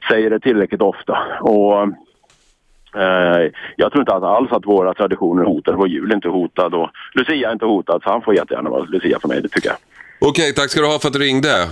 säger 0.09 0.29
det 0.29 0.39
tillräckligt 0.39 0.81
ofta. 0.81 1.17
Och 1.41 1.87
Eh, 2.95 3.51
jag 3.75 3.91
tror 3.91 4.01
inte 4.01 4.13
alls 4.13 4.51
att 4.51 4.65
våra 4.65 4.93
traditioner 4.93 5.41
är 5.41 5.45
hotade. 5.45 5.77
Vår 5.77 5.87
jul 5.87 6.11
är 6.11 6.15
inte 6.15 6.27
hotad 6.27 6.73
och 6.73 6.89
Lucia 7.13 7.49
är 7.49 7.53
inte 7.53 7.65
hotad 7.65 8.01
så 8.03 8.09
han 8.09 8.21
får 8.21 8.35
jättegärna 8.35 8.69
vara 8.69 8.83
Lucia 8.83 9.19
för 9.19 9.27
mig, 9.27 9.41
det 9.41 9.49
tycker 9.49 9.69
jag. 9.69 9.77
Okej, 10.29 10.53
tack 10.53 10.69
ska 10.69 10.81
du 10.81 10.87
ha 10.87 10.99
för 10.99 11.07
att 11.07 11.13
du 11.13 11.19
ringde. 11.19 11.67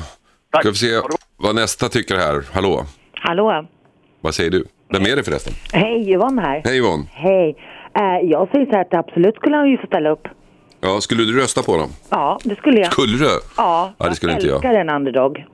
Tack. 0.51 0.61
Ska 0.61 0.69
vi 0.69 0.75
se 0.75 1.16
vad 1.37 1.55
nästa 1.55 1.89
tycker 1.89 2.15
här. 2.15 2.43
Hallå, 2.53 2.83
Hallå? 3.13 3.65
vad 4.21 4.33
säger 4.35 4.51
du? 4.51 4.63
Vem 4.89 5.01
är 5.01 5.15
det 5.15 5.23
förresten? 5.23 5.53
Hej, 5.73 6.11
Yvonne 6.11 6.41
här. 6.41 6.61
Hej 6.65 6.77
Yvonne. 6.77 7.03
Hej. 7.11 7.55
Eh, 7.99 8.29
jag 8.29 8.49
säger 8.51 8.65
så 8.65 8.71
här 8.71 8.81
att 8.81 8.93
absolut 8.93 9.35
skulle 9.35 9.55
han 9.55 9.69
ju 9.69 9.77
få 9.77 9.87
ställa 9.87 10.09
upp. 10.09 10.27
Ja, 10.81 11.01
skulle 11.01 11.23
du 11.23 11.39
rösta 11.41 11.63
på 11.63 11.77
dem? 11.77 11.89
Ja, 12.09 12.39
det 12.43 12.55
skulle 12.55 12.79
jag. 12.79 12.91
Skulle 12.91 13.17
du? 13.17 13.29
Ja, 13.57 13.93
Ja, 13.97 14.09
det 14.09 14.15
skulle 14.15 14.33
inte 14.33 14.45
jag. 14.47 14.55
älskar 14.55 14.73
en 14.73 14.89
underdog. 14.89 15.45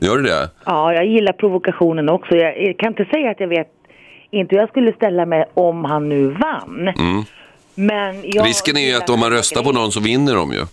Gör 0.00 0.16
du 0.16 0.22
det? 0.22 0.50
Ja, 0.66 0.94
jag 0.94 1.06
gillar 1.06 1.32
provokationen 1.32 2.08
också. 2.08 2.34
Jag, 2.36 2.62
jag 2.62 2.78
kan 2.78 2.88
inte 2.88 3.04
säga 3.04 3.30
att 3.30 3.40
jag 3.40 3.48
vet 3.48 3.68
inte 4.30 4.54
hur 4.54 4.60
jag 4.60 4.68
skulle 4.68 4.92
ställa 4.92 5.26
mig 5.26 5.44
om 5.54 5.84
han 5.84 6.08
nu 6.08 6.26
vann. 6.28 6.88
Mm. 6.88 7.22
Men 7.80 8.22
jag 8.24 8.46
Risken 8.46 8.76
är 8.76 8.86
ju 8.88 8.94
att 8.94 9.10
om 9.10 9.20
man 9.20 9.30
röstar 9.30 9.62
på 9.62 9.72
någon 9.72 9.92
så 9.92 10.00
vinner 10.00 10.34
de 10.34 10.52
ju. 10.52 10.64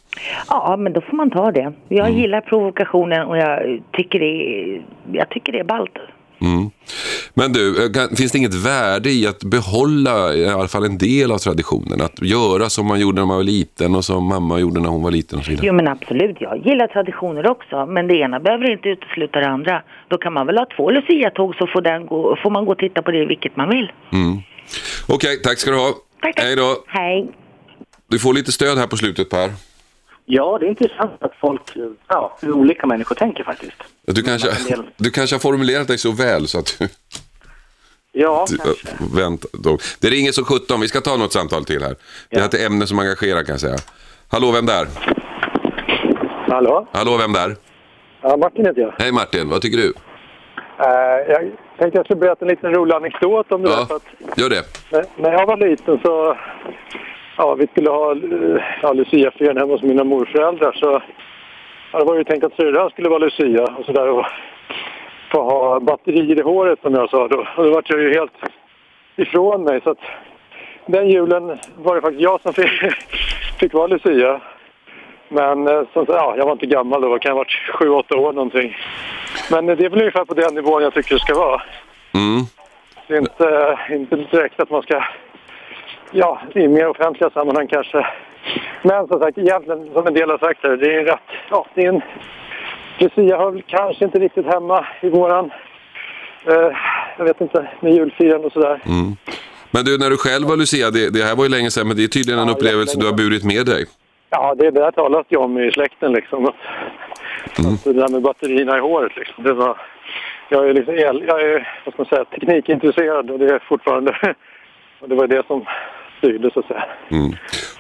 Ja, 0.49 0.75
men 0.79 0.93
då 0.93 1.01
får 1.01 1.17
man 1.17 1.29
ta 1.31 1.51
det. 1.51 1.73
Jag 1.89 2.07
Mm. 2.07 2.19
gillar 2.19 2.41
provokationen 2.41 3.27
och 3.27 3.37
jag 3.37 3.79
tycker 3.93 4.19
det 4.19 4.25
är, 4.25 4.81
jag 5.11 5.29
tycker 5.29 5.51
det 5.51 5.59
är 5.59 5.63
ballt. 5.63 5.97
Mm. 6.41 6.69
Men 7.33 7.53
du, 7.53 7.85
eh, 7.85 8.15
finns 8.17 8.31
det 8.31 8.37
inget 8.37 8.53
värde 8.53 9.09
i 9.09 9.27
att 9.27 9.43
behålla 9.43 10.33
i 10.33 10.47
alla 10.49 10.67
fall 10.67 10.85
en 10.85 10.97
del 10.97 11.31
av 11.31 11.37
traditionen? 11.37 12.01
Att 12.01 12.21
göra 12.21 12.69
som 12.69 12.85
man 12.87 12.99
gjorde 12.99 13.19
när 13.21 13.25
man 13.25 13.35
var 13.37 13.43
liten 13.43 13.95
och 13.95 14.05
som 14.05 14.23
mamma 14.27 14.59
gjorde 14.59 14.79
när 14.81 14.89
hon 14.89 15.03
var 15.03 15.11
liten 15.11 15.39
och 15.39 15.45
så 15.45 15.51
vidare. 15.51 15.67
Jo 15.67 15.73
men 15.73 15.87
absolut, 15.87 16.37
jag 16.39 16.57
gillar 16.65 16.87
traditioner 16.87 17.47
också. 17.49 17.85
Men 17.85 18.07
det 18.07 18.15
ena 18.15 18.39
behöver 18.39 18.71
inte 18.71 18.89
utesluta 18.89 19.39
det 19.39 19.47
andra. 19.47 19.81
Då 20.07 20.17
kan 20.17 20.33
man 20.33 20.47
väl 20.47 20.57
ha 20.57 20.65
två 20.77 20.91
Lucia-tåg 20.91 21.55
så 21.55 21.67
får, 21.67 21.81
den 21.81 22.05
gå, 22.05 22.37
får 22.43 22.49
man 22.49 22.65
gå 22.65 22.71
och 22.71 22.77
titta 22.77 23.01
på 23.01 23.11
det 23.11 23.25
vilket 23.25 23.55
man 23.55 23.69
vill. 23.69 23.91
Mm. 24.13 24.37
Okej, 25.07 25.41
tack 25.43 25.57
ska 25.57 25.71
du 25.71 25.77
ha. 25.77 25.89
Hej 26.21 26.55
då. 26.55 26.83
Hej. 26.87 27.29
Du 28.07 28.19
får 28.19 28.33
lite 28.33 28.51
stöd 28.51 28.77
här 28.77 28.87
på 28.87 28.97
slutet 28.97 29.29
Per. 29.29 29.51
Ja, 30.25 30.57
det 30.59 30.65
är 30.65 30.69
intressant 30.69 31.23
att 31.23 31.35
folk, 31.41 31.61
ja, 32.07 32.37
hur 32.41 32.51
olika 32.51 32.87
människor 32.87 33.15
tänker 33.15 33.43
faktiskt. 33.43 33.73
Du 34.05 34.23
kanske, 34.23 34.47
del- 34.69 34.89
du 34.97 35.11
kanske 35.11 35.35
har 35.35 35.39
formulerat 35.39 35.87
dig 35.87 35.97
så 35.97 36.11
väl 36.11 36.47
så 36.47 36.59
att 36.59 36.75
du... 36.79 36.87
Ja, 38.11 38.45
du 38.49 38.57
vänta, 39.21 39.47
då. 39.53 39.77
Det 39.99 40.09
ringer 40.09 40.31
så 40.31 40.43
17, 40.45 40.81
vi 40.81 40.87
ska 40.87 41.01
ta 41.01 41.17
något 41.17 41.33
samtal 41.33 41.65
till 41.65 41.83
här. 41.83 41.95
Det 42.29 42.37
är 42.37 42.45
ett 42.45 42.53
ämne 42.65 42.87
som 42.87 42.99
engagerar 42.99 43.43
kan 43.43 43.53
jag 43.53 43.59
säga. 43.59 43.77
Hallå, 44.27 44.51
vem 44.51 44.65
där? 44.65 44.87
Hallå? 46.47 46.87
Hallå, 46.91 47.17
vem 47.17 47.33
där? 47.33 47.55
Ja, 48.21 48.37
Martin 48.37 48.65
heter 48.65 48.81
jag. 48.81 48.93
Hej 48.99 49.11
Martin, 49.11 49.49
vad 49.49 49.61
tycker 49.61 49.77
du? 49.77 49.93
Eh, 50.79 51.31
jag 51.33 51.51
tänkte 51.77 51.99
jag 51.99 52.05
skulle 52.05 52.19
berätta 52.19 52.45
en 52.45 52.49
liten 52.49 52.73
rolig 52.73 52.95
anekdot 52.95 53.51
om 53.51 53.61
det. 53.61 53.69
där, 53.69 53.85
Ja, 53.89 53.95
att 53.95 54.39
gör 54.39 54.49
det. 54.49 54.63
när, 55.15 55.31
jag 55.31 55.45
var 55.47 55.57
liten 55.57 55.99
så... 56.03 56.37
Ja, 57.37 57.55
vi 57.55 57.67
skulle 57.67 57.89
ha 57.89 58.15
ja, 58.81 58.93
Lucia-firande 58.93 59.61
hemma 59.61 59.73
hos 59.73 59.81
mina 59.81 60.03
morföräldrar. 60.03 60.71
Så 60.71 61.01
ja, 61.91 61.99
det 61.99 62.05
var 62.05 62.15
ju 62.15 62.23
tänkt 62.23 62.43
att 62.45 62.55
syrran 62.55 62.89
skulle 62.89 63.09
vara 63.09 63.19
Lucia 63.19 63.63
och 63.63 63.85
sådär. 63.85 64.07
Och 64.09 64.25
få 65.31 65.43
ha 65.43 65.79
batterier 65.79 66.39
i 66.39 66.41
håret 66.41 66.81
som 66.81 66.93
jag 66.93 67.09
sa 67.09 67.27
då. 67.27 67.47
Och 67.57 67.63
då 67.63 67.69
var 67.71 67.83
jag 67.85 67.99
ju 67.99 68.13
helt 68.13 68.33
ifrån 69.15 69.63
mig. 69.63 69.81
Så 69.83 69.89
att 69.89 70.01
den 70.85 71.09
julen 71.09 71.57
var 71.75 71.95
det 71.95 72.01
faktiskt 72.01 72.21
jag 72.21 72.41
som 72.41 72.53
fick, 72.53 72.71
fick 73.59 73.73
vara 73.73 73.87
Lucia. 73.87 74.41
Men 75.29 75.67
eh, 75.67 75.81
som, 75.93 76.05
ja, 76.07 76.35
jag 76.37 76.45
var 76.45 76.51
inte 76.51 76.65
gammal 76.65 77.01
då, 77.01 77.07
jag 77.09 77.21
kan 77.21 77.31
ha 77.31 77.37
varit 77.37 77.61
sju, 77.79 77.89
åtta 77.89 78.17
år 78.17 78.33
någonting. 78.33 78.77
Men 79.51 79.69
eh, 79.69 79.77
det 79.77 79.85
är 79.85 79.89
väl 79.89 79.99
ungefär 79.99 80.25
på 80.25 80.33
den 80.33 80.55
nivån 80.55 80.83
jag 80.83 80.93
tycker 80.93 81.15
det 81.15 81.21
ska 81.21 81.35
vara. 81.35 81.61
Mm. 82.13 82.45
Det 83.07 83.13
är 83.13 83.19
inte, 83.19 83.79
inte 83.89 84.15
direkt 84.15 84.59
att 84.59 84.69
man 84.69 84.81
ska, 84.81 85.03
ja, 86.11 86.41
i 86.55 86.67
mer 86.67 86.87
offentliga 86.87 87.29
sammanhang 87.29 87.67
kanske. 87.67 88.07
Men 88.81 89.07
som 89.07 89.19
sagt, 89.19 89.37
egentligen 89.37 89.89
som 89.93 90.07
en 90.07 90.13
del 90.13 90.29
har 90.29 90.37
sagt 90.37 90.63
här, 90.63 90.77
det 90.77 90.95
är 90.95 91.03
rätt, 91.03 91.19
ja, 91.49 91.65
det 91.73 91.85
är 91.85 91.89
en, 91.89 92.01
Lucia 92.99 93.37
hör 93.37 93.51
väl 93.51 93.63
kanske 93.67 94.05
inte 94.05 94.19
riktigt 94.19 94.45
hemma 94.45 94.85
i 95.01 95.09
våran, 95.09 95.51
eh, 96.45 96.71
jag 97.17 97.25
vet 97.25 97.41
inte, 97.41 97.67
med 97.79 97.93
julfirande 97.93 98.47
och 98.47 98.53
sådär. 98.53 98.81
Mm. 98.85 99.15
Men 99.71 99.85
du, 99.85 99.97
när 99.97 100.09
du 100.09 100.17
själv 100.17 100.47
var 100.47 100.57
Lucia, 100.57 100.91
det, 100.91 101.09
det 101.09 101.23
här 101.23 101.35
var 101.35 101.43
ju 101.43 101.49
länge 101.49 101.71
sedan, 101.71 101.87
men 101.87 101.97
det 101.97 102.03
är 102.03 102.07
tydligen 102.07 102.39
en 102.39 102.49
upplevelse 102.49 102.99
du 102.99 103.05
har 103.05 103.13
burit 103.13 103.43
med 103.43 103.65
dig. 103.65 103.85
Ja, 104.29 104.55
det, 104.55 104.71
det 104.71 104.79
där 104.79 104.91
talas 104.91 105.25
ju 105.29 105.37
om 105.37 105.59
i 105.59 105.71
släkten 105.71 106.11
liksom. 106.11 106.45
Att, 106.45 106.55
att 107.65 107.83
det 107.83 107.93
där 107.93 108.07
med 108.07 108.21
batterierna 108.21 108.77
i 108.77 108.79
håret 108.79 109.15
liksom. 109.15 109.43
Det 109.43 109.53
var, 109.53 109.81
jag 110.49 110.69
är 110.69 110.73
liksom 110.73 110.93
el, 110.93 111.23
jag 111.27 111.41
är, 111.41 111.81
vad 111.85 111.93
ska 111.93 112.03
man 112.03 112.09
säga, 112.09 112.25
teknikintresserad 112.25 113.31
och 113.31 113.39
det 113.39 113.45
är 113.45 113.59
fortfarande, 113.59 114.11
och 114.99 115.09
det 115.09 115.15
var 115.15 115.27
det 115.27 115.47
som 115.47 115.65
styrde 116.17 116.51
så 116.53 116.59
att 116.59 116.67
säga. 116.67 116.85
Mm. 117.11 117.31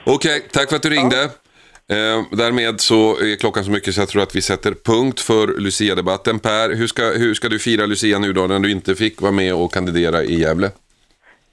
Okej, 0.05 0.41
tack 0.53 0.69
för 0.69 0.75
att 0.75 0.83
du 0.83 0.89
ringde. 0.89 1.23
Eh, 1.89 2.17
därmed 2.31 2.79
så 2.79 3.11
är 3.11 3.39
klockan 3.39 3.63
så 3.63 3.71
mycket 3.71 3.93
så 3.93 4.01
jag 4.01 4.09
tror 4.09 4.21
att 4.21 4.35
vi 4.35 4.41
sätter 4.41 4.71
punkt 4.71 5.19
för 5.19 5.61
Lucia-debatten. 5.61 6.39
Per, 6.39 6.75
hur 6.75 6.87
ska, 6.87 7.03
hur 7.03 7.33
ska 7.33 7.49
du 7.49 7.59
fira 7.59 7.85
Lucia 7.85 8.19
nu 8.19 8.33
då 8.33 8.41
när 8.47 8.59
du 8.59 8.71
inte 8.71 8.95
fick 8.95 9.21
vara 9.21 9.31
med 9.31 9.53
och 9.53 9.73
kandidera 9.73 10.23
i 10.23 10.35
Gävle? 10.41 10.67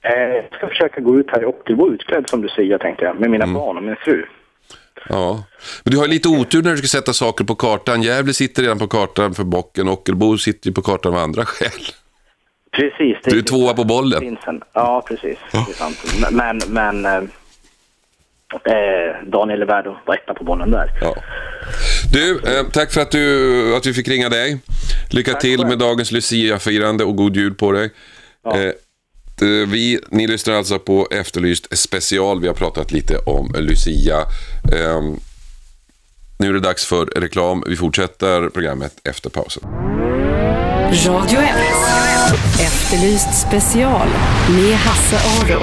Eh, 0.01 0.11
jag 0.11 0.53
ska 0.57 0.67
försöka 0.67 1.01
gå 1.01 1.19
ut 1.19 1.31
här 1.31 1.41
i 1.41 1.45
Ockelbo 1.45 1.91
utklädd 1.93 2.29
som 2.29 2.43
Lucia 2.43 2.77
tänkte 2.77 3.05
jag, 3.05 3.19
med 3.19 3.29
mina 3.29 3.47
barn 3.47 3.77
och 3.77 3.83
min 3.83 3.95
fru. 3.95 4.25
Ja, 5.09 5.43
men 5.83 5.91
du 5.91 5.97
har 5.97 6.07
lite 6.07 6.27
otur 6.29 6.63
när 6.63 6.71
du 6.71 6.77
ska 6.77 6.87
sätta 6.87 7.13
saker 7.13 7.43
på 7.45 7.55
kartan. 7.55 8.01
Gävle 8.03 8.33
sitter 8.33 8.61
redan 8.61 8.79
på 8.79 8.87
kartan 8.87 9.33
för 9.33 9.43
bocken, 9.43 9.89
Ockelbo 9.89 10.37
sitter 10.37 10.67
ju 10.67 10.73
på 10.73 10.81
kartan 10.81 11.13
av 11.13 11.19
andra 11.19 11.45
skäl. 11.45 11.69
Precis. 12.71 13.17
Du 13.23 13.37
är 13.37 13.41
tvåa 13.43 13.73
på 13.73 13.83
bollen. 13.83 14.37
ja, 14.73 15.05
precis. 15.07 15.37
Det 15.51 15.73
sant. 15.73 15.97
Men, 16.31 16.61
men 16.67 17.05
eh, 17.05 17.15
eh, 18.65 19.27
Daniel 19.27 19.61
är 19.61 19.65
värd 19.65 19.87
att 19.87 19.97
vara 20.07 20.17
etta 20.17 20.33
på 20.33 20.43
bollen 20.43 20.71
där. 20.71 20.89
Ja. 21.01 21.15
Du, 22.13 22.39
eh, 22.39 22.65
tack 22.73 22.91
för 22.91 23.01
att, 23.01 23.11
du, 23.11 23.75
att 23.75 23.85
vi 23.85 23.93
fick 23.93 24.07
ringa 24.07 24.29
dig. 24.29 24.59
Lycka 25.11 25.33
till 25.33 25.65
med 25.65 25.79
dagens 25.79 26.11
Lucia-firande 26.11 27.03
och 27.03 27.15
god 27.15 27.35
jul 27.35 27.53
på 27.53 27.71
dig. 27.71 27.91
Eh, 28.45 28.53
d- 28.53 28.73
Eh, 29.41 29.47
vi, 29.47 29.99
ni 30.09 30.27
lyssnar 30.27 30.53
alltså 30.53 30.79
på 30.79 31.07
Efterlyst 31.11 31.77
special. 31.77 32.41
Vi 32.41 32.47
har 32.47 32.55
pratat 32.55 32.91
lite 32.91 33.17
om 33.17 33.55
Lucia. 33.57 34.17
Ehm, 34.73 35.19
nu 36.37 36.49
är 36.49 36.53
det 36.53 36.59
dags 36.59 36.85
för 36.85 37.05
reklam. 37.05 37.63
Vi 37.67 37.75
fortsätter 37.75 38.49
programmet 38.49 38.93
efter 39.03 39.29
pausen. 39.29 39.63
Radio 41.05 41.39
1. 41.39 41.49
Efterlyst 42.59 43.47
special 43.47 44.07
med 44.49 44.75
Hasse 44.75 45.17
Aro. 45.17 45.61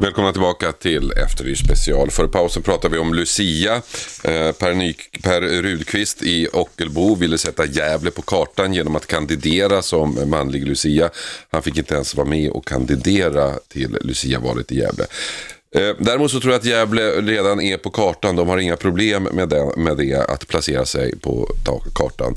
Välkomna 0.00 0.32
tillbaka 0.32 0.72
till 0.72 1.12
Efterlyst 1.12 1.64
special. 1.64 2.10
Före 2.10 2.28
pausen 2.28 2.62
pratade 2.62 2.94
vi 2.94 3.00
om 3.00 3.14
Lucia. 3.14 3.74
Eh, 4.24 4.52
per, 4.52 4.74
Ny, 4.74 4.94
per 5.22 5.40
Rudqvist 5.40 6.22
i 6.22 6.48
Ockelbo 6.52 7.14
ville 7.14 7.38
sätta 7.38 7.66
Gävle 7.66 8.10
på 8.10 8.22
kartan 8.22 8.74
genom 8.74 8.96
att 8.96 9.06
kandidera 9.06 9.82
som 9.82 10.30
manlig 10.30 10.68
Lucia. 10.68 11.10
Han 11.50 11.62
fick 11.62 11.78
inte 11.78 11.94
ens 11.94 12.14
vara 12.14 12.28
med 12.28 12.50
och 12.50 12.66
kandidera 12.66 13.52
till 13.68 13.98
Lucia-valet 14.00 14.72
i 14.72 14.78
Gävle. 14.78 15.04
Eh, 15.74 15.96
Däremot 15.98 16.30
så 16.30 16.40
tror 16.40 16.52
jag 16.52 16.58
att 16.58 16.66
Gävle 16.66 17.10
redan 17.20 17.60
är 17.60 17.76
på 17.76 17.90
kartan. 17.90 18.36
De 18.36 18.48
har 18.48 18.58
inga 18.58 18.76
problem 18.76 19.28
med 19.32 19.48
det, 19.48 19.76
med 19.76 19.96
det 19.96 20.14
att 20.14 20.48
placera 20.48 20.84
sig 20.84 21.18
på 21.18 21.48
kartan 21.94 22.36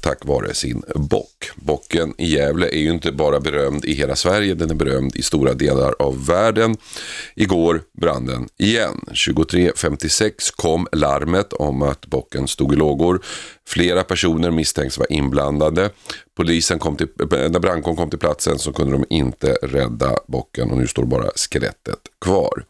tack 0.00 0.24
vare 0.24 0.54
sin 0.54 0.82
bock. 0.94 1.50
Bocken 1.56 2.14
i 2.18 2.26
Gävle 2.26 2.66
är 2.66 2.78
ju 2.78 2.90
inte 2.90 3.12
bara 3.12 3.40
berömd 3.40 3.84
i 3.84 3.94
hela 3.94 4.16
Sverige, 4.16 4.54
den 4.54 4.70
är 4.70 4.74
berömd 4.74 5.16
i 5.16 5.22
stora 5.22 5.54
delar 5.54 5.94
av 5.98 6.26
världen. 6.26 6.76
Igår 7.34 7.82
brann 8.00 8.26
den 8.26 8.48
igen. 8.58 9.04
23.56 9.12 10.52
kom 10.56 10.86
larmet 10.92 11.52
om 11.52 11.82
att 11.82 12.06
bocken 12.06 12.48
stod 12.48 12.72
i 12.72 12.76
lågor. 12.76 13.20
Flera 13.68 14.04
personer 14.04 14.50
misstänks 14.50 14.98
vara 14.98 15.08
inblandade. 15.08 15.90
Polisen 16.36 16.78
kom 16.78 16.96
till, 16.96 17.08
när 17.30 17.58
brandkåren 17.58 17.96
kom 17.96 18.10
till 18.10 18.18
platsen 18.18 18.58
så 18.58 18.72
kunde 18.72 18.92
de 18.92 19.04
inte 19.10 19.52
rädda 19.62 20.18
bocken 20.28 20.70
och 20.70 20.78
nu 20.78 20.86
står 20.86 21.04
bara 21.04 21.30
skelettet 21.36 22.00
kvar. 22.20 22.64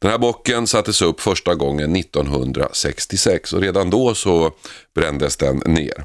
Den 0.00 0.10
här 0.10 0.18
bocken 0.18 0.66
sattes 0.66 1.02
upp 1.02 1.20
första 1.20 1.54
gången 1.54 1.96
1966 1.96 3.52
och 3.52 3.60
redan 3.60 3.90
då 3.90 4.14
så 4.14 4.52
brändes 4.94 5.36
den 5.36 5.56
ner. 5.66 6.04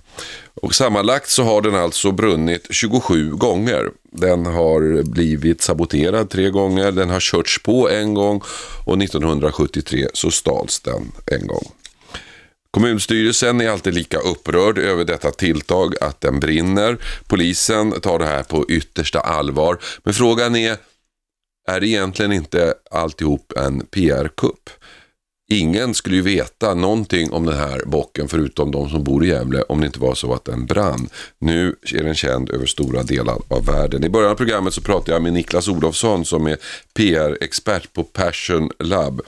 Och 0.61 0.75
sammanlagt 0.75 1.29
så 1.29 1.43
har 1.43 1.61
den 1.61 1.75
alltså 1.75 2.11
brunnit 2.11 2.67
27 2.69 3.31
gånger. 3.31 3.89
Den 4.11 4.45
har 4.45 5.03
blivit 5.03 5.61
saboterad 5.61 6.29
tre 6.29 6.49
gånger, 6.49 6.91
den 6.91 7.09
har 7.09 7.19
körts 7.19 7.63
på 7.63 7.89
en 7.89 8.13
gång 8.13 8.41
och 8.85 9.01
1973 9.01 10.07
så 10.13 10.31
stals 10.31 10.79
den 10.79 11.11
en 11.25 11.47
gång. 11.47 11.71
Kommunstyrelsen 12.71 13.61
är 13.61 13.69
alltid 13.69 13.93
lika 13.93 14.17
upprörd 14.17 14.77
över 14.77 15.05
detta 15.05 15.31
tilltag 15.31 15.95
att 16.01 16.21
den 16.21 16.39
brinner. 16.39 16.97
Polisen 17.27 18.01
tar 18.01 18.19
det 18.19 18.25
här 18.25 18.43
på 18.43 18.65
yttersta 18.69 19.19
allvar. 19.19 19.77
Men 20.03 20.13
frågan 20.13 20.55
är, 20.55 20.77
är 21.67 21.83
egentligen 21.83 22.31
inte 22.31 22.73
alltihop 22.91 23.53
en 23.55 23.85
PR-kupp? 23.85 24.69
Ingen 25.47 25.93
skulle 25.93 26.15
ju 26.15 26.21
veta 26.21 26.73
någonting 26.73 27.31
om 27.31 27.45
den 27.45 27.57
här 27.57 27.81
bocken 27.85 28.27
förutom 28.27 28.71
de 28.71 28.89
som 28.89 29.03
bor 29.03 29.25
i 29.25 29.27
Gävle 29.27 29.61
om 29.61 29.79
det 29.79 29.87
inte 29.87 29.99
var 29.99 30.15
så 30.15 30.33
att 30.33 30.45
den 30.45 30.65
brann. 30.65 31.09
Nu 31.39 31.75
är 31.93 32.03
den 32.03 32.15
känd 32.15 32.49
över 32.49 32.65
stora 32.65 33.03
delar 33.03 33.37
av 33.47 33.65
världen. 33.65 34.03
I 34.03 34.09
början 34.09 34.31
av 34.31 34.35
programmet 34.35 34.73
så 34.73 34.81
pratade 34.81 35.11
jag 35.11 35.21
med 35.21 35.33
Niklas 35.33 35.67
Olofsson 35.67 36.25
som 36.25 36.47
är 36.47 36.57
PR-expert 36.93 37.93
på 37.93 38.03
Passion 38.03 38.69
Lab. 38.79 39.21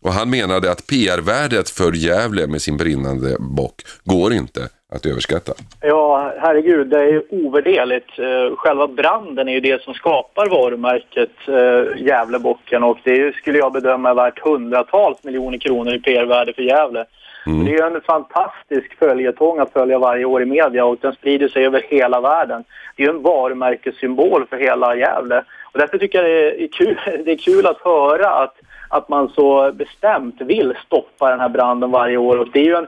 Och 0.00 0.12
han 0.12 0.30
menade 0.30 0.70
att 0.70 0.86
PR-värdet 0.86 1.70
för 1.70 1.92
Gävle 1.92 2.46
med 2.46 2.62
sin 2.62 2.76
brinnande 2.76 3.36
bock 3.38 3.82
går 4.04 4.32
inte 4.32 4.68
att 4.94 5.06
överskatta. 5.06 5.52
Ja, 5.80 6.32
herregud, 6.38 6.86
det 6.86 7.00
är 7.00 7.22
ovärderligt. 7.30 8.18
Eh, 8.18 8.56
Själva 8.56 8.86
branden 8.86 9.48
är 9.48 9.52
ju 9.52 9.60
det 9.60 9.82
som 9.82 9.94
skapar 9.94 10.48
varumärket 10.48 11.48
eh, 11.48 12.02
Gävlebocken 12.06 12.82
och 12.82 12.98
det 13.04 13.20
är 13.20 13.32
skulle 13.32 13.58
jag 13.58 13.72
bedöma 13.72 14.10
är 14.10 14.14
värt 14.14 14.38
hundratals 14.38 15.24
miljoner 15.24 15.58
kronor 15.58 15.94
i 15.94 15.98
PR-värde 15.98 16.52
för 16.52 16.62
Gävle. 16.62 17.04
Mm. 17.46 17.64
Det 17.64 17.74
är 17.74 17.86
en 17.86 18.00
fantastisk 18.00 18.98
följetong 18.98 19.58
att 19.58 19.72
följa 19.72 19.98
varje 19.98 20.24
år 20.24 20.42
i 20.42 20.46
media 20.46 20.84
och 20.84 20.98
den 21.00 21.12
sprider 21.12 21.48
sig 21.48 21.66
över 21.66 21.82
hela 21.88 22.20
världen. 22.20 22.64
Det 22.96 23.04
är 23.04 23.08
en 23.08 23.22
varumärkessymbol 23.22 24.46
för 24.50 24.56
hela 24.56 24.96
Gävle. 24.96 25.44
Och 25.72 25.78
därför 25.78 25.98
tycker 25.98 26.22
jag 26.22 26.30
det 26.30 26.64
är 26.64 26.68
kul, 26.68 27.00
det 27.24 27.32
är 27.32 27.36
kul 27.36 27.66
att 27.66 27.80
höra 27.84 28.30
att, 28.30 28.54
att 28.88 29.08
man 29.08 29.28
så 29.28 29.72
bestämt 29.72 30.40
vill 30.40 30.74
stoppa 30.86 31.30
den 31.30 31.40
här 31.40 31.48
branden 31.48 31.90
varje 31.90 32.16
år. 32.16 32.38
Och 32.38 32.48
det 32.52 32.60
är 32.60 32.64
ju 32.64 32.74
en, 32.74 32.86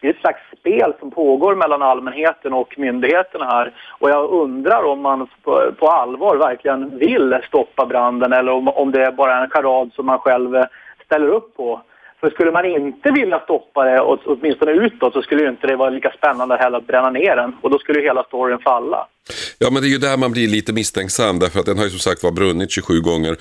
det 0.00 0.06
är 0.06 0.12
ett 0.12 0.20
slags 0.20 0.40
spel 0.60 0.92
som 1.00 1.10
pågår 1.10 1.54
mellan 1.54 1.82
allmänheten 1.82 2.52
och 2.52 2.78
myndigheterna 2.78 3.44
här. 3.44 3.74
Och 3.98 4.10
jag 4.10 4.30
undrar 4.30 4.82
om 4.82 5.00
man 5.00 5.28
på, 5.42 5.72
på 5.78 5.88
allvar 5.88 6.36
verkligen 6.36 6.98
vill 6.98 7.38
stoppa 7.48 7.86
branden 7.86 8.32
eller 8.32 8.52
om, 8.52 8.68
om 8.68 8.90
det 8.92 9.04
är 9.04 9.12
bara 9.12 9.42
en 9.42 9.50
charad 9.50 9.90
som 9.94 10.06
man 10.06 10.18
själv 10.18 10.64
ställer 11.04 11.28
upp 11.28 11.56
på. 11.56 11.82
För 12.20 12.30
skulle 12.30 12.52
man 12.52 12.64
inte 12.64 13.10
vilja 13.10 13.40
stoppa 13.40 13.84
det, 13.84 14.00
åtminstone 14.00 14.72
utåt, 14.72 15.12
så 15.12 15.22
skulle 15.22 15.42
ju 15.42 15.48
inte 15.48 15.66
det 15.66 15.76
vara 15.76 15.90
lika 15.90 16.10
spännande 16.10 16.56
heller 16.56 16.78
att 16.78 16.86
bränna 16.86 17.10
ner 17.10 17.36
den. 17.36 17.56
Och 17.60 17.70
då 17.70 17.78
skulle 17.78 17.98
ju 17.98 18.04
hela 18.04 18.24
storyn 18.24 18.58
falla. 18.58 19.06
Ja, 19.58 19.70
men 19.70 19.82
det 19.82 19.88
är 19.88 19.90
ju 19.90 19.98
där 19.98 20.16
man 20.16 20.32
blir 20.32 20.48
lite 20.48 20.72
misstänksam 20.72 21.38
därför 21.38 21.60
att 21.60 21.66
den 21.66 21.78
har 21.78 21.84
ju 21.84 21.90
som 21.90 21.98
sagt 21.98 22.22
var 22.22 22.32
brunnit 22.32 22.70
27 22.70 23.00
gånger. 23.00 23.36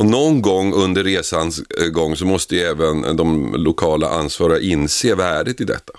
Och 0.00 0.06
någon 0.06 0.42
gång 0.42 0.72
under 0.74 1.04
resans 1.04 1.62
eh, 1.80 1.86
gång 1.86 2.16
så 2.16 2.26
måste 2.26 2.56
ju 2.56 2.60
även 2.60 3.16
de 3.16 3.54
lokala 3.56 4.08
ansvariga 4.08 4.60
inse 4.60 5.14
värdet 5.14 5.60
i 5.60 5.64
detta. 5.64 5.92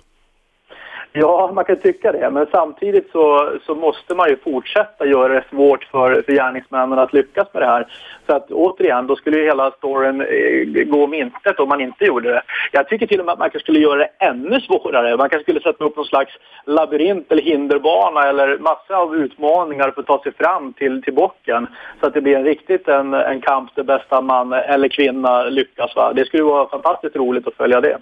Ja, 1.14 1.52
man 1.54 1.66
kan 1.66 1.76
tycka 1.76 2.12
det. 2.12 2.30
Men 2.30 2.48
samtidigt 2.52 3.12
så, 3.12 3.52
så 3.66 3.76
måste 3.76 4.16
man 4.16 4.30
ju 4.30 4.38
fortsätta 4.38 5.06
göra 5.06 5.34
det 5.34 5.44
svårt 5.50 5.84
för, 5.84 6.22
för 6.22 6.34
gärningsmännen 6.34 7.00
att 7.00 7.14
lyckas 7.14 7.48
med 7.54 7.62
det 7.62 7.68
här. 7.68 7.88
Så 8.26 8.36
att 8.36 8.52
återigen, 8.52 9.08
då 9.08 9.16
skulle 9.16 9.38
ju 9.38 9.46
hela 9.46 9.72
storyn 9.72 10.22
eh, 10.22 10.84
gå 10.84 11.04
om 11.04 11.14
intet 11.14 11.60
om 11.60 11.70
man 11.70 11.82
inte 11.82 12.06
gjorde 12.06 12.30
det. 12.30 12.42
Jag 12.72 12.88
tycker 12.88 13.08
till 13.08 13.20
och 13.20 13.26
med 13.26 13.34
att 13.34 13.40
man 13.40 13.50
kanske 13.50 13.66
skulle 13.66 13.80
göra 13.80 13.98
det 13.98 14.10
ännu 14.20 14.60
svårare. 14.60 15.18
Man 15.18 15.30
kanske 15.30 15.44
skulle 15.44 15.62
sätta 15.62 15.86
upp 15.86 15.96
någon 15.96 16.06
slags 16.06 16.32
labyrint 16.66 17.32
eller 17.32 17.44
hinderbana 17.44 18.30
eller 18.30 18.58
massa 18.58 18.98
av 18.98 19.16
utmaningar 19.16 19.92
för 19.92 20.02
att 20.02 20.08
ta 20.08 20.24
sig 20.24 20.34
fram 20.34 20.74
till, 20.74 21.02
till 21.04 21.14
bocken. 21.14 21.68
Så 22.00 22.08
att 22.08 22.14
det 22.14 22.22
blir 22.22 22.36
en 22.36 22.44
riktigt 22.44 22.88
en, 22.88 23.14
en 23.14 23.42
kamp 23.42 23.76
där 23.76 23.84
bästa 23.84 24.22
man 24.22 24.54
eller 24.54 24.88
kvinna 24.88 25.44
lyckas. 25.44 25.96
Va? 25.96 26.14
Det 26.14 26.26
skulle 26.26 26.44
vara 26.44 26.70
fantastiskt 26.70 27.16
roligt 27.16 27.48
att 27.48 27.56
följa 27.56 27.82
det. 27.82 27.98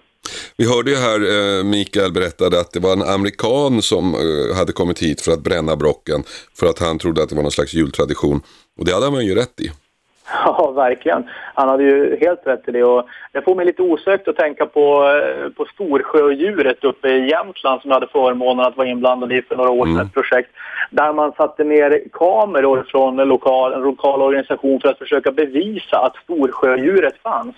Vi 0.60 0.66
hörde 0.74 0.92
ju 0.92 0.98
här, 0.98 1.20
eh, 1.36 1.64
Mikael 1.64 2.12
berättade 2.12 2.60
att 2.60 2.72
det 2.74 2.80
var 2.80 2.94
en 2.94 3.02
amerikan 3.16 3.82
som 3.82 4.04
eh, 4.14 4.58
hade 4.58 4.72
kommit 4.72 5.00
hit 5.00 5.22
för 5.22 5.32
att 5.32 5.44
bränna 5.44 5.76
brocken 5.76 6.24
för 6.60 6.68
att 6.68 6.80
han 6.80 7.00
trodde 7.00 7.24
att 7.24 7.30
det 7.30 7.36
var 7.36 7.44
någon 7.44 7.52
slags 7.52 7.74
jultradition. 7.74 8.42
Och 8.78 8.86
det 8.86 8.94
hade 8.94 9.12
man 9.12 9.26
ju 9.26 9.36
rätt 9.36 9.60
i. 9.60 9.68
Ja, 10.46 10.72
verkligen. 10.72 11.24
Han 11.56 11.70
hade 11.70 11.84
ju 11.84 12.18
helt 12.22 12.48
rätt 12.48 12.68
i 12.68 12.72
det. 12.72 12.84
Och 12.84 13.08
det 13.32 13.42
får 13.42 13.56
mig 13.56 13.66
lite 13.66 13.82
osökt 13.82 14.28
att 14.28 14.36
tänka 14.36 14.66
på, 14.66 14.84
eh, 15.12 15.50
på 15.50 15.66
Storsjöodjuret 15.74 16.84
uppe 16.84 17.08
i 17.08 17.30
Jämtland 17.30 17.82
som 17.82 17.90
jag 17.90 17.96
hade 17.96 18.08
förmånen 18.12 18.66
att 18.66 18.78
vara 18.78 18.88
inblandad 18.88 19.32
i 19.32 19.42
för 19.42 19.56
några 19.56 19.72
år 19.72 19.86
sedan. 19.86 20.06
Ett 20.06 20.14
projekt 20.14 20.50
där 20.90 21.14
man 21.14 21.32
satte 21.32 21.64
ner 21.64 22.04
kameror 22.14 22.86
från 22.92 23.20
en 23.20 23.28
lokal, 23.28 23.74
en 23.74 23.82
lokal 23.82 24.22
organisation 24.22 24.80
för 24.82 24.90
att 24.90 24.98
försöka 24.98 25.32
bevisa 25.32 25.98
att 25.98 26.16
Storsjöodjuret 26.24 27.18
fanns. 27.24 27.56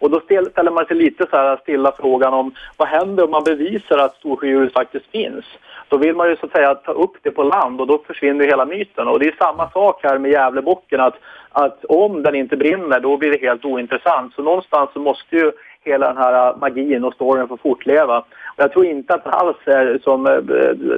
Och 0.00 0.10
då 0.10 0.20
ställer 0.20 0.70
man 0.70 0.86
sig 0.86 0.96
lite 0.96 1.26
så 1.30 1.36
här 1.36 1.56
stilla 1.56 1.92
frågan 2.00 2.34
om 2.34 2.54
vad 2.76 2.88
händer 2.88 3.24
om 3.24 3.30
man 3.30 3.44
bevisar 3.44 3.98
att 3.98 4.16
Storsjöodjuret 4.16 4.72
faktiskt 4.72 5.06
finns? 5.06 5.44
Då 5.88 5.96
vill 5.96 6.16
man 6.16 6.28
ju 6.28 6.36
så 6.36 6.46
att 6.46 6.52
säga 6.52 6.74
ta 6.74 6.92
upp 6.92 7.16
det 7.22 7.30
på 7.30 7.42
land 7.42 7.80
och 7.80 7.86
då 7.86 8.02
försvinner 8.06 8.44
ju 8.44 8.50
hela 8.50 8.64
myten. 8.64 9.08
Och 9.08 9.18
det 9.18 9.26
är 9.26 9.34
samma 9.38 9.70
sak 9.70 10.00
här 10.02 10.18
med 10.18 10.30
Gävlebocken 10.30 11.00
att, 11.00 11.14
att 11.50 11.84
om 11.84 12.22
den 12.22 12.34
inte 12.34 12.56
brinner 12.56 13.00
då 13.00 13.16
blir 13.16 13.30
det 13.30 13.46
helt 13.46 13.64
ointressant. 13.64 14.34
Så 14.34 14.42
någonstans 14.42 14.90
så 14.92 15.00
måste 15.00 15.36
ju 15.36 15.52
hela 15.84 16.06
den 16.06 16.16
här 16.16 16.56
magin 16.56 17.04
och 17.04 17.14
storyn 17.14 17.48
få 17.48 17.56
fortleva. 17.56 18.24
Jag 18.60 18.72
tror 18.72 18.86
inte 18.86 19.14
att 19.14 19.24
det 19.24 19.30
alls 19.30 19.56
är 19.66 19.98
som 20.04 20.26
eh, 20.26 20.36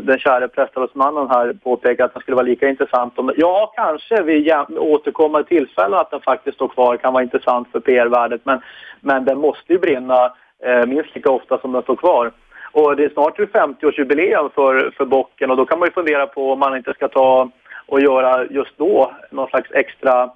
den 0.02 0.18
kära 0.18 0.48
prästavelsmannen 0.48 1.28
här 1.30 1.52
påpekar 1.64 2.04
att 2.04 2.14
den 2.14 2.20
skulle 2.20 2.34
vara 2.34 2.46
lika 2.46 2.68
intressant. 2.68 3.18
Om, 3.18 3.32
ja, 3.36 3.72
kanske 3.76 4.22
vid 4.22 4.52
återkommande 4.78 5.48
tillfällen 5.48 5.98
att 5.98 6.10
den 6.10 6.20
faktiskt 6.20 6.54
står 6.54 6.68
kvar 6.68 6.96
kan 6.96 7.12
vara 7.12 7.22
intressant 7.22 7.68
för 7.72 7.80
PR-värdet. 7.80 8.40
Men, 8.44 8.60
men 9.00 9.24
den 9.24 9.38
måste 9.38 9.72
ju 9.72 9.78
brinna 9.78 10.32
eh, 10.64 10.86
minst 10.86 11.14
lika 11.14 11.30
ofta 11.30 11.58
som 11.58 11.72
den 11.72 11.82
står 11.82 11.96
kvar. 11.96 12.30
Och 12.72 12.96
det 12.96 13.04
är 13.04 13.08
snart 13.08 13.38
50-årsjubileum 13.38 14.50
för, 14.54 14.90
för 14.96 15.04
bocken 15.04 15.50
och 15.50 15.56
då 15.56 15.64
kan 15.64 15.78
man 15.78 15.88
ju 15.88 15.92
fundera 15.92 16.26
på 16.26 16.52
om 16.52 16.58
man 16.58 16.76
inte 16.76 16.94
ska 16.94 17.08
ta 17.08 17.50
och 17.86 18.00
göra 18.00 18.44
just 18.44 18.78
då 18.78 19.12
någon 19.30 19.48
slags 19.48 19.70
extra, 19.72 20.30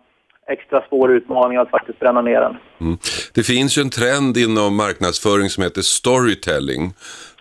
extra 0.49 0.85
svår 0.89 1.13
utmaning 1.13 1.59
att 1.59 1.71
faktiskt 1.71 1.99
bränna 1.99 2.23
ner 2.23 2.41
den. 2.41 2.57
Mm. 2.81 2.99
Det 3.35 3.43
finns 3.43 3.79
ju 3.79 3.83
en 3.83 3.91
trend 3.91 4.37
inom 4.37 4.77
marknadsföring 4.77 5.51
som 5.51 5.63
heter 5.63 5.83
storytelling. 5.83 6.95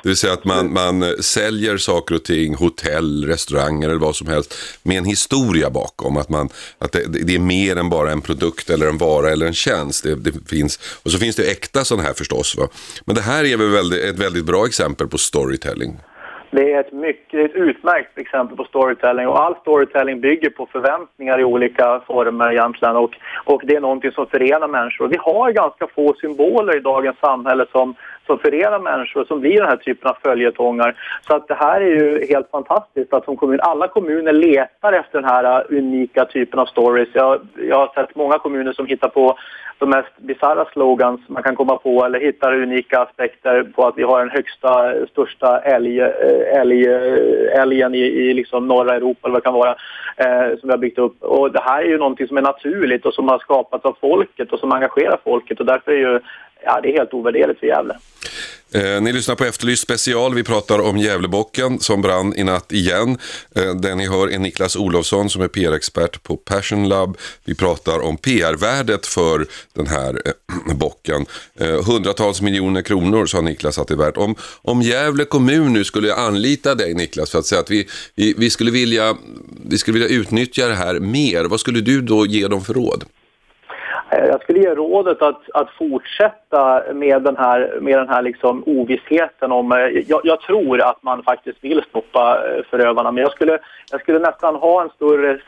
Det 0.03 0.09
vill 0.09 0.17
säga 0.17 0.33
att 0.33 0.45
man, 0.45 0.73
man 0.73 1.03
eh, 1.03 1.09
säljer 1.19 1.77
saker 1.77 2.15
och 2.15 2.23
ting, 2.23 2.55
hotell, 2.55 3.25
restauranger 3.27 3.89
eller 3.89 3.99
vad 3.99 4.15
som 4.15 4.27
helst 4.27 4.53
med 4.83 4.97
en 4.97 5.05
historia 5.05 5.69
bakom. 5.69 6.17
Att, 6.17 6.29
man, 6.29 6.49
att 6.79 6.91
det, 6.91 7.25
det 7.25 7.35
är 7.35 7.39
mer 7.39 7.75
än 7.75 7.89
bara 7.89 8.11
en 8.11 8.21
produkt 8.21 8.69
eller 8.69 8.87
en 8.87 8.97
vara 8.97 9.31
eller 9.31 9.45
en 9.45 9.53
tjänst. 9.53 10.03
Det, 10.03 10.15
det 10.15 10.49
finns, 10.49 10.99
och 11.03 11.11
så 11.11 11.17
finns 11.17 11.35
det 11.35 11.51
äkta 11.51 11.83
sådana 11.83 12.03
här 12.07 12.13
förstås. 12.13 12.57
Va? 12.57 12.67
Men 13.05 13.15
det 13.15 13.21
här 13.21 13.43
är 13.43 13.57
väl 13.57 13.69
väldigt, 13.69 14.03
ett 14.03 14.19
väldigt 14.19 14.45
bra 14.45 14.65
exempel 14.65 15.07
på 15.07 15.17
storytelling. 15.17 15.99
Det 16.55 16.73
är 16.73 16.79
ett 16.79 16.91
mycket 16.91 17.51
ett 17.51 17.55
utmärkt 17.55 18.17
exempel 18.17 18.57
på 18.57 18.63
storytelling 18.63 19.27
och 19.27 19.43
all 19.43 19.55
storytelling 19.61 20.21
bygger 20.21 20.49
på 20.49 20.65
förväntningar 20.65 21.39
i 21.39 21.43
olika 21.43 22.01
former 22.07 22.51
egentligen 22.51 22.95
och, 22.95 23.17
och 23.45 23.61
det 23.65 23.75
är 23.75 23.81
någonting 23.81 24.11
som 24.11 24.27
förenar 24.27 24.67
människor. 24.67 25.07
Vi 25.07 25.17
har 25.17 25.51
ganska 25.51 25.87
få 25.87 26.13
symboler 26.13 26.77
i 26.77 26.79
dagens 26.79 27.17
samhälle 27.19 27.65
som, 27.71 27.95
som 28.27 28.39
förenar 28.39 28.79
människor 28.79 29.25
som 29.25 29.39
blir 29.39 29.59
den 29.59 29.69
här 29.69 29.77
typen 29.77 30.09
av 30.09 30.17
följetongar. 30.23 30.95
Så 31.27 31.35
att 31.35 31.47
det 31.47 31.55
här 31.55 31.81
är 31.81 31.95
ju 31.95 32.25
helt 32.25 32.51
fantastiskt 32.51 33.13
att 33.13 33.25
som 33.25 33.37
kommun, 33.37 33.59
alla 33.61 33.87
kommuner 33.87 34.33
letar 34.33 34.93
efter 34.93 35.21
den 35.21 35.29
här 35.29 35.59
uh, 35.59 35.77
unika 35.77 36.25
typen 36.25 36.59
av 36.59 36.65
stories. 36.65 37.09
Jag, 37.13 37.39
jag 37.69 37.77
har 37.77 37.91
sett 37.93 38.15
många 38.15 38.39
kommuner 38.39 38.73
som 38.73 38.85
hittar 38.85 39.09
på 39.09 39.37
de 39.79 39.89
mest 39.89 40.17
bisarra 40.17 40.65
slogans 40.65 41.21
man 41.27 41.43
kan 41.43 41.55
komma 41.55 41.77
på 41.77 42.05
eller 42.05 42.19
hittar 42.19 42.61
unika 42.61 42.99
aspekter 42.99 43.63
på 43.63 43.87
att 43.87 43.97
vi 43.97 44.03
har 44.03 44.19
den 44.19 44.29
högsta, 44.29 44.93
största 45.11 45.59
älg, 45.59 46.01
eh, 46.01 46.59
älg, 46.59 46.87
eh, 46.87 47.61
älgen 47.61 47.95
i, 47.95 47.99
i 47.99 48.33
liksom 48.33 48.67
norra 48.67 48.95
Europa 48.95 49.27
eller 49.27 49.33
vad 49.33 49.41
det 49.41 49.45
kan 49.45 49.53
vara 49.53 49.75
eh, 50.17 50.59
som 50.59 50.69
vi 50.69 50.71
har 50.71 50.77
byggt 50.77 50.99
upp. 50.99 51.23
Och 51.23 51.51
det 51.51 51.61
här 51.61 51.81
är 51.81 51.87
ju 51.87 51.97
någonting 51.97 52.27
som 52.27 52.37
är 52.37 52.41
naturligt 52.41 53.05
och 53.05 53.13
som 53.13 53.29
har 53.29 53.39
skapats 53.39 53.85
av 53.85 53.97
folket 54.01 54.53
och 54.53 54.59
som 54.59 54.71
engagerar 54.71 55.19
folket 55.23 55.59
och 55.59 55.65
därför 55.65 55.91
är 55.91 55.97
ju 55.97 56.19
ja, 56.63 56.79
det 56.83 56.89
är 56.89 56.97
helt 56.97 57.13
ovärderligt 57.13 57.59
för 57.59 57.67
Gävle. 57.67 57.95
Eh, 58.75 59.01
ni 59.01 59.13
lyssnar 59.13 59.35
på 59.35 59.45
Efterlyst 59.45 59.83
special. 59.83 60.33
Vi 60.33 60.43
pratar 60.43 60.79
om 60.79 60.97
Gävlebocken 60.97 61.79
som 61.79 62.01
brann 62.01 62.33
i 62.35 62.43
natt 62.43 62.71
igen. 62.71 63.17
Eh, 63.55 63.75
den 63.75 63.97
ni 63.97 64.07
hör 64.07 64.31
är 64.31 64.39
Niklas 64.39 64.75
Olofsson 64.75 65.29
som 65.29 65.41
är 65.41 65.47
PR-expert 65.47 66.23
på 66.23 66.37
Passion 66.37 66.89
Lab. 66.89 67.17
Vi 67.45 67.55
pratar 67.55 67.99
om 67.99 68.17
PR-värdet 68.17 69.05
för 69.05 69.47
den 69.73 69.87
här 69.87 70.21
eh, 70.25 70.75
bocken. 70.75 71.25
Eh, 71.59 71.83
hundratals 71.83 72.41
miljoner 72.41 72.81
kronor 72.81 73.25
sa 73.25 73.41
Niklas 73.41 73.79
att 73.79 73.87
det 73.87 73.93
är 73.93 73.97
värt. 73.97 74.17
Om, 74.17 74.35
om 74.61 74.81
Gävle 74.81 75.25
kommun 75.25 75.73
nu 75.73 75.83
skulle 75.83 76.15
anlita 76.15 76.75
dig 76.75 76.93
Niklas 76.93 77.29
för 77.29 77.39
att 77.39 77.45
säga 77.45 77.61
att 77.61 77.71
vi, 77.71 77.87
vi, 78.15 78.33
vi, 78.37 78.49
skulle 78.49 78.71
vilja, 78.71 79.17
vi 79.65 79.77
skulle 79.77 79.99
vilja 79.99 80.17
utnyttja 80.17 80.67
det 80.67 80.75
här 80.75 80.99
mer. 80.99 81.45
Vad 81.45 81.59
skulle 81.59 81.81
du 81.81 82.01
då 82.01 82.25
ge 82.25 82.47
dem 82.47 82.65
för 82.65 82.73
råd? 82.73 83.03
Eh, 84.15 84.25
jag 84.25 84.41
skulle 84.41 84.59
ge 84.59 84.75
rådet 84.75 85.21
att, 85.21 85.41
att 85.53 85.69
fortsätta 85.69 86.83
med 86.93 87.21
den 87.21 87.37
här, 87.37 87.77
med 87.81 87.97
den 87.97 88.09
här 88.09 88.21
liksom 88.21 88.63
ovissheten 88.65 89.51
om... 89.51 89.71
Eh, 89.71 89.77
jag, 90.07 90.21
jag 90.23 90.41
tror 90.41 90.81
att 90.81 91.03
man 91.03 91.23
faktiskt 91.23 91.57
vill 91.63 91.83
stoppa 91.89 92.37
eh, 92.47 92.63
förövarna 92.69 93.11
men 93.11 93.23
jag 93.23 93.31
skulle, 93.31 93.59
jag 93.91 94.01
skulle 94.01 94.19
nästan 94.19 94.55
ha 94.55 94.81
en 94.81 94.89
större 94.89 95.39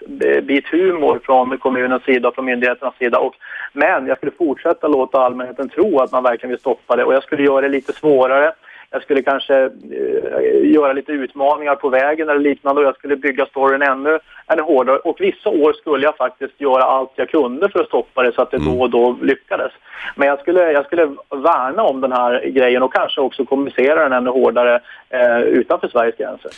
bit 0.41 0.67
humor 0.67 1.19
från 1.23 1.57
kommunens 1.57 2.03
sida 2.03 2.27
och 2.27 2.35
från 2.35 2.45
myndigheternas 2.45 2.97
sida. 2.97 3.19
Och, 3.19 3.35
men 3.73 4.07
jag 4.07 4.17
skulle 4.17 4.31
fortsätta 4.31 4.87
låta 4.87 5.19
allmänheten 5.19 5.69
tro 5.69 5.99
att 5.99 6.11
man 6.11 6.23
verkligen 6.23 6.49
vill 6.49 6.59
stoppa 6.59 6.95
det 6.95 7.03
och 7.03 7.13
jag 7.13 7.23
skulle 7.23 7.43
göra 7.43 7.61
det 7.61 7.69
lite 7.69 7.93
svårare. 7.93 8.53
Jag 8.89 9.01
skulle 9.01 9.21
kanske 9.21 9.55
eh, 9.63 10.71
göra 10.73 10.93
lite 10.93 11.11
utmaningar 11.11 11.75
på 11.75 11.89
vägen 11.89 12.29
eller 12.29 12.39
liknande 12.39 12.81
och 12.81 12.87
jag 12.87 12.95
skulle 12.95 13.15
bygga 13.15 13.45
storyn 13.45 13.81
ännu, 13.81 14.19
ännu 14.47 14.61
hårdare. 14.61 14.97
Och 14.97 15.17
vissa 15.19 15.49
år 15.49 15.73
skulle 15.73 16.05
jag 16.05 16.17
faktiskt 16.17 16.61
göra 16.61 16.83
allt 16.83 17.11
jag 17.15 17.29
kunde 17.29 17.69
för 17.69 17.79
att 17.79 17.87
stoppa 17.87 18.23
det 18.23 18.31
så 18.31 18.41
att 18.41 18.51
det 18.51 18.57
då 18.57 18.81
och 18.81 18.89
då 18.89 19.17
lyckades. 19.21 19.71
Men 20.15 20.27
jag 20.27 20.39
skulle, 20.39 20.71
jag 20.71 20.85
skulle 20.85 21.05
värna 21.29 21.83
om 21.83 22.01
den 22.01 22.11
här 22.11 22.45
grejen 22.45 22.83
och 22.83 22.93
kanske 22.93 23.21
också 23.21 23.45
kommunicera 23.45 24.03
den 24.03 24.13
ännu 24.13 24.29
hårdare 24.29 24.81
eh, 25.09 25.39
utanför 25.39 25.87
Sveriges 25.87 26.17
gränser. 26.17 26.51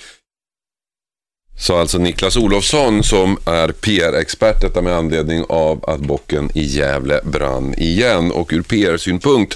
Sa 1.59 1.79
alltså 1.79 1.97
Niklas 1.97 2.37
Olofsson 2.37 3.03
som 3.03 3.37
är 3.47 3.67
PR-expert, 3.67 4.61
detta 4.61 4.81
med 4.81 4.93
anledning 4.93 5.43
av 5.49 5.85
att 5.87 5.99
bocken 5.99 6.49
i 6.55 6.61
Gävle 6.61 7.19
brann 7.23 7.73
igen. 7.73 8.31
Och 8.31 8.49
ur 8.53 8.61
PR-synpunkt 8.61 9.53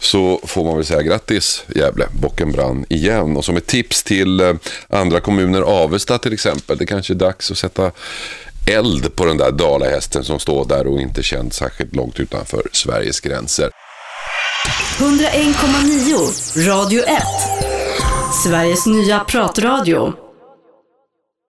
så 0.00 0.40
får 0.44 0.64
man 0.64 0.76
väl 0.76 0.84
säga 0.84 1.02
grattis 1.02 1.64
Gävle, 1.74 2.06
bocken 2.12 2.52
brann 2.52 2.84
igen. 2.88 3.36
Och 3.36 3.44
som 3.44 3.56
ett 3.56 3.66
tips 3.66 4.02
till 4.02 4.40
eh, 4.40 4.54
andra 4.88 5.20
kommuner, 5.20 5.62
Avesta 5.62 6.18
till 6.18 6.32
exempel, 6.32 6.78
det 6.78 6.86
kanske 6.86 7.12
är 7.12 7.14
dags 7.14 7.50
att 7.50 7.58
sätta 7.58 7.90
eld 8.70 9.16
på 9.16 9.24
den 9.24 9.36
där 9.36 9.52
dalahästen 9.52 10.24
som 10.24 10.38
står 10.38 10.64
där 10.64 10.86
och 10.86 11.00
inte 11.00 11.22
känns 11.22 11.54
särskilt 11.54 11.96
långt 11.96 12.20
utanför 12.20 12.62
Sveriges 12.72 13.20
gränser. 13.20 13.70
101,9 14.98 16.66
Radio 16.68 17.02
1. 17.02 17.22
Sveriges 18.44 18.86
nya 18.86 19.20
pratradio. 19.20 20.27